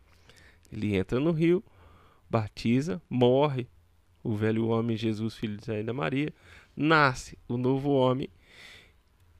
[0.72, 1.61] Ele entra no rio,
[2.30, 3.68] batiza, morre
[4.28, 6.34] o velho homem Jesus, filho de e da Maria,
[6.75, 8.30] nasce o novo homem,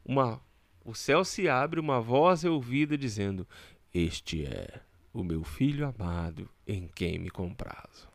[0.06, 0.40] uma
[0.86, 3.46] o céu se abre, uma voz é ouvida dizendo:
[3.94, 4.80] Este é
[5.14, 8.08] o meu filho amado, em quem me comprazo.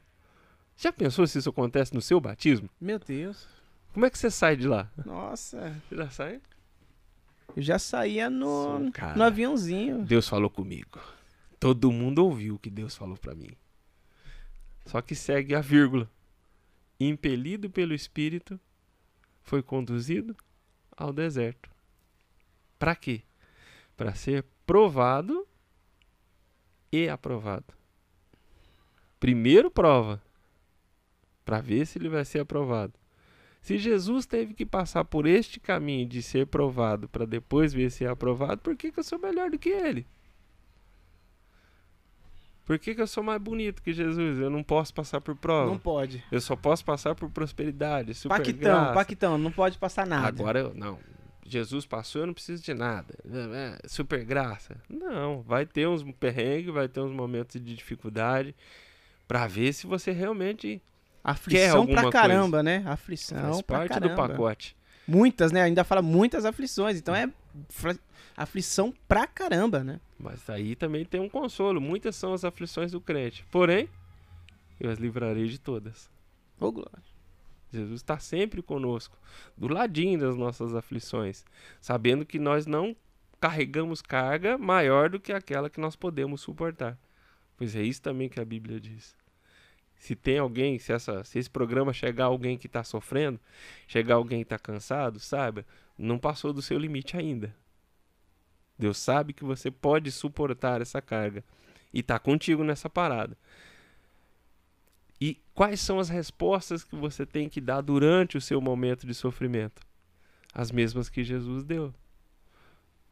[0.75, 2.71] Já pensou se isso acontece no seu batismo?
[2.81, 3.47] Meu Deus.
[3.93, 4.91] Como é que você sai de lá?
[5.05, 6.41] Nossa, Você já sai?
[7.55, 10.03] eu já saía no, Sim, no aviãozinho.
[10.07, 10.99] Deus falou comigo.
[11.61, 13.51] Todo mundo ouviu o que Deus falou pra mim.
[14.87, 16.11] Só que segue a vírgula.
[17.09, 18.61] Impelido pelo Espírito,
[19.43, 20.37] foi conduzido
[20.97, 21.71] ao deserto.
[22.79, 23.23] Pra quê?
[23.97, 25.47] Pra ser provado
[26.91, 27.75] e aprovado.
[29.19, 30.23] Primeiro prova,
[31.45, 32.95] Pra ver se ele vai ser aprovado.
[33.61, 38.05] Se Jesus teve que passar por este caminho de ser provado para depois ver se
[38.05, 40.07] é aprovado, por que, que eu sou melhor do que ele?
[42.65, 44.39] Por que, que eu sou mais bonito que Jesus?
[44.39, 45.71] Eu não posso passar por prova.
[45.71, 46.23] Não pode.
[46.31, 48.95] Eu só posso passar por prosperidade, super Paquitão, graça.
[48.95, 50.29] Paquitão, não pode passar nada.
[50.29, 50.99] Agora eu não.
[51.45, 53.15] Jesus passou, eu não preciso de nada.
[53.25, 54.77] É, super graça.
[54.89, 58.55] Não, vai ter uns perrengues, vai ter uns momentos de dificuldade
[59.27, 60.81] para ver se você realmente
[61.25, 62.19] Aflição alguma pra coisa.
[62.19, 62.83] caramba, né?
[62.87, 64.77] Aflição faz pra parte do pacote.
[65.07, 65.63] Muitas, né?
[65.63, 66.97] Ainda fala muitas aflições.
[66.97, 67.29] Então é
[68.37, 70.01] aflição pra caramba, né?
[70.19, 71.81] Mas aí também tem um consolo.
[71.81, 73.45] Muitas são as aflições do crente.
[73.51, 73.89] Porém,
[74.81, 76.11] eu as livrarei de todas.
[76.59, 77.13] Ô, glória.
[77.73, 79.17] Jesus está sempre conosco,
[79.57, 81.43] do ladinho das nossas aflições,
[81.81, 82.95] sabendo que nós não
[83.41, 86.99] carregamos carga maior do que aquela que nós podemos suportar.
[87.57, 89.17] Pois é isso também que a Bíblia diz.
[89.97, 93.41] Se tem alguém, se, essa, se esse programa chegar alguém que está sofrendo,
[93.87, 95.65] chegar alguém que está cansado, saiba,
[95.97, 97.55] não passou do seu limite ainda.
[98.83, 101.45] Deus sabe que você pode suportar essa carga
[101.95, 103.39] e está contigo nessa parada.
[105.21, 109.15] E quais são as respostas que você tem que dar durante o seu momento de
[109.15, 109.81] sofrimento?
[110.53, 111.95] As mesmas que Jesus deu.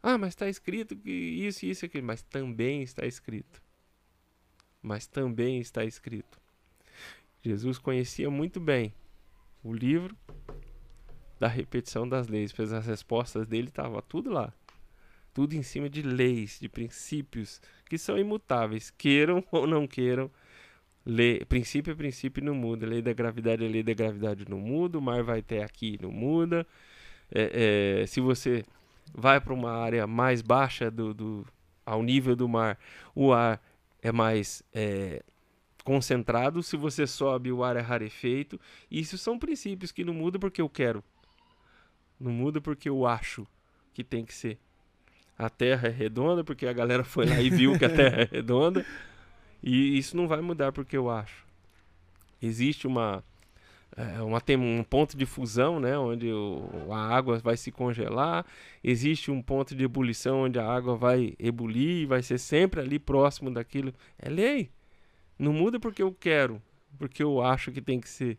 [0.02, 2.04] Ah, mas está escrito que isso, isso e aquilo.
[2.04, 3.62] Mas também está escrito.
[4.82, 6.40] Mas também está escrito.
[7.44, 8.92] Jesus conhecia muito bem
[9.62, 10.16] o livro
[11.38, 14.52] da repetição das leis, pois as respostas dele estavam tudo lá.
[15.32, 20.30] Tudo em cima de leis, de princípios que são imutáveis, queiram ou não queiram.
[21.04, 22.86] Lei, princípio é princípio não muda.
[22.86, 24.98] Lei da gravidade é lei da gravidade não muda.
[24.98, 26.66] O mar vai até aqui não muda.
[27.32, 28.64] É, é, se você
[29.14, 31.46] vai para uma área mais baixa do, do,
[31.86, 32.78] ao nível do mar,
[33.14, 33.60] o ar
[34.02, 35.22] é mais é,
[35.84, 36.62] concentrado.
[36.62, 38.60] Se você sobe, o ar é rarefeito.
[38.90, 41.02] Isso são princípios que não mudam porque eu quero.
[42.18, 43.46] Não muda porque eu acho
[43.94, 44.58] que tem que ser.
[45.40, 48.28] A Terra é redonda porque a galera foi lá e viu que a Terra é
[48.30, 48.84] redonda.
[49.62, 51.46] E isso não vai mudar porque eu acho.
[52.42, 53.24] Existe uma,
[53.96, 58.44] é, uma tem um ponto de fusão, né, onde o, a água vai se congelar.
[58.84, 62.98] Existe um ponto de ebulição onde a água vai ebulir e vai ser sempre ali
[62.98, 63.94] próximo daquilo.
[64.18, 64.70] É lei.
[65.38, 66.60] Não muda porque eu quero,
[66.98, 68.36] porque eu acho que tem que ser.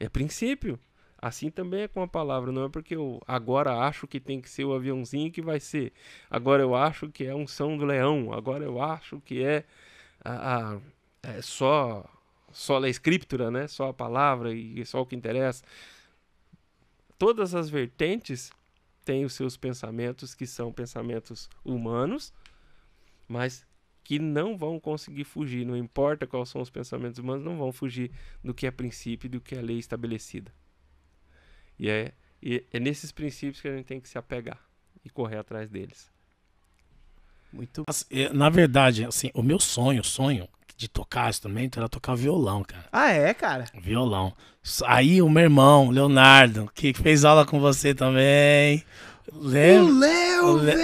[0.00, 0.78] É princípio.
[1.24, 4.50] Assim também é com a palavra, não é porque eu agora acho que tem que
[4.50, 5.90] ser o aviãozinho que vai ser.
[6.28, 8.30] Agora eu acho que é um São do Leão.
[8.30, 9.64] Agora eu acho que é
[10.22, 10.80] a, a
[11.22, 12.04] é só
[12.52, 13.66] só a escritura, né?
[13.66, 15.64] Só a palavra e só o que interessa.
[17.18, 18.52] Todas as vertentes
[19.02, 22.34] têm os seus pensamentos que são pensamentos humanos,
[23.26, 23.66] mas
[24.04, 28.10] que não vão conseguir fugir, não importa quais são os pensamentos humanos, não vão fugir
[28.44, 30.52] do que é princípio do que é lei estabelecida.
[31.78, 34.58] E é, e é nesses princípios que a gente tem que se apegar
[35.04, 36.10] e correr atrás deles.
[37.52, 37.84] Muito
[38.32, 42.86] Na verdade, assim, o meu sonho, sonho de tocar instrumento era tocar violão, cara.
[42.90, 43.66] Ah, é, cara?
[43.80, 44.32] Violão.
[44.86, 48.84] Aí o meu irmão, Leonardo, que fez aula com você também.
[49.40, 49.84] Lembra?
[49.84, 50.80] O Léo, velho!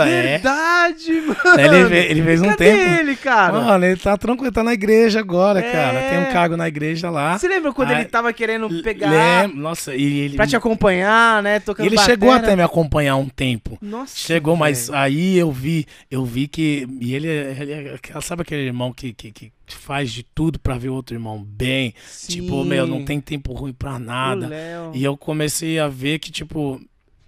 [0.00, 0.22] É.
[0.32, 1.60] Verdade, mano!
[1.86, 3.00] Ele, ele fez um Cadê tempo.
[3.00, 3.52] ele, cara?
[3.52, 5.72] Mano, ele tá tranquilo, tá na igreja agora, É.
[5.72, 6.00] cara.
[6.10, 7.38] Tem um cargo na igreja lá.
[7.38, 9.56] Você lembra quando ele tava querendo pegar Lembra?
[9.60, 10.36] Nossa, e ele.
[10.36, 11.60] pra te acompanhar, né?
[11.60, 12.46] Tocando ele chegou batera?
[12.48, 13.78] até me acompanhar um tempo.
[13.80, 16.86] Nossa, Chegou, mas aí eu vi, eu vi que.
[17.00, 20.76] E ele, é- ele é sabe aquele irmão que, que, que faz de tudo pra
[20.76, 21.94] ver o outro irmão bem?
[22.28, 22.68] Tipo, Sim.
[22.68, 24.50] meu, não tem tempo ruim pra nada.
[24.92, 26.80] E eu comecei a ver que, tipo,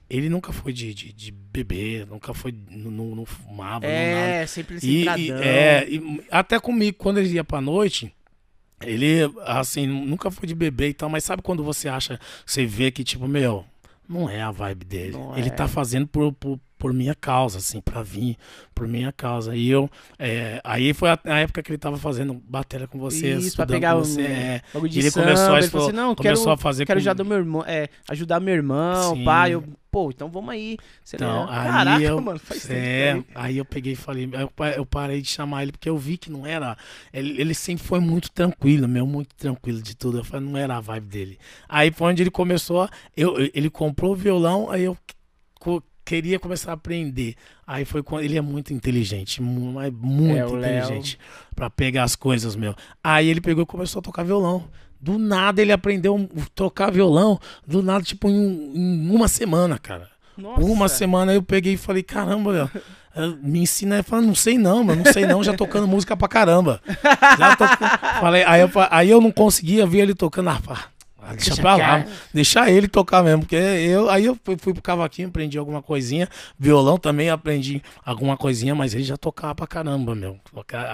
[0.08, 2.54] ele nunca foi de, de, de beber, nunca foi.
[2.70, 4.28] Não, não, não fumava, não nada.
[4.28, 8.12] É, sempre E, e- é, e até comigo, quando ele ia pra noite,
[8.80, 12.90] ele, assim, nunca foi de beber e tal, mas sabe quando você acha, você vê
[12.90, 13.64] que, tipo, meu,
[14.08, 15.12] não é a vibe dele.
[15.12, 15.52] Não ele é.
[15.52, 18.36] tá fazendo por, por, por minha causa, assim, pra vir,
[18.74, 19.56] por minha causa.
[19.56, 23.28] E eu, é, aí foi a, a época que ele tava fazendo bateria com você,
[23.30, 24.22] Isso, pra estudando pegar com você.
[24.22, 24.62] é.
[24.72, 26.98] bagulho de ele samba, começou a ele falou assim, não, começou quero, a fazer quero
[27.00, 29.24] com- ajudar meu irmão, é, ajudar meu irmão, Sim.
[29.24, 30.76] pai, eu, pô, então vamos aí.
[31.02, 31.62] Você Então, lembra?
[31.62, 33.28] aí Caraca, eu, mano, faz é, tempo.
[33.34, 36.30] aí eu peguei e falei, eu, eu parei de chamar ele porque eu vi que
[36.30, 36.76] não era,
[37.12, 40.18] ele, ele sempre foi muito tranquilo, meu, muito tranquilo de tudo.
[40.18, 41.38] Eu falei, não era a vibe dele.
[41.66, 42.86] Aí foi onde ele começou,
[43.16, 44.96] eu, ele comprou o violão, aí eu
[46.06, 47.34] queria começar a aprender.
[47.66, 49.92] Aí foi quando ele é muito inteligente, muito
[50.34, 51.18] É, inteligente
[51.54, 52.74] pra pegar as coisas, meu.
[53.02, 54.64] Aí ele pegou e começou a tocar violão.
[54.98, 60.08] Do nada ele aprendeu a tocar violão, do nada, tipo, em, em uma semana, cara.
[60.38, 60.62] Nossa.
[60.62, 62.70] Uma semana eu peguei e falei, caramba, Léo,
[63.16, 63.96] eh, me ensina.
[63.96, 66.80] Ele falou, não sei não, mano, não sei não, já tocando música pra caramba.
[67.38, 67.56] Já
[68.20, 70.50] falei, aí, eu, aí eu não conseguia ver ele tocando.
[70.50, 70.84] Ah, pá,
[71.26, 74.72] ah, deixa, Deixa pra lá, deixar ele tocar mesmo, porque eu, aí eu fui, fui
[74.72, 76.28] pro cavaquinho, aprendi alguma coisinha,
[76.58, 80.38] violão também aprendi alguma coisinha, mas ele já tocava pra caramba, meu.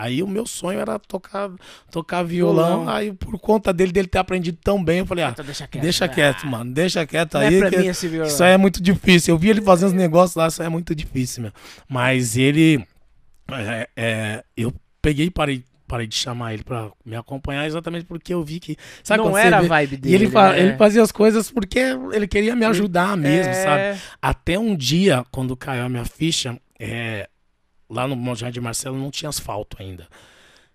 [0.01, 1.51] Aí o meu sonho era tocar,
[1.91, 2.89] tocar violão, Violão.
[2.95, 5.83] aí por conta dele, dele ter aprendido tão bem, eu falei, ah, Então deixa quieto.
[5.83, 7.59] deixa Ah, quieto, mano, deixa quieto é aí.
[7.59, 7.83] pra que-
[8.27, 9.35] isso aí é muito difícil.
[9.35, 11.53] Eu vi ele fazendo os negócios lá, isso aí é muito difícil, meu.
[11.89, 12.85] Mas ele.
[13.51, 18.32] é, é, eu peguei e parei, parei de chamar ele pra me acompanhar exatamente porque
[18.32, 18.78] eu vi que.
[19.05, 20.10] Sabe não era a vibe dele.
[20.10, 20.60] E ele, fa- né?
[20.60, 21.78] ele fazia as coisas porque
[22.14, 24.01] ele queria me ajudar mesmo, É, sabe?
[24.23, 27.28] Até um dia, quando caiu a minha ficha, é,
[27.90, 30.09] lá no Monte de Marcelo não tinha asfalto ainda.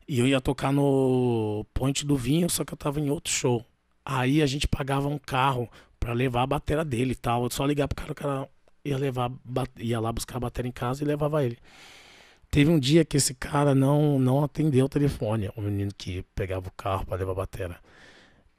[0.08, 3.66] E eu ia tocar no Ponte do Vinho, só que eu tava em outro show.
[4.06, 5.68] Aí a gente pagava um carro
[6.00, 7.44] pra levar a bateria dele e tal.
[7.44, 8.50] Eu só ligar pro cara, o cara.
[8.86, 9.32] ia levar,
[9.80, 11.58] ia lá buscar a bateria em casa e levava ele.
[12.50, 16.68] Teve um dia que esse cara não, não atendeu o telefone, o menino que pegava
[16.68, 17.78] o carro para levar a bateria.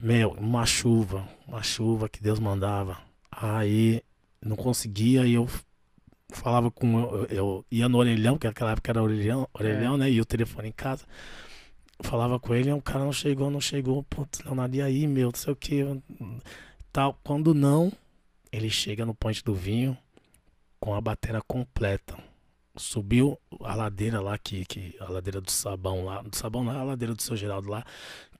[0.01, 2.99] Meu, uma chuva, uma chuva que Deus mandava.
[3.31, 4.03] Aí
[4.41, 5.49] não conseguia e eu
[6.31, 7.01] falava com.
[7.01, 10.11] Eu, eu ia no orelhão, porque naquela época era orelhão, orelhão né?
[10.11, 11.05] E o telefone em casa.
[12.01, 14.05] Falava com ele, o cara não chegou, não chegou.
[14.05, 15.85] Putz, Leonardo, e aí, meu, não sei o que.
[16.93, 17.19] Tal.
[17.25, 17.93] Quando não,
[18.53, 19.99] ele chega no ponte do vinho
[20.79, 22.17] com a bateria completa.
[22.79, 26.83] Subiu a ladeira lá, que, que a ladeira do sabão lá, do sabão não, a
[26.85, 27.85] ladeira do seu Geraldo lá,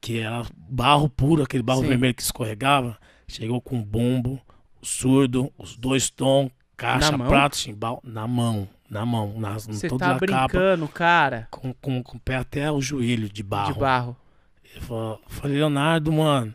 [0.01, 1.89] que era barro puro, aquele barro Sim.
[1.89, 2.97] vermelho que escorregava.
[3.27, 4.41] Chegou com bombo,
[4.83, 9.99] surdo, os dois tons, caixa, Na prato, chimbal, na mão, na mão, nas, Você todo
[9.99, 13.75] tá na capa, brincando, cara, com, com, com o pé até o joelho de barro.
[13.75, 14.17] de barro.
[14.75, 16.55] Eu fa- falei, Leonardo, mano.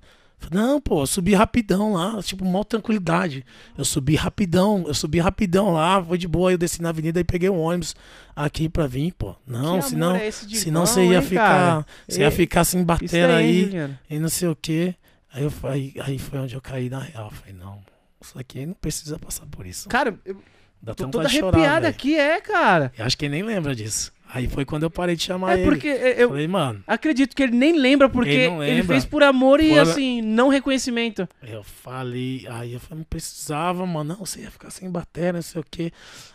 [0.52, 3.46] Não, pô, eu subi rapidão lá, tipo, mal tranquilidade.
[3.78, 7.24] Eu subi rapidão, eu subi rapidão lá, foi de boa, eu desci na avenida e
[7.24, 7.96] peguei um ônibus
[8.36, 9.36] aqui pra vir, pô.
[9.46, 13.30] Não, Que senão, é senão você ia hein, ficar, você ia ficar sem Isso bater
[13.30, 14.96] aí, aí e não sei o quê.
[15.34, 17.32] Aí, eu, aí, aí foi onde eu caí na real.
[17.32, 17.80] Falei, não,
[18.22, 19.90] isso aqui não precisa passar por isso.
[19.90, 20.38] Cara, eu
[20.82, 22.92] Dá tô toda chorar, arrepiada aqui, é, cara.
[22.98, 24.12] Eu acho que nem lembra disso.
[24.36, 25.70] Aí foi quando eu parei de chamar É ele.
[25.70, 28.86] porque eu Falei, mano, acredito que ele nem lembra, porque Ele ele, lembra.
[28.96, 31.28] fez por amor e, Fora- assim, não reconhecimento.
[31.44, 35.42] Eu falei, aí eu falei, não precisava, mano, não, você ia ficar sem bateria, não
[35.44, 35.92] sei o quê.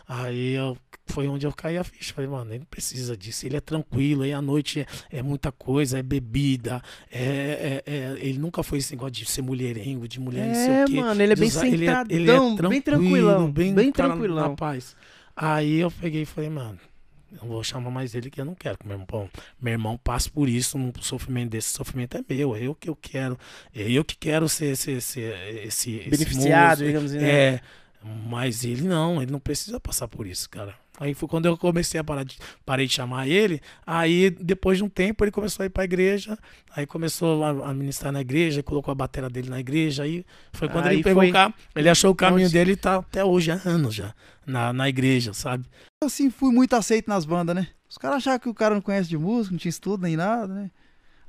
[0.07, 0.77] Aí eu,
[1.07, 2.15] foi onde eu caí a ficha.
[2.15, 4.81] Falei, mano, ele não precisa disso, ele é tranquilo, aí à noite
[5.11, 6.81] é, é muita coisa, é bebida,
[7.11, 10.69] é, é- é- ele nunca foi esse negócio de ser mulherengo, de mulher não sei
[10.73, 11.01] É, o quê.
[11.01, 13.91] mano, ele é bem usar- ele é- centradão, ele é bem tranquilo, tranquilão, bem, bem
[13.91, 14.51] tranquilão.
[14.51, 14.95] Na paz.
[15.37, 16.79] Aí eu peguei e falei, mano,
[17.33, 18.79] não vou chamar mais ele que eu não quero.
[18.79, 19.31] que Meu irmão,
[19.61, 22.97] meu irmão passa por isso, um sofrimento desse sofrimento é meu, é eu que eu
[22.97, 23.39] quero,
[23.75, 26.85] é eu que quero ser, ser, ser esse, esse Beneficiado, moço.
[26.85, 27.31] digamos assim, né?
[27.31, 27.61] É,
[28.03, 30.75] mas ele não, ele não precisa passar por isso, cara.
[31.01, 33.61] Aí foi quando eu comecei a parar de, parei de chamar ele.
[33.87, 36.37] Aí, depois de um tempo, ele começou a ir pra igreja.
[36.75, 40.03] Aí começou a, a ministrar na igreja, colocou a bateria dele na igreja.
[40.03, 41.55] Aí foi quando Aí ele pegou foi o carro.
[41.75, 44.13] Ele achou o caminho dele e tá até hoje, há anos já,
[44.45, 45.65] na, na igreja, sabe?
[46.05, 47.69] assim, fui muito aceito nas bandas, né?
[47.89, 50.53] Os caras achavam que o cara não conhece de música, não tinha estudo nem nada,
[50.53, 50.71] né?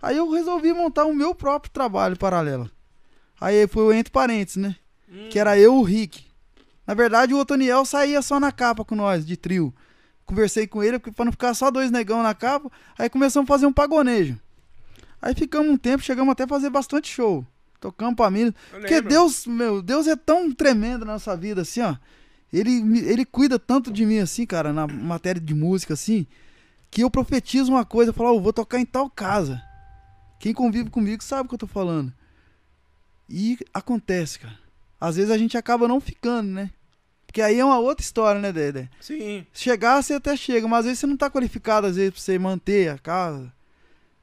[0.02, 2.70] Aí eu resolvi montar o meu próprio trabalho paralelo.
[3.40, 4.76] Aí foi o Entre Parentes, né?
[5.30, 6.29] Que era eu e o Rick.
[6.90, 9.72] Na verdade, o Otoniel saía só na capa com nós, de trio.
[10.26, 12.72] Conversei com ele pra não ficar só dois negão na capa.
[12.98, 14.40] Aí começamos a fazer um pagonejo.
[15.22, 17.46] Aí ficamos um tempo, chegamos até a fazer bastante show.
[17.80, 18.52] Tocamos pra mim.
[18.72, 21.96] Porque Deus, meu, Deus é tão tremendo na nossa vida, assim, ó.
[22.52, 26.26] Ele, ele cuida tanto de mim, assim, cara, na matéria de música, assim,
[26.90, 29.62] que eu profetizo uma coisa, eu falo, ó, eu vou tocar em tal casa.
[30.40, 32.12] Quem convive comigo sabe o que eu tô falando.
[33.30, 34.58] E acontece, cara.
[35.00, 36.72] Às vezes a gente acaba não ficando, né?
[37.30, 38.90] Porque aí é uma outra história, né, Dedé?
[39.00, 39.46] Sim.
[39.54, 42.40] Chegar, você até chega, mas às vezes você não tá qualificado, às vezes, pra você
[42.40, 43.54] manter a casa.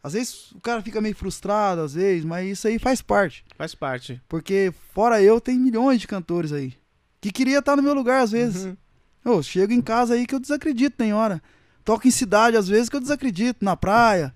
[0.03, 3.45] Às vezes o cara fica meio frustrado, às vezes, mas isso aí faz parte.
[3.57, 4.21] Faz parte.
[4.29, 6.75] Porque fora eu, tem milhões de cantores aí.
[7.21, 8.65] Que queria estar no meu lugar às vezes.
[8.65, 8.77] Uhum.
[9.25, 11.41] Eu chego em casa aí que eu desacredito, tem hora.
[11.85, 14.35] Toco em cidade às vezes que eu desacredito, na praia.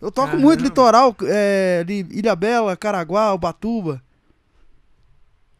[0.00, 0.46] Eu toco Caramba.
[0.46, 4.02] muito litoral, é, ali, Ilha Bela, Caraguá, Ubatuba.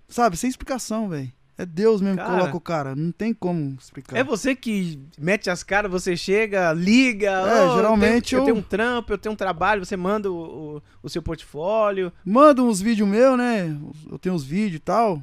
[0.08, 1.30] Sabe, sem explicação, velho.
[1.56, 2.38] É Deus mesmo que Cara.
[2.38, 2.96] coloca o cara.
[2.96, 4.16] Não tem como explicar.
[4.16, 7.30] É você que mete as caras, você chega, liga.
[7.30, 9.96] É, "Ô, geralmente eu, tenho, eu eu- tenho um trampo, eu tenho um trabalho, você
[9.96, 12.12] manda o, o, o seu portfólio.
[12.24, 13.76] Manda uns vídeos meus, né?
[14.10, 15.22] Eu tenho uns vídeos e tal.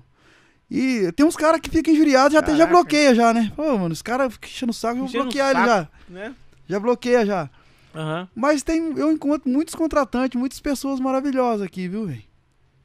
[0.70, 3.52] E tem uns caras que ficam injuriados, já até já bloqueia já, né?
[3.56, 5.78] Pô, mano, os caras ficam enchendo o saco, eu vou bloquear ele já.
[5.80, 6.34] saco, Né?
[6.70, 7.50] Já bloqueia já.
[7.94, 8.30] Aham.
[8.34, 12.24] Mas tem, eu encontro muitos contratantes, muitas pessoas maravilhosas aqui, viu, velho?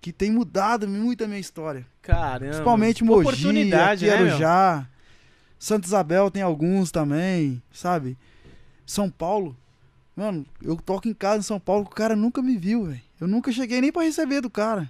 [0.06, 1.84] Que tem mudado muito a minha história.
[2.00, 2.52] Caramba.
[2.52, 4.12] Principalmente Mogi, Oportunidade, né?
[4.12, 4.88] Arujá.
[5.58, 8.16] Santa Isabel tem alguns também, sabe?
[8.86, 9.56] São Paulo.
[10.14, 13.00] Mano, eu toco em casa em São Paulo, o cara nunca me viu, velho.
[13.20, 14.88] Eu nunca cheguei nem pra receber do cara.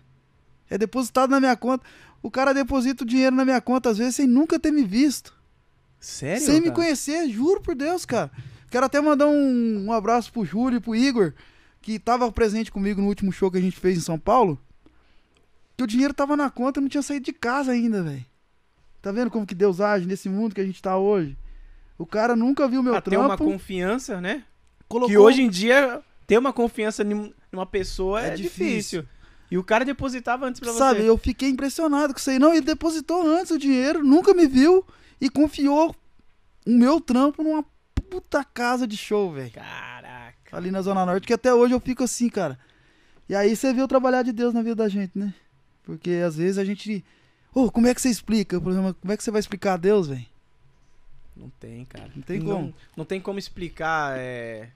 [0.68, 1.82] É depositado na minha conta.
[2.22, 5.32] O cara deposita o dinheiro na minha conta, às vezes, sem nunca ter me visto.
[5.98, 6.44] Sério?
[6.44, 6.74] sem me cara?
[6.74, 8.30] conhecer, juro por Deus, cara.
[8.70, 11.32] Quero até mandar um, um abraço pro Júlio e pro Igor,
[11.80, 14.60] que tava presente comigo no último show que a gente fez em São Paulo.
[15.76, 18.24] Que o dinheiro tava na conta e não tinha saído de casa ainda, velho.
[19.02, 21.36] Tá vendo como que Deus age nesse mundo que a gente tá hoje?
[21.98, 23.44] O cara nunca viu meu Ah, tem uma trampo.
[23.44, 24.42] confiança, né?
[24.88, 25.08] colocou...
[25.10, 29.02] Que hoje em dia, ter uma confiança em uma pessoa é, É difícil.
[29.02, 29.08] difícil.
[29.50, 31.08] E o cara depositava antes pra Sabe, você.
[31.08, 32.38] eu fiquei impressionado com isso aí.
[32.38, 34.84] Não, ele depositou antes o dinheiro, nunca me viu
[35.20, 35.94] e confiou
[36.66, 37.64] o meu trampo numa
[38.10, 39.52] puta casa de show, velho.
[39.52, 40.56] Caraca.
[40.56, 42.58] ali na Zona Norte, que até hoje eu fico assim, cara.
[43.28, 45.32] E aí você o trabalhar de Deus na vida da gente, né?
[45.86, 47.02] Porque às vezes a gente.
[47.54, 48.60] Ô, como é que você explica?
[48.60, 50.26] Por exemplo, como é que você vai explicar a Deus, velho?
[51.34, 52.10] Não tem, cara.
[52.14, 52.74] Não tem como.
[52.96, 54.68] Não tem como explicar é,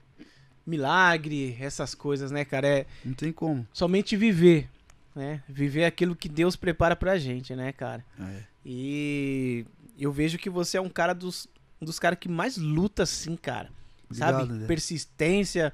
[0.65, 2.67] milagre, essas coisas, né, cara?
[2.67, 3.67] É Não tem como.
[3.73, 4.69] somente viver,
[5.13, 5.43] né?
[5.49, 8.05] Viver aquilo que Deus prepara pra gente, né, cara?
[8.19, 8.43] É.
[8.65, 9.65] E
[9.99, 11.47] eu vejo que você é um cara dos,
[11.81, 13.69] um dos caras que mais luta, assim, cara.
[14.11, 14.43] sabe?
[14.43, 14.67] Obrigado, Zé.
[14.67, 15.73] Persistência.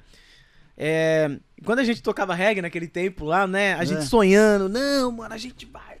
[0.80, 3.74] É, quando a gente tocava reggae naquele tempo lá, né?
[3.74, 4.02] A gente É.
[4.02, 5.96] sonhando, não, mano, a gente vai,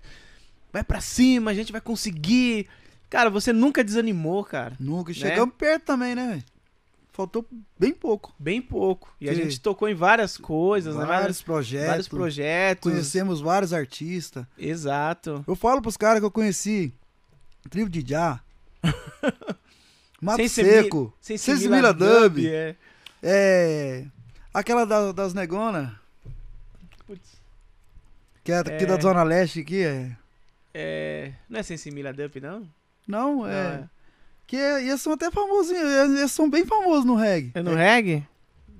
[0.72, 2.68] vai pra cima, a gente vai conseguir.
[3.10, 4.76] Cara, você nunca desanimou, cara.
[4.78, 5.10] Nunca.
[5.10, 5.18] Né?
[5.18, 6.44] Chegamos perto também, né, velho?
[7.12, 7.44] Faltou
[7.76, 8.32] bem pouco.
[8.38, 9.12] Bem pouco.
[9.20, 11.04] E a gente tocou em várias coisas, né?
[11.04, 11.88] vários projetos.
[11.88, 12.92] Vários projetos.
[12.92, 14.44] Conhecemos vários artistas.
[14.56, 15.44] Exato.
[15.48, 16.94] Eu falo pros caras que eu conheci.
[17.68, 18.40] Tribo de Já.
[20.22, 21.12] Mato Sem Seco.
[21.20, 22.38] Sem Sem se Simila Dub.
[22.46, 22.76] é.
[23.20, 24.04] É.
[24.58, 25.90] Aquela da- das negonas.
[27.06, 27.38] Putz.
[28.44, 28.86] Que é aqui É.
[28.86, 29.82] da Zona Leste aqui.
[29.84, 30.16] É.
[30.74, 32.68] É, não é Sensimila Dump, não?
[33.06, 33.88] Não, Não, é.
[34.46, 35.70] Que é, eles são até famosos.
[35.72, 37.50] Eles são bem famosos no reggae.
[37.54, 38.26] É no reggae?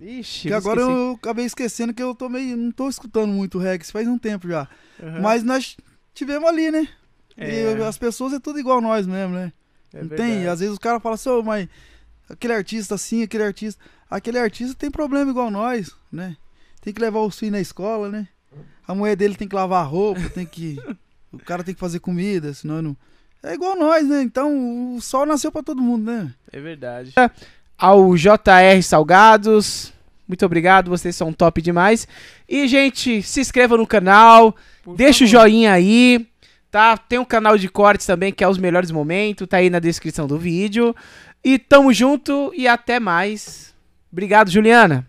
[0.01, 2.57] Ixi, Que agora eu acabei esquecendo que eu tô meio.
[2.57, 4.69] Não tô escutando muito reggae, isso faz um tempo já.
[5.03, 5.21] Uhum.
[5.21, 5.77] Mas nós
[6.15, 6.89] tivemos ali, né?
[7.37, 7.73] É.
[7.77, 9.53] E as pessoas é tudo igual nós mesmo, né?
[9.93, 10.47] É não tem?
[10.47, 11.69] Às vezes os caras falam assim, ô, mas
[12.29, 13.83] aquele artista assim, aquele artista.
[14.11, 16.37] Aquele artista tem problema igual nós, né?
[16.81, 18.29] Tem que levar os filhos na escola, né?
[18.87, 20.79] A mulher dele tem que lavar a roupa, tem que.
[21.31, 22.97] O cara tem que fazer comida, senão não.
[23.43, 24.23] É igual nós, né?
[24.23, 26.33] Então o sol nasceu pra todo mundo, né?
[26.51, 27.13] É verdade.
[27.77, 29.93] Ao JR Salgados,
[30.27, 32.07] muito obrigado, vocês são top demais.
[32.49, 34.55] E, gente, se inscreva no canal,
[34.97, 36.27] deixa o joinha aí,
[36.71, 36.97] tá?
[36.97, 40.27] Tem um canal de cortes também, que é os melhores momentos, tá aí na descrição
[40.27, 40.95] do vídeo.
[41.43, 43.75] E tamo junto e até mais.
[44.11, 45.07] Obrigado, Juliana.